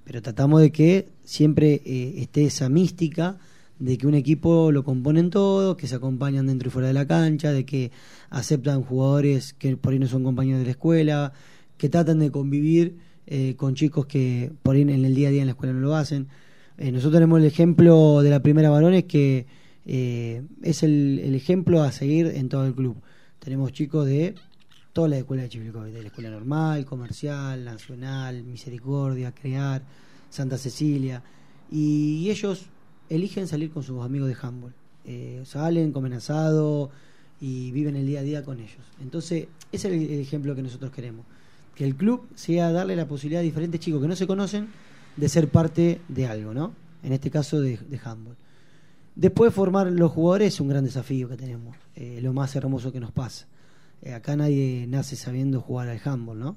[0.02, 3.38] Pero tratamos de que siempre eh, esté esa mística
[3.78, 7.06] de que un equipo lo componen todos, que se acompañan dentro y fuera de la
[7.06, 7.92] cancha, de que
[8.30, 11.32] aceptan jugadores que por ahí no son compañeros de la escuela,
[11.76, 12.96] que tratan de convivir
[13.28, 15.82] eh, con chicos que por ahí en el día a día en la escuela no
[15.82, 16.26] lo hacen.
[16.78, 19.46] Eh, nosotros tenemos el ejemplo de la primera varones que
[19.84, 22.96] es el ejemplo a seguir en todo el club.
[23.38, 24.34] Tenemos chicos de
[24.94, 29.82] todas las escuelas de Chivilcoy, de la escuela normal, comercial, nacional, misericordia, crear,
[30.30, 31.22] Santa Cecilia,
[31.70, 32.66] y, ellos
[33.10, 34.72] eligen salir con sus amigos de handball.
[35.04, 36.90] Eh, salen, comen asado
[37.40, 38.84] y viven el día a día con ellos.
[39.02, 41.26] Entonces, ese es el, el ejemplo que nosotros queremos.
[41.74, 44.68] Que el club sea darle la posibilidad a diferentes chicos que no se conocen
[45.16, 46.72] de ser parte de algo, ¿no?
[47.02, 48.36] En este caso de, de handball.
[49.16, 53.00] Después formar los jugadores es un gran desafío que tenemos, eh, lo más hermoso que
[53.00, 53.46] nos pasa.
[54.04, 56.56] Eh, acá nadie nace sabiendo jugar al handball, ¿no?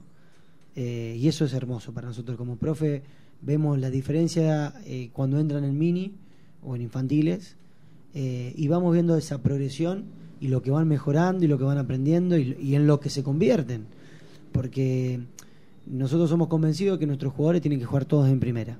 [0.75, 3.03] Eh, y eso es hermoso para nosotros como profe.
[3.41, 6.13] Vemos la diferencia eh, cuando entran en mini
[6.61, 7.55] o en infantiles
[8.13, 10.05] y vamos viendo esa progresión
[10.41, 13.11] y lo que van mejorando y lo que van aprendiendo y, y en lo que
[13.11, 13.85] se convierten.
[14.51, 15.19] Porque
[15.85, 18.79] nosotros somos convencidos que nuestros jugadores tienen que jugar todos en primera.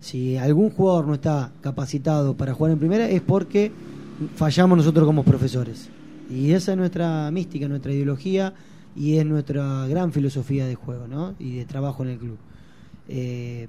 [0.00, 3.70] Si algún jugador no está capacitado para jugar en primera es porque
[4.34, 5.90] fallamos nosotros como profesores.
[6.30, 8.54] Y esa es nuestra mística, nuestra ideología
[8.96, 11.34] y es nuestra gran filosofía de juego ¿no?
[11.38, 12.38] y de trabajo en el club.
[13.08, 13.68] Eh,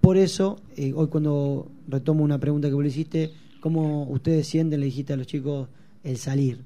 [0.00, 4.80] por eso, eh, hoy cuando retomo una pregunta que vos le hiciste, ¿cómo ustedes sienten,
[4.80, 5.68] le dijiste a los chicos,
[6.04, 6.64] el salir?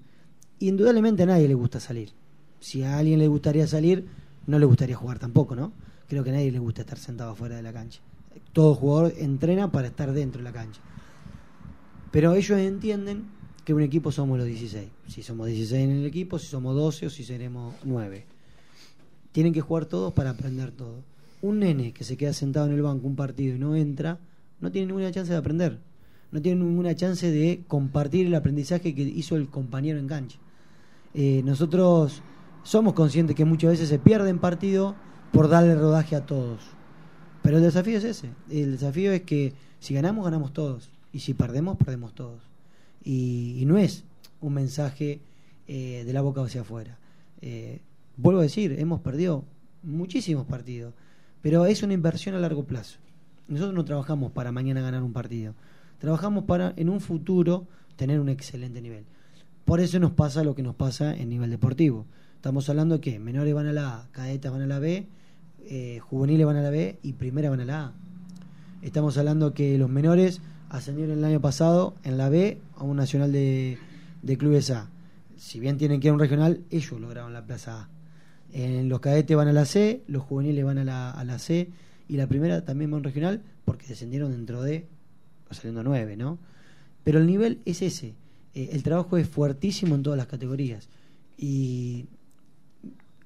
[0.58, 2.12] Indudablemente a nadie le gusta salir.
[2.60, 4.06] Si a alguien le gustaría salir,
[4.46, 5.72] no le gustaría jugar tampoco, ¿no?
[6.08, 8.00] Creo que a nadie le gusta estar sentado afuera de la cancha.
[8.52, 10.80] Todo jugador entrena para estar dentro de la cancha.
[12.10, 13.24] Pero ellos entienden
[13.66, 14.88] que un equipo somos los 16.
[15.08, 18.24] Si somos 16 en el equipo, si somos 12 o si seremos 9.
[19.32, 21.02] Tienen que jugar todos para aprender todo.
[21.42, 24.20] Un nene que se queda sentado en el banco un partido y no entra,
[24.60, 25.80] no tiene ninguna chance de aprender.
[26.30, 30.38] No tiene ninguna chance de compartir el aprendizaje que hizo el compañero en cancha.
[31.12, 32.22] Eh, nosotros
[32.62, 34.94] somos conscientes que muchas veces se pierden partidos
[35.32, 36.60] por darle rodaje a todos.
[37.42, 38.30] Pero el desafío es ese.
[38.48, 40.88] El desafío es que si ganamos, ganamos todos.
[41.12, 42.45] Y si perdemos, perdemos todos.
[43.06, 44.04] Y, y no es
[44.42, 45.20] un mensaje
[45.68, 46.98] eh, de la boca hacia afuera.
[47.40, 47.80] Eh,
[48.16, 49.44] vuelvo a decir, hemos perdido
[49.82, 50.94] muchísimos partidos,
[51.42, 52.98] pero es una inversión a largo plazo.
[53.48, 55.54] Nosotros no trabajamos para mañana ganar un partido,
[55.98, 57.66] trabajamos para en un futuro
[57.96, 59.04] tener un excelente nivel.
[59.64, 62.06] Por eso nos pasa lo que nos pasa en nivel deportivo.
[62.36, 65.06] Estamos hablando que menores van a la A, cadetas van a la B,
[65.66, 67.92] eh, juveniles van a la B y primera van a la A.
[68.82, 73.32] Estamos hablando que los menores ascendieron el año pasado en la B a un nacional
[73.32, 73.78] de,
[74.22, 74.90] de clubes A.
[75.36, 77.88] Si bien tienen que ir a un regional, ellos lograron la plaza A.
[78.52, 81.70] En los cadetes van a la C, los juveniles van a la, a la C
[82.08, 84.86] y la primera también va a un regional porque descendieron dentro de
[85.50, 86.38] saliendo nueve, ¿no?
[87.04, 88.14] Pero el nivel es ese.
[88.54, 90.88] Eh, el trabajo es fuertísimo en todas las categorías
[91.36, 92.06] y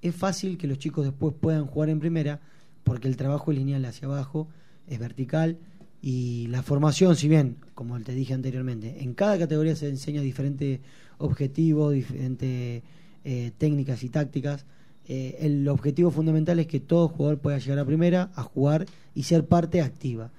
[0.03, 2.41] es fácil que los chicos después puedan jugar en primera
[2.85, 4.49] porque el trabajo es lineal hacia abajo,
[4.89, 5.59] es vertical
[6.03, 10.81] y la formación, si bien, como te dije anteriormente, en cada categoría se enseña diferentes
[11.19, 12.83] objetivos, diferentes
[13.25, 14.65] eh, técnicas y tácticas.
[15.07, 19.25] Eh, el objetivo fundamental es que todo jugador pueda llegar a primera, a jugar y
[19.25, 20.31] ser parte activa.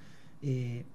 [0.41, 0.85] Eh,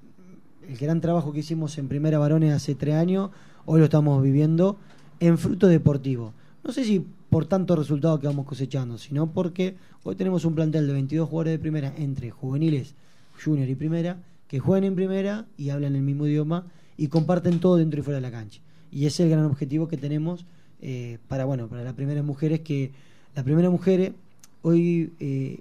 [0.69, 3.31] el gran trabajo que hicimos en primera varones hace tres años,
[3.67, 4.79] hoy lo estamos viviendo
[5.21, 6.33] en fruto deportivo.
[6.65, 10.89] No sé si por tanto resultado que vamos cosechando, sino porque hoy tenemos un plantel
[10.89, 12.95] de 22 jugadores de primera entre juveniles,
[13.45, 14.19] junior y primera,
[14.49, 16.67] que juegan en primera y hablan el mismo idioma
[16.97, 18.61] y comparten todo dentro y fuera de la cancha.
[18.91, 20.47] Y ese es el gran objetivo que tenemos
[20.81, 22.93] eh, para bueno para las primeras mujeres que
[23.35, 24.13] las primeras mujeres
[24.63, 25.59] hoy eh,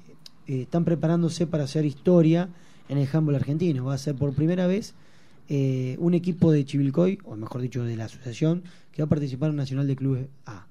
[0.47, 2.49] eh, están preparándose para hacer historia
[2.89, 3.85] en el handball argentino.
[3.85, 4.93] Va a ser por primera vez
[5.47, 9.57] un equipo de Chivilcoy, o mejor dicho de la asociación, que va a participar en
[9.57, 10.65] Nacional de Clubes A.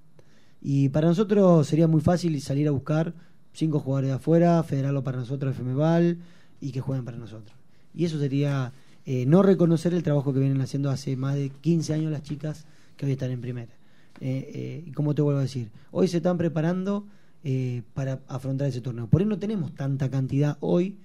[0.61, 3.15] Y para nosotros sería muy fácil salir a buscar
[3.53, 6.19] cinco jugadores de afuera, federarlo para nosotros FMBAL
[6.61, 7.64] y que jueguen para nosotros.
[7.95, 8.73] Y eso sería
[9.07, 12.67] eh, no reconocer el trabajo que vienen haciendo hace más de 15 años las chicas
[12.97, 13.73] que hoy están en primera.
[14.21, 17.07] Eh, eh, y como te vuelvo a decir, hoy se están preparando
[17.43, 19.07] eh, para afrontar ese torneo.
[19.09, 20.97] Por eso no tenemos tanta cantidad hoy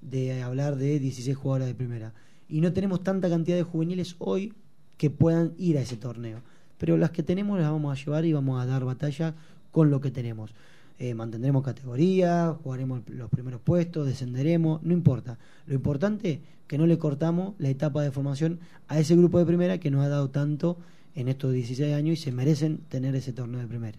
[0.00, 2.12] de hablar de 16 jugadoras de primera.
[2.48, 4.52] Y no tenemos tanta cantidad de juveniles hoy
[4.96, 6.40] que puedan ir a ese torneo.
[6.78, 9.34] Pero las que tenemos las vamos a llevar y vamos a dar batalla
[9.70, 10.54] con lo que tenemos.
[10.98, 15.38] Eh, mantendremos categoría, jugaremos los primeros puestos, descenderemos, no importa.
[15.66, 16.38] Lo importante es
[16.68, 20.04] que no le cortamos la etapa de formación a ese grupo de primera que nos
[20.04, 20.78] ha dado tanto
[21.14, 23.98] en estos 16 años y se merecen tener ese torneo de primera.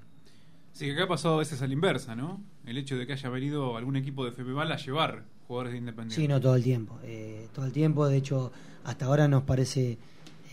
[0.72, 2.42] Sí, que acá ha pasado a veces a la inversa, ¿no?
[2.66, 6.16] El hecho de que haya venido algún equipo de FPBAL a llevar jugadores de Independiente.
[6.22, 6.98] Sí, no todo el tiempo.
[7.04, 8.52] eh, todo el tiempo, de hecho,
[8.84, 9.98] hasta ahora nos parece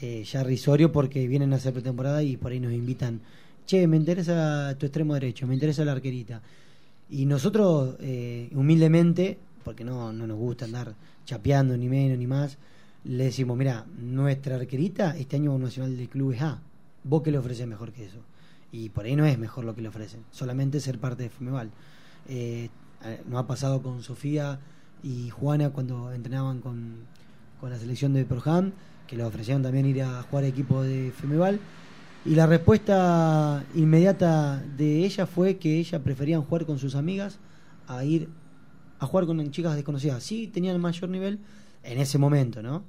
[0.03, 3.21] eh, ya risorio porque vienen a hacer pretemporada y por ahí nos invitan.
[3.67, 6.43] Che, me interesa tu extremo derecho, me interesa la arquerita.
[7.09, 12.59] Y nosotros, eh, humildemente, porque no, no nos gusta andar chapeando ni menos ni más,
[13.05, 16.61] le decimos, mira, nuestra arquerita este año nacional de clubes A.
[17.05, 18.19] ¿Vos qué le ofreces mejor que eso?
[18.73, 21.71] Y por ahí no es mejor lo que le ofrecen, solamente ser parte de FEMEVAL.
[22.29, 22.69] Eh,
[23.05, 24.61] eh, nos ha pasado con Sofía
[25.03, 26.97] y Juana cuando entrenaban con,
[27.61, 28.73] con la selección de Proham,
[29.07, 31.59] que le ofrecieron también ir a jugar equipo de FEMEVAL.
[32.27, 37.39] Y la respuesta inmediata de ella fue que ella preferían jugar con sus amigas
[37.87, 38.29] a ir
[38.99, 40.23] a jugar con chicas desconocidas.
[40.23, 41.39] Sí, tenían el mayor nivel
[41.83, 42.85] en ese momento, ¿no?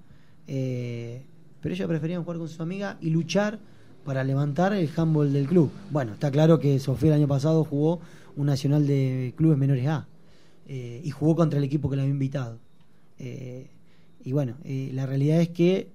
[0.47, 1.23] Eh,
[1.61, 3.59] pero ellas preferían jugar con sus amigas y luchar
[4.03, 5.71] para levantar el handball del club.
[5.91, 8.01] Bueno, está claro que Sofía el año pasado jugó
[8.35, 10.07] un nacional de clubes menores A
[10.67, 12.59] eh, y jugó contra el equipo que la había invitado.
[13.17, 13.69] Eh,
[14.25, 15.89] y bueno, la realidad es que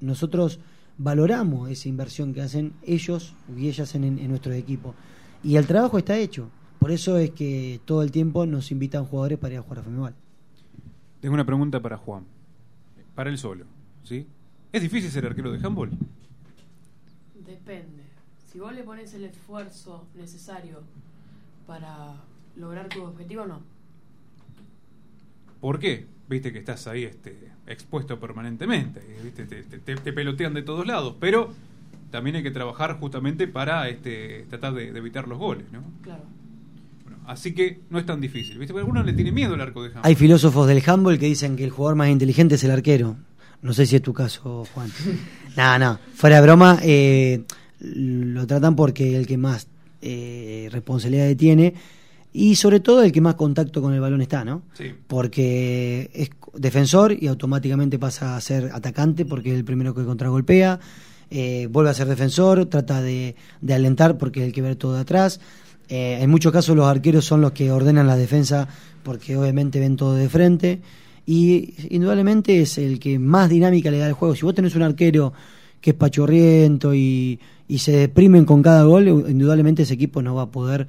[0.00, 0.58] nosotros
[0.98, 4.94] valoramos esa inversión que hacen ellos y ellas en, en nuestros equipos.
[5.42, 6.50] Y el trabajo está hecho.
[6.78, 9.82] Por eso es que todo el tiempo nos invitan jugadores para ir a jugar a
[9.82, 10.14] FEMEBAL.
[11.20, 12.24] Tengo una pregunta para Juan.
[13.14, 13.64] Para él solo,
[14.04, 14.26] ¿sí?
[14.72, 15.90] ¿Es difícil ser arquero de handball?
[17.46, 18.02] Depende.
[18.52, 20.82] Si vos le pones el esfuerzo necesario
[21.66, 22.22] para
[22.56, 23.60] lograr tu objetivo, no.
[25.60, 26.06] ¿Por qué?
[26.28, 29.44] Viste que estás ahí este, expuesto permanentemente, ¿viste?
[29.44, 31.52] Te, te, te, pelotean de todos lados, pero
[32.10, 35.82] también hay que trabajar justamente para este, tratar de, de evitar los goles, ¿no?
[36.02, 36.24] Claro.
[37.04, 38.72] Bueno, así que no es tan difícil, ¿viste?
[38.72, 40.06] Porque algunos le tiene miedo al arco de handball.
[40.06, 43.16] Hay filósofos del handball que dicen que el jugador más inteligente es el arquero.
[43.62, 44.90] No sé si es tu caso, Juan.
[45.56, 47.44] no, no, fuera de broma, eh,
[47.80, 49.68] lo tratan porque el que más
[50.02, 51.74] eh, responsabilidad tiene
[52.38, 54.60] y sobre todo el que más contacto con el balón está, ¿no?
[54.74, 54.92] Sí.
[55.06, 60.78] Porque es defensor y automáticamente pasa a ser atacante porque es el primero que contragolpea,
[61.30, 64.96] eh, vuelve a ser defensor, trata de, de, alentar porque es el que ve todo
[64.96, 65.40] de atrás.
[65.88, 68.68] Eh, en muchos casos los arqueros son los que ordenan la defensa
[69.02, 70.82] porque obviamente ven todo de frente
[71.24, 74.34] y indudablemente es el que más dinámica le da al juego.
[74.34, 75.32] Si vos tenés un arquero
[75.80, 80.42] que es pachorriento y, y se deprimen con cada gol, indudablemente ese equipo no va
[80.42, 80.86] a poder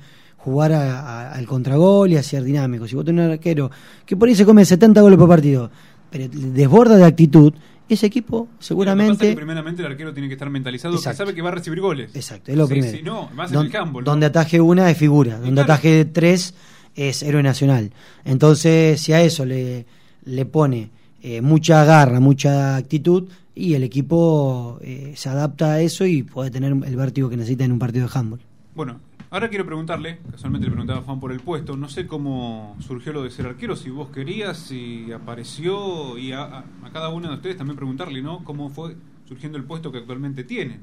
[0.48, 2.88] jugar a, a, al contragol y a ser dinámico.
[2.88, 3.70] Si vos tenés un arquero
[4.06, 5.70] que por ahí se come 70 goles por partido,
[6.10, 7.54] pero desborda de actitud,
[7.90, 9.10] ese equipo seguramente.
[9.12, 11.12] Lo que pasa es que primeramente el arquero tiene que estar mentalizado Exacto.
[11.14, 12.12] que sabe que va a recibir goles.
[12.16, 12.98] Exacto, es lo Sí, primero.
[12.98, 14.04] Si no, más Don- en el handball.
[14.06, 14.12] ¿no?
[14.12, 15.74] Donde ataje una es figura, donde claro.
[15.74, 16.54] ataje tres
[16.96, 17.92] es héroe nacional.
[18.26, 19.86] Entonces, si a eso le,
[20.26, 20.90] le pone
[21.22, 26.52] eh, mucha garra, mucha actitud, y el equipo eh, se adapta a eso y puede
[26.52, 28.40] tener el vértigo que necesita en un partido de handball.
[28.76, 29.00] Bueno,
[29.38, 33.14] ahora quiero preguntarle, casualmente le preguntaba a Juan por el puesto, no sé cómo surgió
[33.14, 37.56] lo de ser arquero, si vos querías, si apareció, y a, cada uno de ustedes
[37.56, 38.44] también preguntarle, ¿no?
[38.44, 38.96] ¿Cómo fue
[39.28, 40.82] surgiendo el puesto que actualmente tienen?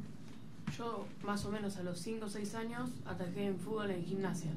[0.79, 4.53] Yo, más o menos a los 5 o 6 años, atajé en fútbol en gimnasia.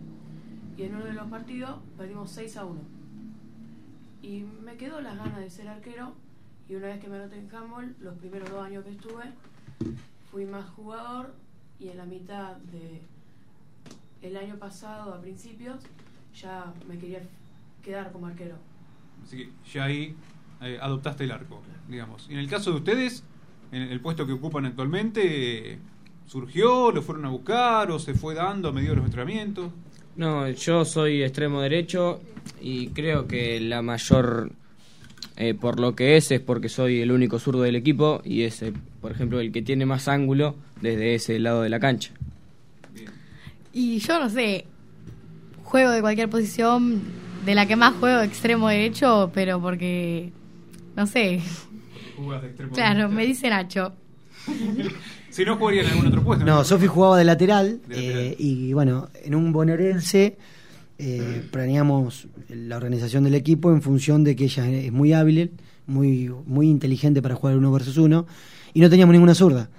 [0.78, 2.80] Y en uno de los partidos perdimos 6 a 1.
[4.22, 6.14] Y me quedó las ganas de ser arquero.
[6.69, 9.24] Y una vez que me anoté en handball, los primeros dos años que estuve,
[10.30, 11.34] fui más jugador.
[11.80, 13.02] Y en la mitad de
[14.28, 15.78] el año pasado, a principios,
[16.36, 17.22] ya me quería
[17.84, 18.56] quedar como arquero.
[19.24, 20.16] Así que ya ahí
[20.62, 22.28] eh, adoptaste el arco, digamos.
[22.30, 23.24] Y en el caso de ustedes,
[23.72, 25.80] en el puesto que ocupan actualmente, eh,
[26.26, 29.72] ¿surgió, lo fueron a buscar o se fue dando a medida de los entrenamientos?
[30.16, 32.20] No, yo soy extremo derecho
[32.60, 34.52] y creo que la mayor,
[35.36, 38.64] eh, por lo que es, es porque soy el único zurdo del equipo y es,
[38.64, 42.14] eh, por ejemplo, el que tiene más ángulo desde ese lado de la cancha.
[43.80, 44.66] Y yo no sé,
[45.64, 46.99] juego de cualquier posición,
[47.45, 50.32] de la que más juego extremo derecho, pero porque,
[50.95, 51.41] no sé,
[52.16, 53.16] Jugás de extremo claro, derecho.
[53.16, 53.94] me dice Nacho.
[55.30, 56.44] Si no, jugaría en algún otro puesto.
[56.44, 58.18] No, Sofi jugaba de lateral, De lateral.
[58.24, 60.36] eh, y bueno, en un bonaerense
[60.98, 65.52] eh, planeamos la organización del equipo en función de que ella es muy hábil,
[65.86, 68.26] muy, muy inteligente para jugar uno versus uno
[68.74, 69.70] y no teníamos ninguna zurda.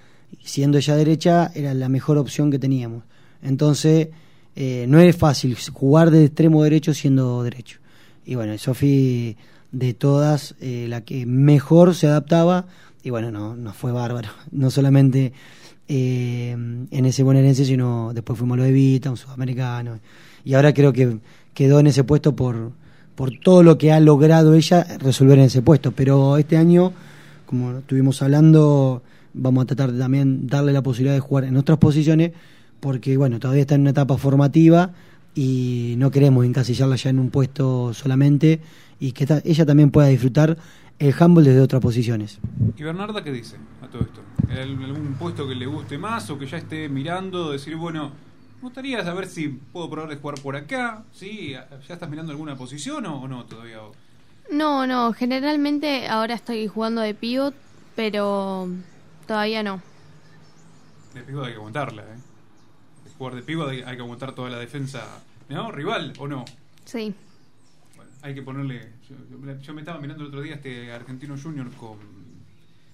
[0.44, 3.02] Siendo ella derecha era la mejor opción que teníamos.
[3.42, 4.08] Entonces
[4.56, 7.78] eh, no es fácil jugar de extremo derecho siendo derecho.
[8.24, 9.36] Y bueno, Sofi
[9.72, 12.66] de todas eh, la que mejor se adaptaba
[13.02, 14.28] y bueno, no, no fue bárbaro.
[14.50, 15.32] No solamente
[15.88, 19.98] eh, en ese bonaerense, sino después fuimos a lo de Vita, un sudamericano.
[20.44, 21.18] Y ahora creo que
[21.54, 22.72] quedó en ese puesto por,
[23.14, 25.92] por todo lo que ha logrado ella resolver en ese puesto.
[25.92, 26.92] Pero este año,
[27.46, 29.02] como estuvimos hablando,
[29.34, 32.32] vamos a tratar de también darle la posibilidad de jugar en otras posiciones,
[32.80, 34.90] porque bueno, todavía está en una etapa formativa
[35.34, 38.60] y no queremos encasillarla ya en un puesto solamente
[39.00, 40.56] y que ta- ella también pueda disfrutar
[40.98, 42.38] el handball desde otras posiciones.
[42.76, 44.20] ¿Y Bernarda qué dice a todo esto?
[44.50, 48.10] ¿Al- ¿Algún puesto que le guste más o que ya esté mirando, decir, bueno,
[48.56, 51.04] me gustaría saber si puedo probar de jugar por acá?
[51.12, 51.52] ¿Sí?
[51.52, 53.78] ¿Ya estás mirando alguna posición o, o no todavía?
[54.50, 57.54] No, no, generalmente ahora estoy jugando de pivot,
[57.94, 58.68] pero
[59.26, 59.80] todavía no.
[61.14, 62.18] De pivo hay que aguantarla, ¿eh?
[63.18, 65.02] Jugar de pívot hay, hay que aguantar toda la defensa,
[65.48, 65.70] ¿no?
[65.72, 66.44] Rival o no.
[66.84, 67.12] Sí.
[68.22, 68.80] Hay que ponerle.
[69.08, 69.16] Yo,
[69.62, 71.96] yo- me estaba mirando el otro día este argentino junior con,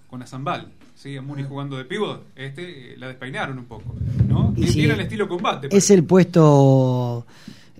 [0.09, 1.17] con Azambal, ¿sí?
[1.17, 2.23] A Muni jugando de pívot.
[2.35, 3.95] Este eh, la despeinaron un poco,
[4.27, 4.53] ¿no?
[4.55, 5.69] Y sí, tiene el estilo combate.
[5.71, 7.25] Es el puesto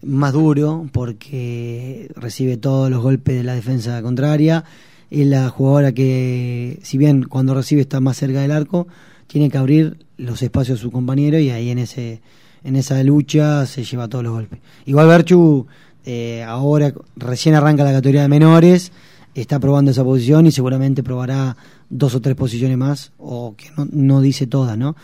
[0.01, 4.63] más duro porque recibe todos los golpes de la defensa contraria.
[5.11, 8.87] Es la jugadora que, si bien cuando recibe está más cerca del arco,
[9.27, 12.21] tiene que abrir los espacios a su compañero y ahí en ese
[12.63, 14.59] en esa lucha se lleva todos los golpes.
[14.85, 15.67] Igual Berchu
[16.03, 18.91] eh, ahora recién arranca la categoría de menores,
[19.35, 21.57] está probando esa posición y seguramente probará
[21.89, 24.95] dos o tres posiciones más, o que no, no dice todas, ¿no?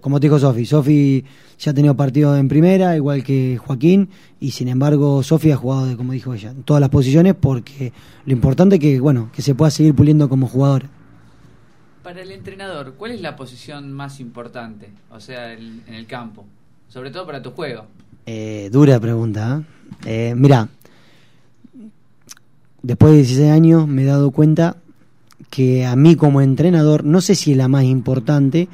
[0.00, 1.24] Como te dijo Sofi, Sofi
[1.58, 4.08] ya ha tenido partidos en primera, igual que Joaquín,
[4.40, 7.92] y sin embargo Sofi ha jugado, de, como dijo ella, en todas las posiciones porque
[8.26, 10.86] lo importante es que, bueno, que se pueda seguir puliendo como jugador.
[12.08, 14.88] Para el entrenador, ¿cuál es la posición más importante?
[15.10, 16.46] O sea, el- en el campo.
[16.88, 17.84] Sobre todo para tu juego.
[18.24, 19.62] Eh, dura pregunta.
[20.06, 20.30] ¿eh?
[20.30, 20.70] Eh, mira,
[22.82, 24.78] después de 16 años me he dado cuenta
[25.50, 28.68] que a mí como entrenador, no sé si es la más importante,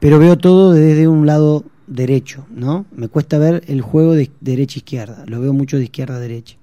[0.00, 2.86] pero veo todo desde un lado derecho, ¿no?
[2.96, 6.56] Me cuesta ver el juego de derecha-izquierda, lo veo mucho de izquierda-derecha.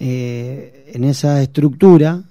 [0.00, 2.24] Eh, en esa estructura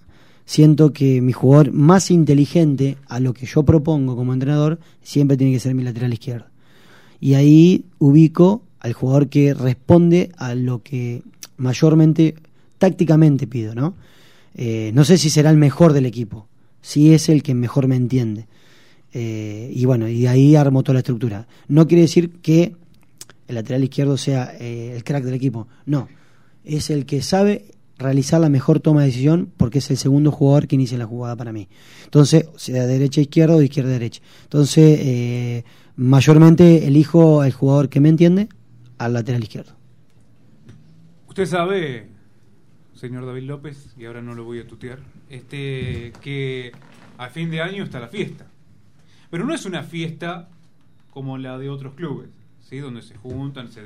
[0.49, 5.53] siento que mi jugador más inteligente a lo que yo propongo como entrenador siempre tiene
[5.53, 6.47] que ser mi lateral izquierdo
[7.21, 11.21] y ahí ubico al jugador que responde a lo que
[11.57, 12.34] mayormente
[12.80, 13.93] tácticamente pido, ¿no?
[14.55, 16.47] Eh, no sé si será el mejor del equipo,
[16.81, 18.47] si es el que mejor me entiende.
[19.13, 21.47] Eh, y bueno, y de ahí armo toda la estructura.
[21.67, 22.73] No quiere decir que
[23.47, 26.07] el lateral izquierdo sea eh, el crack del equipo, no.
[26.65, 27.65] Es el que sabe
[27.99, 31.35] realizar la mejor toma de decisión porque es el segundo jugador que inicia la jugada
[31.35, 31.67] para mí.
[32.05, 34.21] Entonces, sea de derecha a izquierda o izquierda a derecha.
[34.43, 35.63] Entonces, eh,
[35.95, 38.49] mayormente elijo al jugador que me entiende
[38.97, 39.73] al lateral izquierdo.
[41.27, 42.07] Usted sabe,
[42.95, 44.99] señor David López, y ahora no lo voy a tutear,
[45.30, 46.71] este, que
[47.17, 48.47] a fin de año está la fiesta.
[49.30, 50.49] Pero no es una fiesta
[51.11, 52.30] como la de otros clubes,
[52.67, 52.77] ¿sí?
[52.80, 53.81] donde se juntan, se,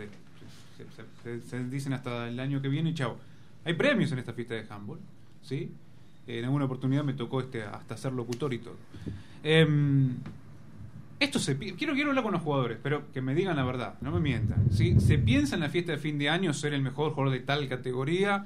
[1.24, 3.18] se, se- dicen hasta el año que viene chao.
[3.66, 5.00] Hay premios en esta fiesta de handball,
[5.42, 5.72] ¿sí?
[6.28, 8.76] En alguna oportunidad me tocó este hasta ser locutor y todo.
[9.44, 10.16] Em,
[11.20, 14.12] esto se quiero quiero hablar con los jugadores, pero que me digan la verdad, no
[14.12, 14.72] me mientan.
[14.72, 15.00] ¿sí?
[15.00, 17.68] Se piensa en la fiesta de fin de año ser el mejor jugador de tal
[17.68, 18.46] categoría.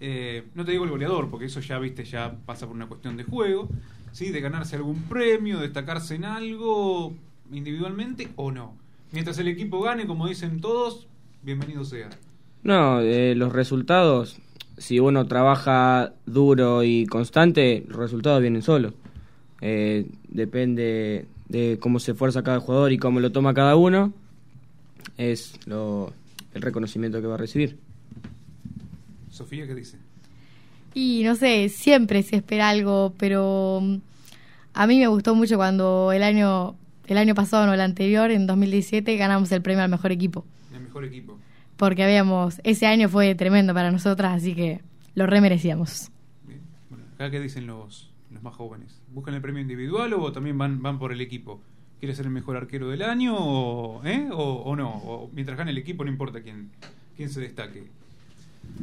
[0.00, 3.16] eh, no te digo el goleador, porque eso ya viste, ya pasa por una cuestión
[3.16, 3.68] de juego,
[4.12, 4.30] ¿sí?
[4.30, 7.14] de ganarse algún premio, destacarse en algo
[7.52, 8.74] individualmente o no.
[9.12, 11.06] Mientras el equipo gane, como dicen todos,
[11.42, 12.10] bienvenido sea.
[12.66, 14.38] No, eh, los resultados,
[14.76, 18.92] si uno trabaja duro y constante, los resultados vienen solos.
[19.60, 24.12] Eh, depende de cómo se esfuerza cada jugador y cómo lo toma cada uno,
[25.16, 26.12] es lo,
[26.54, 27.78] el reconocimiento que va a recibir.
[29.30, 29.98] Sofía, ¿qué dice?
[30.92, 33.96] Y no sé, siempre se espera algo, pero mm,
[34.74, 36.74] a mí me gustó mucho cuando el año
[37.06, 40.44] el año pasado, no el anterior, en 2017, ganamos el premio al mejor equipo.
[40.74, 41.38] El mejor equipo.
[41.76, 44.80] Porque habíamos, ese año fue tremendo para nosotras, así que
[45.14, 46.10] lo remerecíamos.
[46.88, 49.00] Bueno, acá qué dicen los, los más jóvenes.
[49.12, 51.60] ¿Buscan el premio individual o también van, van por el equipo?
[51.98, 54.28] ¿Quiere ser el mejor arquero del año o, ¿eh?
[54.30, 54.90] o, o no?
[54.90, 56.70] O mientras gane el equipo no importa quién,
[57.16, 57.84] quién se destaque.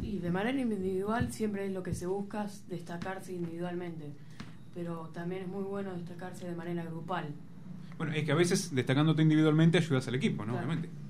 [0.02, 4.12] Y de manera individual siempre es lo que se busca, es destacarse individualmente.
[4.74, 7.26] Pero también es muy bueno destacarse de manera grupal.
[7.96, 10.52] Bueno, es que a veces destacándote individualmente ayudas al equipo, ¿no?
[10.52, 10.66] Claro.
[10.66, 11.03] Obviamente.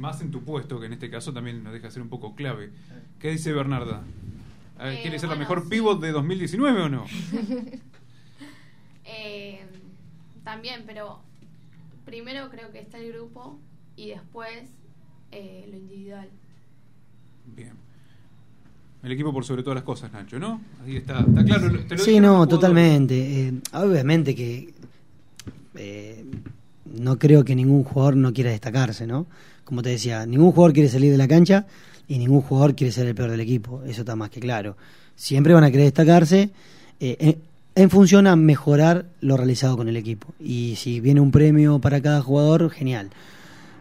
[0.00, 2.70] Más en tu puesto, que en este caso también nos deja ser un poco clave.
[3.18, 4.02] ¿Qué dice Bernarda?
[4.80, 5.68] Eh, ¿Quiere ser la mejor sí.
[5.68, 7.04] pivot de 2019 o no?
[9.12, 9.58] Eh,
[10.44, 11.18] también, pero
[12.04, 13.58] primero creo que está el grupo
[13.96, 14.70] y después
[15.32, 16.28] eh, lo individual.
[17.56, 17.72] Bien.
[19.02, 20.60] El equipo por sobre todas las cosas, Nacho, ¿no?
[20.84, 21.70] Ahí está, está claro.
[21.88, 23.48] te lo Sí, no, totalmente.
[23.48, 24.72] Eh, obviamente que
[25.74, 26.24] eh,
[26.84, 29.26] no creo que ningún jugador no quiera destacarse, ¿no?
[29.70, 31.64] Como te decía, ningún jugador quiere salir de la cancha
[32.08, 33.82] y ningún jugador quiere ser el peor del equipo.
[33.86, 34.76] Eso está más que claro.
[35.14, 36.50] Siempre van a querer destacarse
[36.98, 37.36] eh, en,
[37.76, 40.34] en función a mejorar lo realizado con el equipo.
[40.40, 43.10] Y si viene un premio para cada jugador, genial.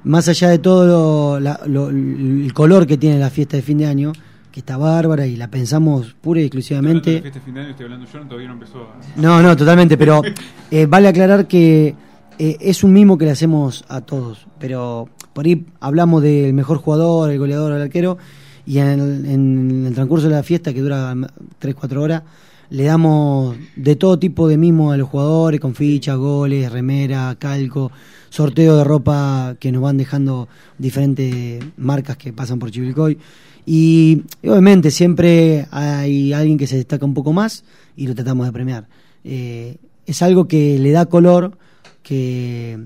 [0.04, 3.80] Más allá de todo lo- la- lo- el color que tiene la fiesta de fin
[3.80, 4.14] de año,
[4.52, 7.62] que está bárbara y la pensamos pura y Estoy exclusivamente la fiesta de fin de
[7.62, 9.20] año, estoy hablando yo, todavía no empezó a...
[9.20, 10.22] no, no, totalmente, pero
[10.72, 11.96] eh, vale aclarar que
[12.38, 16.78] eh, es un mimo que le hacemos a todos, pero por ahí hablamos del mejor
[16.78, 18.18] jugador, el goleador, el arquero,
[18.66, 22.24] y en el, transcurso de la fiesta, que dura 3-4 horas,
[22.70, 27.92] le damos de todo tipo de mimo a los jugadores, con fichas, goles, remera, calco,
[28.30, 30.48] sorteo de ropa que nos van dejando
[30.78, 33.18] diferentes marcas que pasan por Chivilcoy.
[33.66, 37.64] Y obviamente siempre hay alguien que se destaca un poco más
[37.96, 38.88] y lo tratamos de premiar.
[39.24, 41.58] Eh, es algo que le da color,
[42.02, 42.80] que,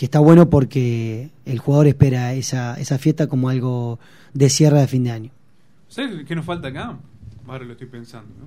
[0.00, 3.98] que está bueno porque el jugador espera esa, esa fiesta como algo
[4.32, 5.30] de cierre de fin de año.
[5.88, 6.96] ¿Sabes qué nos falta acá?
[7.46, 8.30] Ahora lo estoy pensando.
[8.40, 8.46] ¿no?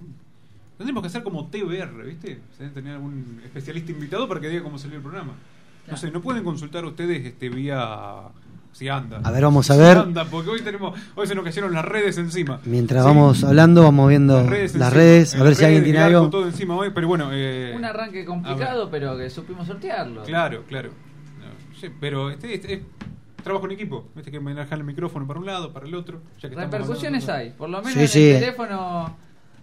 [0.79, 2.39] Tendríamos que hacer como TBR, ¿viste?
[2.73, 5.33] Tener algún especialista invitado para que diga cómo salió el programa.
[5.87, 8.21] No sé, ¿no pueden consultar ustedes este vía...
[8.71, 9.21] Si anda.
[9.23, 9.97] A ver, vamos a Si ver.
[9.99, 12.59] anda, porque hoy tenemos, hoy se nos cayeron las redes encima.
[12.65, 13.07] Mientras Sí.
[13.07, 16.27] vamos hablando, vamos viendo las redes, a ver si alguien tiene algo.
[16.31, 20.23] todo encima hoy, pero bueno, eh, Un arranque complicado, pero que supimos sortearlo.
[20.23, 20.89] Claro, claro.
[21.83, 22.79] Sí, pero este, este es
[23.43, 24.07] trabajo en equipo.
[24.15, 26.21] Viste que manejar el micrófono para un lado, para el otro.
[26.41, 27.49] Ya que Repercusiones hay.
[27.51, 28.23] Por lo menos Sí, en sí.
[28.29, 29.17] el teléfono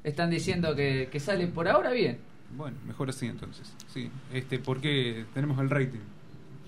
[0.05, 2.19] están diciendo que, que sale por ahora bien.
[2.57, 3.73] Bueno, mejor así entonces.
[3.93, 6.01] Sí, este, porque tenemos el rating.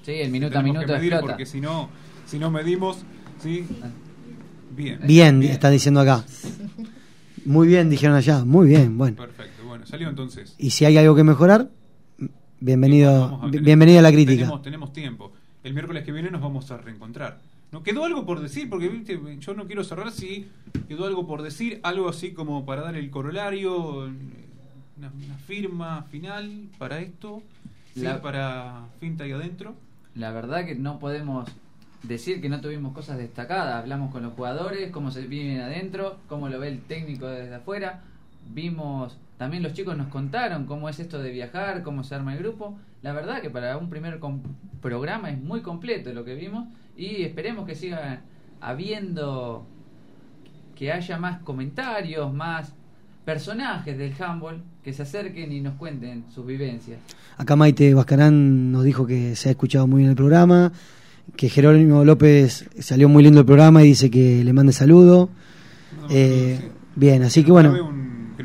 [0.03, 1.91] Sí, el minuto a minuto que medir porque si no,
[2.25, 3.05] si no medimos,
[3.43, 3.67] sí.
[4.75, 5.01] Bien.
[5.07, 6.25] Bien, está diciendo acá.
[7.45, 8.43] Muy bien, dijeron allá.
[8.45, 9.17] Muy bien, bueno.
[9.19, 9.65] Perfecto.
[9.67, 10.55] Bueno, salió entonces.
[10.57, 11.69] Y si hay algo que mejorar,
[12.59, 14.41] bienvenido, a- tenemos- bienvenida a la crítica.
[14.45, 15.33] Tenemos, tenemos tiempo.
[15.65, 17.39] El miércoles que viene nos vamos a reencontrar.
[17.71, 17.83] ¿No?
[17.83, 19.19] Quedó algo por decir, porque ¿viste?
[19.39, 20.47] yo no quiero cerrar si
[20.89, 24.05] quedó algo por decir, algo así como para dar el corolario,
[24.99, 27.43] una, una firma final para esto,
[27.95, 28.01] ¿sí?
[28.03, 29.75] La- para Finta y adentro.
[30.15, 31.49] La verdad que no podemos
[32.03, 33.77] decir que no tuvimos cosas destacadas.
[33.77, 38.03] Hablamos con los jugadores, cómo se viven adentro, cómo lo ve el técnico desde afuera.
[38.53, 42.41] Vimos, también los chicos nos contaron cómo es esto de viajar, cómo se arma el
[42.41, 42.77] grupo.
[43.03, 44.41] La verdad que para un primer com-
[44.81, 48.21] programa es muy completo lo que vimos y esperemos que siga
[48.61, 49.67] habiendo,
[50.77, 52.75] que haya más comentarios, más
[53.25, 56.99] personajes del handball que se acerquen y nos cuenten sus vivencias.
[57.37, 60.73] Acá Maite Bascarán nos dijo que se ha escuchado muy bien el programa,
[61.37, 65.29] que Jerónimo López salió muy lindo el programa y dice que le mande saludo.
[66.11, 67.73] Eh, Bien, así que bueno,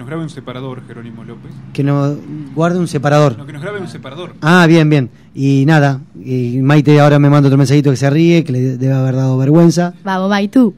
[0.07, 1.51] nos grabe un separador, Jerónimo López.
[1.73, 2.17] que nos
[2.55, 3.37] guarde un separador.
[3.37, 4.35] No, que nos grabe un separador.
[4.41, 5.09] Ah, bien, bien.
[5.35, 8.93] Y nada, y Maite ahora me manda otro mensajito que se ríe, que le debe
[8.93, 9.93] haber dado vergüenza.
[10.05, 10.73] Vamos, bye tú.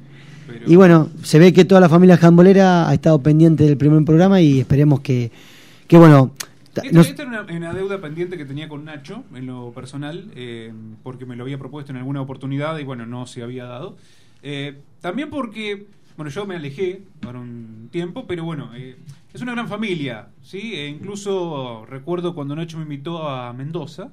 [0.65, 4.41] Y bueno, se ve que toda la familia jambolera ha estado pendiente del primer programa
[4.41, 5.31] y esperemos que,
[5.87, 6.31] que bueno,
[6.73, 9.71] ta- Esta, nos- esta era una, una deuda pendiente que tenía con Nacho en lo
[9.73, 10.73] personal, eh,
[11.03, 13.95] porque me lo había propuesto en alguna oportunidad y bueno, no se había dado.
[14.41, 15.85] Eh, también porque,
[16.17, 18.97] bueno, yo me alejé para un tiempo, pero bueno, eh,
[19.33, 20.73] es una gran familia, ¿sí?
[20.75, 24.11] E incluso recuerdo cuando Nacho me invitó a Mendoza,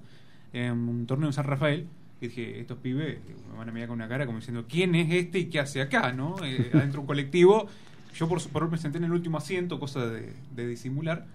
[0.52, 1.86] en un torneo en San Rafael,
[2.20, 3.18] y dije, estos pibes
[3.50, 5.80] me van a mirar con una cara como diciendo, ¿quién es este y qué hace
[5.80, 6.36] acá, no?
[6.44, 7.66] Eh, adentro de un colectivo.
[8.14, 11.26] Yo por, por me senté en el último asiento, cosa de, de disimular.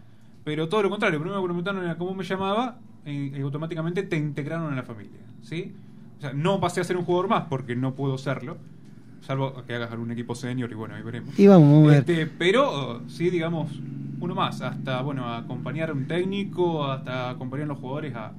[0.44, 4.18] Pero todo lo contrario, primero me preguntaron era cómo me llamaba y, y automáticamente te
[4.18, 5.74] integraron a la familia, ¿sí?
[6.18, 8.58] O sea, no pasé a ser un jugador más porque no puedo serlo,
[9.22, 11.38] salvo que hagas algún equipo senior y bueno, ahí veremos.
[11.40, 12.00] Y vamos, a ver.
[12.00, 13.80] Este, pero sí, digamos,
[14.20, 18.34] uno más, hasta bueno, acompañar a un técnico, hasta acompañar a los jugadores a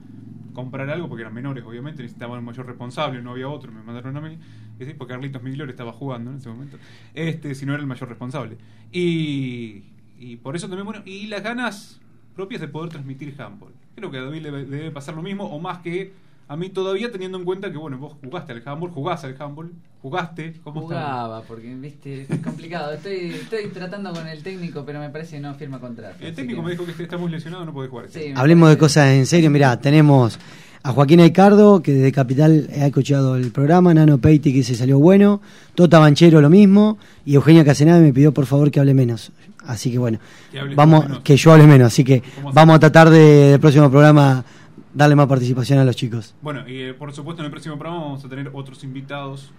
[0.52, 4.16] comprar algo, porque eran menores, obviamente, necesitaban un mayor responsable, no había otro, me mandaron
[4.16, 4.38] a mí,
[4.78, 6.76] sí, porque Carlitos Migliore estaba jugando en ese momento,
[7.14, 8.58] este, si no era el mayor responsable.
[8.92, 9.84] Y,
[10.18, 12.00] y por eso también, bueno, y las ganas
[12.34, 13.72] propias de poder transmitir handball.
[13.94, 16.12] Creo que a David le debe pasar lo mismo, o más que
[16.52, 19.72] a mí todavía, teniendo en cuenta que, bueno, vos jugaste al handball, jugás al handball,
[20.02, 20.82] jugaste, ¿cómo?
[20.82, 22.92] Jugaba, porque viste, es complicado.
[22.92, 26.16] Estoy, estoy tratando con el técnico, pero me parece que no firma contrato.
[26.20, 28.06] El técnico que- me dijo que está muy lesionado, no puede jugar.
[28.10, 29.50] Sí, hablemos de cosas en serio.
[29.50, 30.38] Mirá, tenemos
[30.82, 34.98] a Joaquín Aicardo, que desde Capital ha escuchado el programa, Nano Peiti, que se salió
[34.98, 35.40] bueno,
[35.74, 39.32] Tota Banchero lo mismo, y Eugenia Casenave me pidió por favor que hable menos.
[39.64, 40.18] Así que bueno,
[40.50, 41.20] Que vamos, menos.
[41.20, 42.20] que yo hable menos, así que
[42.52, 44.44] vamos a tratar de, del próximo programa
[44.94, 46.34] darle más participación a los chicos.
[46.42, 49.50] Bueno, y eh, por supuesto en el próximo programa vamos a tener otros invitados,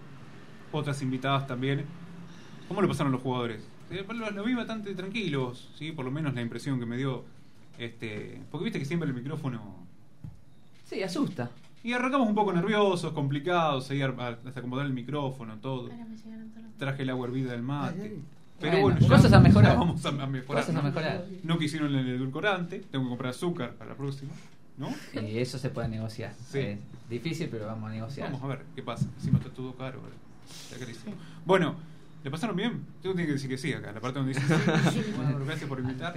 [0.71, 1.85] otras invitadas también.
[2.67, 3.67] ¿Cómo lo pasaron los jugadores?
[3.91, 5.91] Eh, Lo, lo vi bastante tranquilos, ¿sí?
[5.91, 7.23] por lo menos la impresión que me dio.
[7.77, 9.83] este Porque viste que siempre el micrófono...
[10.85, 11.49] Sí, asusta.
[11.83, 15.89] Y arrancamos un poco nerviosos, complicados, ahí hasta acomodar el micrófono, todo.
[16.77, 18.15] Traje el agua hervida del mate.
[18.59, 19.73] Pero Bueno, bueno, ya- cosas a mejorar.
[19.73, 20.63] ya Vamos a, a mejorar.
[20.63, 20.87] Cosas a ¿no?
[20.87, 21.25] mejorar.
[21.43, 24.31] No quisieron el edulcorante, tengo que comprar azúcar para la próxima,
[24.77, 24.89] ¿no?
[25.21, 26.33] Y eso se puede negociar.
[26.51, 26.59] Sí.
[26.59, 28.31] Es difícil, pero vamos a negociar.
[28.31, 29.05] Vamos a ver qué pasa.
[29.17, 29.99] Encima está todo caro.
[30.49, 31.13] Está carísimo.
[31.45, 31.75] Bueno,
[32.23, 32.85] ¿le pasaron bien?
[33.01, 33.91] Tengo que decir que sí acá.
[33.91, 34.45] La parte donde dice
[34.91, 35.03] sí.
[35.15, 36.13] Bueno, gracias por invitar.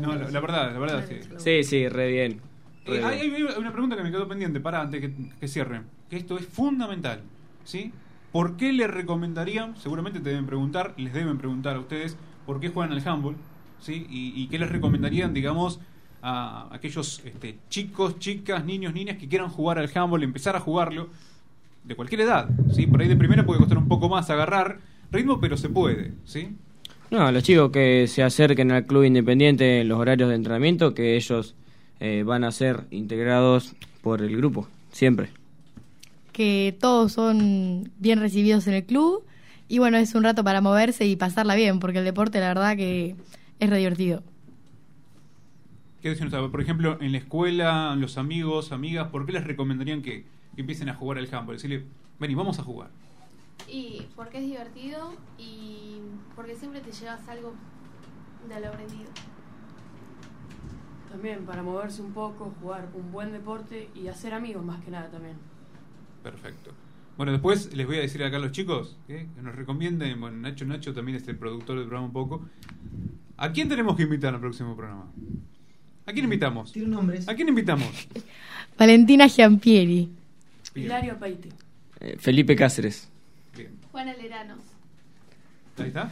[0.00, 1.16] No, la, la verdad, la verdad, sí.
[1.38, 2.40] Sí, sí, re bien.
[2.86, 5.84] Re Eh, hay, hay una pregunta que me quedó pendiente, para antes que, que cierren.
[6.08, 7.20] Que esto es fundamental.
[7.64, 7.92] ¿Sí?
[8.32, 9.76] ¿Por qué le recomendarían?
[9.76, 13.36] Seguramente te deben preguntar, les deben preguntar a ustedes, ¿por qué juegan al handball?
[13.80, 14.06] ¿sí?
[14.08, 15.80] Y, y qué les recomendarían, digamos,
[16.22, 21.08] a aquellos este, chicos, chicas, niños, niñas que quieran jugar al handball, empezar a jugarlo
[21.84, 22.86] de cualquier edad, ¿sí?
[22.86, 24.78] Por ahí de primera puede costar un poco más agarrar
[25.10, 26.56] ritmo, pero se puede, ¿sí?
[27.10, 31.16] No, los chicos que se acerquen al club independiente en los horarios de entrenamiento, que
[31.16, 31.54] ellos
[32.00, 35.30] eh, van a ser integrados por el grupo, siempre.
[36.32, 39.24] Que todos son bien recibidos en el club
[39.68, 42.76] y bueno, es un rato para moverse y pasarla bien, porque el deporte la verdad
[42.76, 43.16] que
[43.58, 44.22] es re divertido.
[46.02, 46.50] ¿Qué decían ustedes?
[46.50, 50.26] Por ejemplo, en la escuela, los amigos, amigas, ¿por qué les recomendarían que,
[50.56, 51.54] que empiecen a jugar al handball?
[51.54, 51.84] Decirle,
[52.18, 52.90] vení, vamos a jugar.
[53.68, 55.98] Y porque es divertido y
[56.34, 57.54] porque siempre te llevas algo
[58.48, 59.10] de lo aprendido.
[61.08, 65.08] También para moverse un poco, jugar un buen deporte y hacer amigos más que nada
[65.08, 65.36] también.
[66.24, 66.72] Perfecto.
[67.16, 69.28] Bueno, después les voy a decir acá a los chicos ¿eh?
[69.36, 72.48] que nos recomienden, bueno, Nacho Nacho también es el productor del programa un poco.
[73.36, 75.06] ¿A quién tenemos que invitar al próximo programa?
[76.06, 76.76] ¿A quién invitamos?
[76.76, 77.28] Nombres.
[77.28, 77.88] ¿A quién invitamos?
[78.78, 80.10] Valentina Giampieri.
[80.74, 81.50] Hilario Peite.
[82.00, 83.08] Eh, Felipe Cáceres.
[83.92, 84.56] Juana Lerano.
[85.78, 86.10] Ahí está.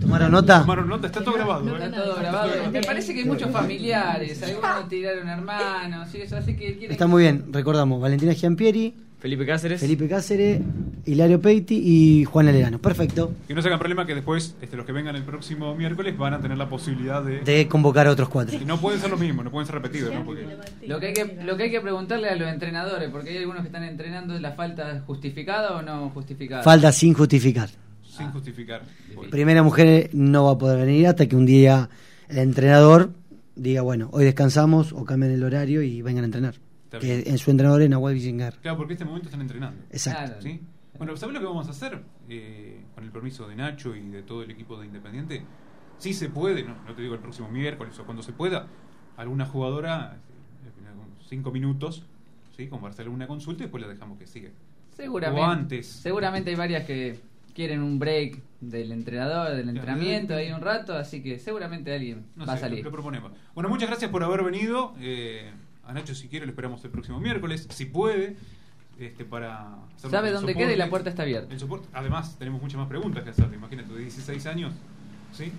[0.00, 0.60] ¿Tomaron nota?
[0.60, 1.68] Tomaron nota, está todo grabado.
[1.68, 1.84] ¿eh?
[1.84, 2.70] Está todo grabado.
[2.70, 6.92] Me parece que hay muchos familiares, algunos tiraron hermanos, y eso, así que quieren...
[6.92, 9.80] Está muy bien, recordamos, Valentina Giampieri, Felipe Cáceres.
[9.80, 10.62] Felipe Cáceres,
[11.04, 12.78] Hilario Peiti y Juan Lerano.
[12.78, 13.34] Perfecto.
[13.46, 16.32] Que no se hagan problema que después este, los que vengan el próximo miércoles van
[16.32, 17.40] a tener la posibilidad de...
[17.40, 18.56] De convocar a otros cuatro.
[18.58, 20.24] Y no pueden ser lo mismo, no pueden ser repetidos, ¿no?
[20.24, 20.46] Porque...
[20.86, 23.60] Lo que, hay que, lo que hay que preguntarle a los entrenadores, porque hay algunos
[23.60, 26.62] que están entrenando, ¿la falta justificada o no justificada?
[26.62, 27.68] Falta sin justificar.
[28.02, 28.82] Sin justificar.
[29.30, 31.90] Primera mujer no va a poder venir hasta que un día
[32.28, 33.10] el entrenador
[33.54, 36.54] diga, bueno, hoy descansamos o cambien el horario y vengan a entrenar.
[36.98, 38.54] Que en su entrenador es Nahuel Villingar.
[38.60, 39.82] Claro, porque en este momento están entrenando.
[39.90, 40.42] Exacto.
[40.42, 40.60] ¿Sí?
[40.98, 42.02] Bueno, ¿sabes lo que vamos a hacer?
[42.28, 45.42] Eh, con el permiso de Nacho y de todo el equipo de Independiente.
[45.98, 48.66] Si se puede, no, no te digo el próximo miércoles o cuando se pueda,
[49.16, 50.18] alguna jugadora,
[50.94, 52.04] unos cinco minutos,
[52.56, 52.68] ¿sí?
[52.68, 54.50] Como para hacer alguna consulta y después la dejamos que siga.
[54.96, 55.40] Seguramente.
[55.40, 55.86] O antes.
[55.86, 57.18] Seguramente hay varias que
[57.54, 62.46] quieren un break del entrenador, del entrenamiento, ahí un rato, así que seguramente alguien No
[62.46, 62.78] va a salir.
[62.80, 63.32] Lo, lo proponemos.
[63.54, 64.94] Bueno, muchas gracias por haber venido.
[65.00, 65.50] Eh,
[65.90, 68.36] a Nacho, si quiere, lo esperamos el próximo miércoles, si puede,
[68.98, 69.76] este, para...
[69.96, 71.52] Sabe dónde queda y la puerta está abierta.
[71.52, 71.88] El soporte.
[71.92, 73.56] Además, tenemos muchas más preguntas que hacerle.
[73.56, 74.72] Imagínate, de 16 años,
[75.32, 75.52] ¿sí?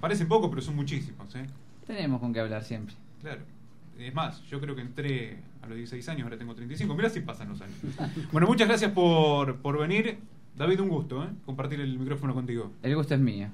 [0.00, 1.46] Parece poco, pero son muchísimos, ¿eh?
[1.86, 2.94] Tenemos con qué hablar siempre.
[3.20, 3.42] Claro.
[3.98, 6.94] Es más, yo creo que entré a los 16 años, ahora tengo 35.
[6.94, 7.76] Mira si pasan los años.
[8.32, 10.18] Bueno, muchas gracias por, por venir.
[10.56, 11.28] David, un gusto, ¿eh?
[11.44, 12.72] Compartir el micrófono contigo.
[12.82, 13.48] El gusto es mío.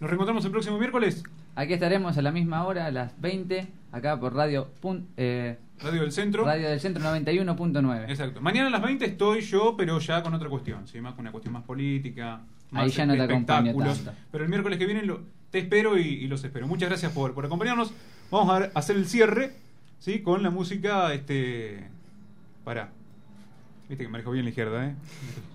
[0.00, 1.22] ¿Nos reencontramos el próximo miércoles?
[1.56, 6.02] Aquí estaremos a la misma hora, a las 20, acá por Radio, pun- eh, Radio
[6.02, 6.44] del Centro.
[6.44, 8.08] Radio del Centro 91.9.
[8.08, 8.40] Exacto.
[8.40, 11.00] Mañana a las 20 estoy yo, pero ya con otra cuestión, ¿sí?
[11.00, 12.40] Más con una cuestión más política,
[12.70, 14.12] más Ahí ya no te acompaño tanto.
[14.32, 15.20] Pero el miércoles que viene lo-
[15.50, 16.66] te espero y, y los espero.
[16.66, 17.92] Muchas gracias por, por acompañarnos.
[18.30, 19.52] Vamos a ver- hacer el cierre,
[19.98, 20.20] ¿sí?
[20.20, 21.88] Con la música, este...
[22.64, 22.90] Para.
[23.88, 24.94] Viste que manejo bien la izquierda, ¿eh?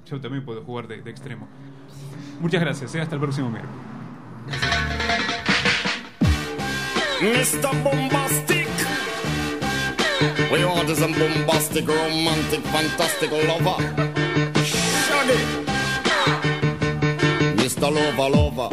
[0.10, 1.48] Yo también puedo jugar de, de extremo.
[2.40, 3.02] Muchas gracias, ¿eh?
[3.02, 3.78] Hasta el próximo miércoles.
[7.24, 7.72] Mr.
[7.86, 8.68] Bombastic.
[10.52, 10.60] We
[10.92, 13.78] is a bombastic, romantic, fantastic lover.
[14.62, 15.40] Shaggy.
[17.56, 17.88] Mr.
[17.96, 18.70] Lover, lover.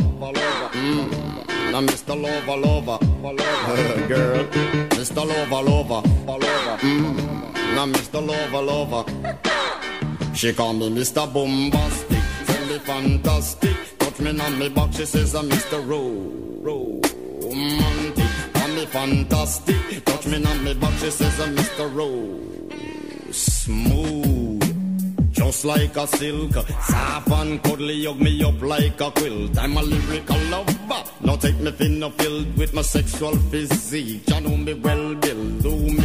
[0.73, 1.71] Mm.
[1.71, 2.21] Now, Mr.
[2.21, 2.99] Lover, lover.
[4.09, 4.45] Girl.
[4.99, 5.25] Mr.
[5.25, 6.03] Lover, lover.
[6.79, 7.55] Mm.
[7.77, 8.21] Now, Mr.
[8.27, 9.05] Lover, lover.
[10.35, 11.33] She call me Mr.
[11.33, 13.77] Bombastic, tell me fantastic.
[14.01, 15.87] Touch me on me back, she says I'm Mr.
[15.89, 16.01] Ro,
[16.61, 17.01] romantic.
[17.41, 17.80] Call me
[18.91, 21.95] fantastic, touch me on me back, she says I'm Mr.
[21.95, 22.11] Ro,
[23.31, 24.41] smooth.
[25.33, 29.57] Just like a silk, soft and cuddly, hug me up like a quilt.
[29.59, 31.05] I'm a lyrical lover.
[31.23, 34.29] Now take me thin filled with my sexual physique.
[34.29, 35.51] You know me well, Bill.
[35.61, 36.05] Do me,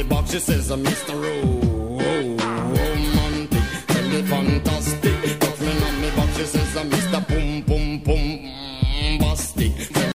[0.00, 1.14] Touch me on me box, she says I'm Mr.
[1.14, 1.69] Romantic,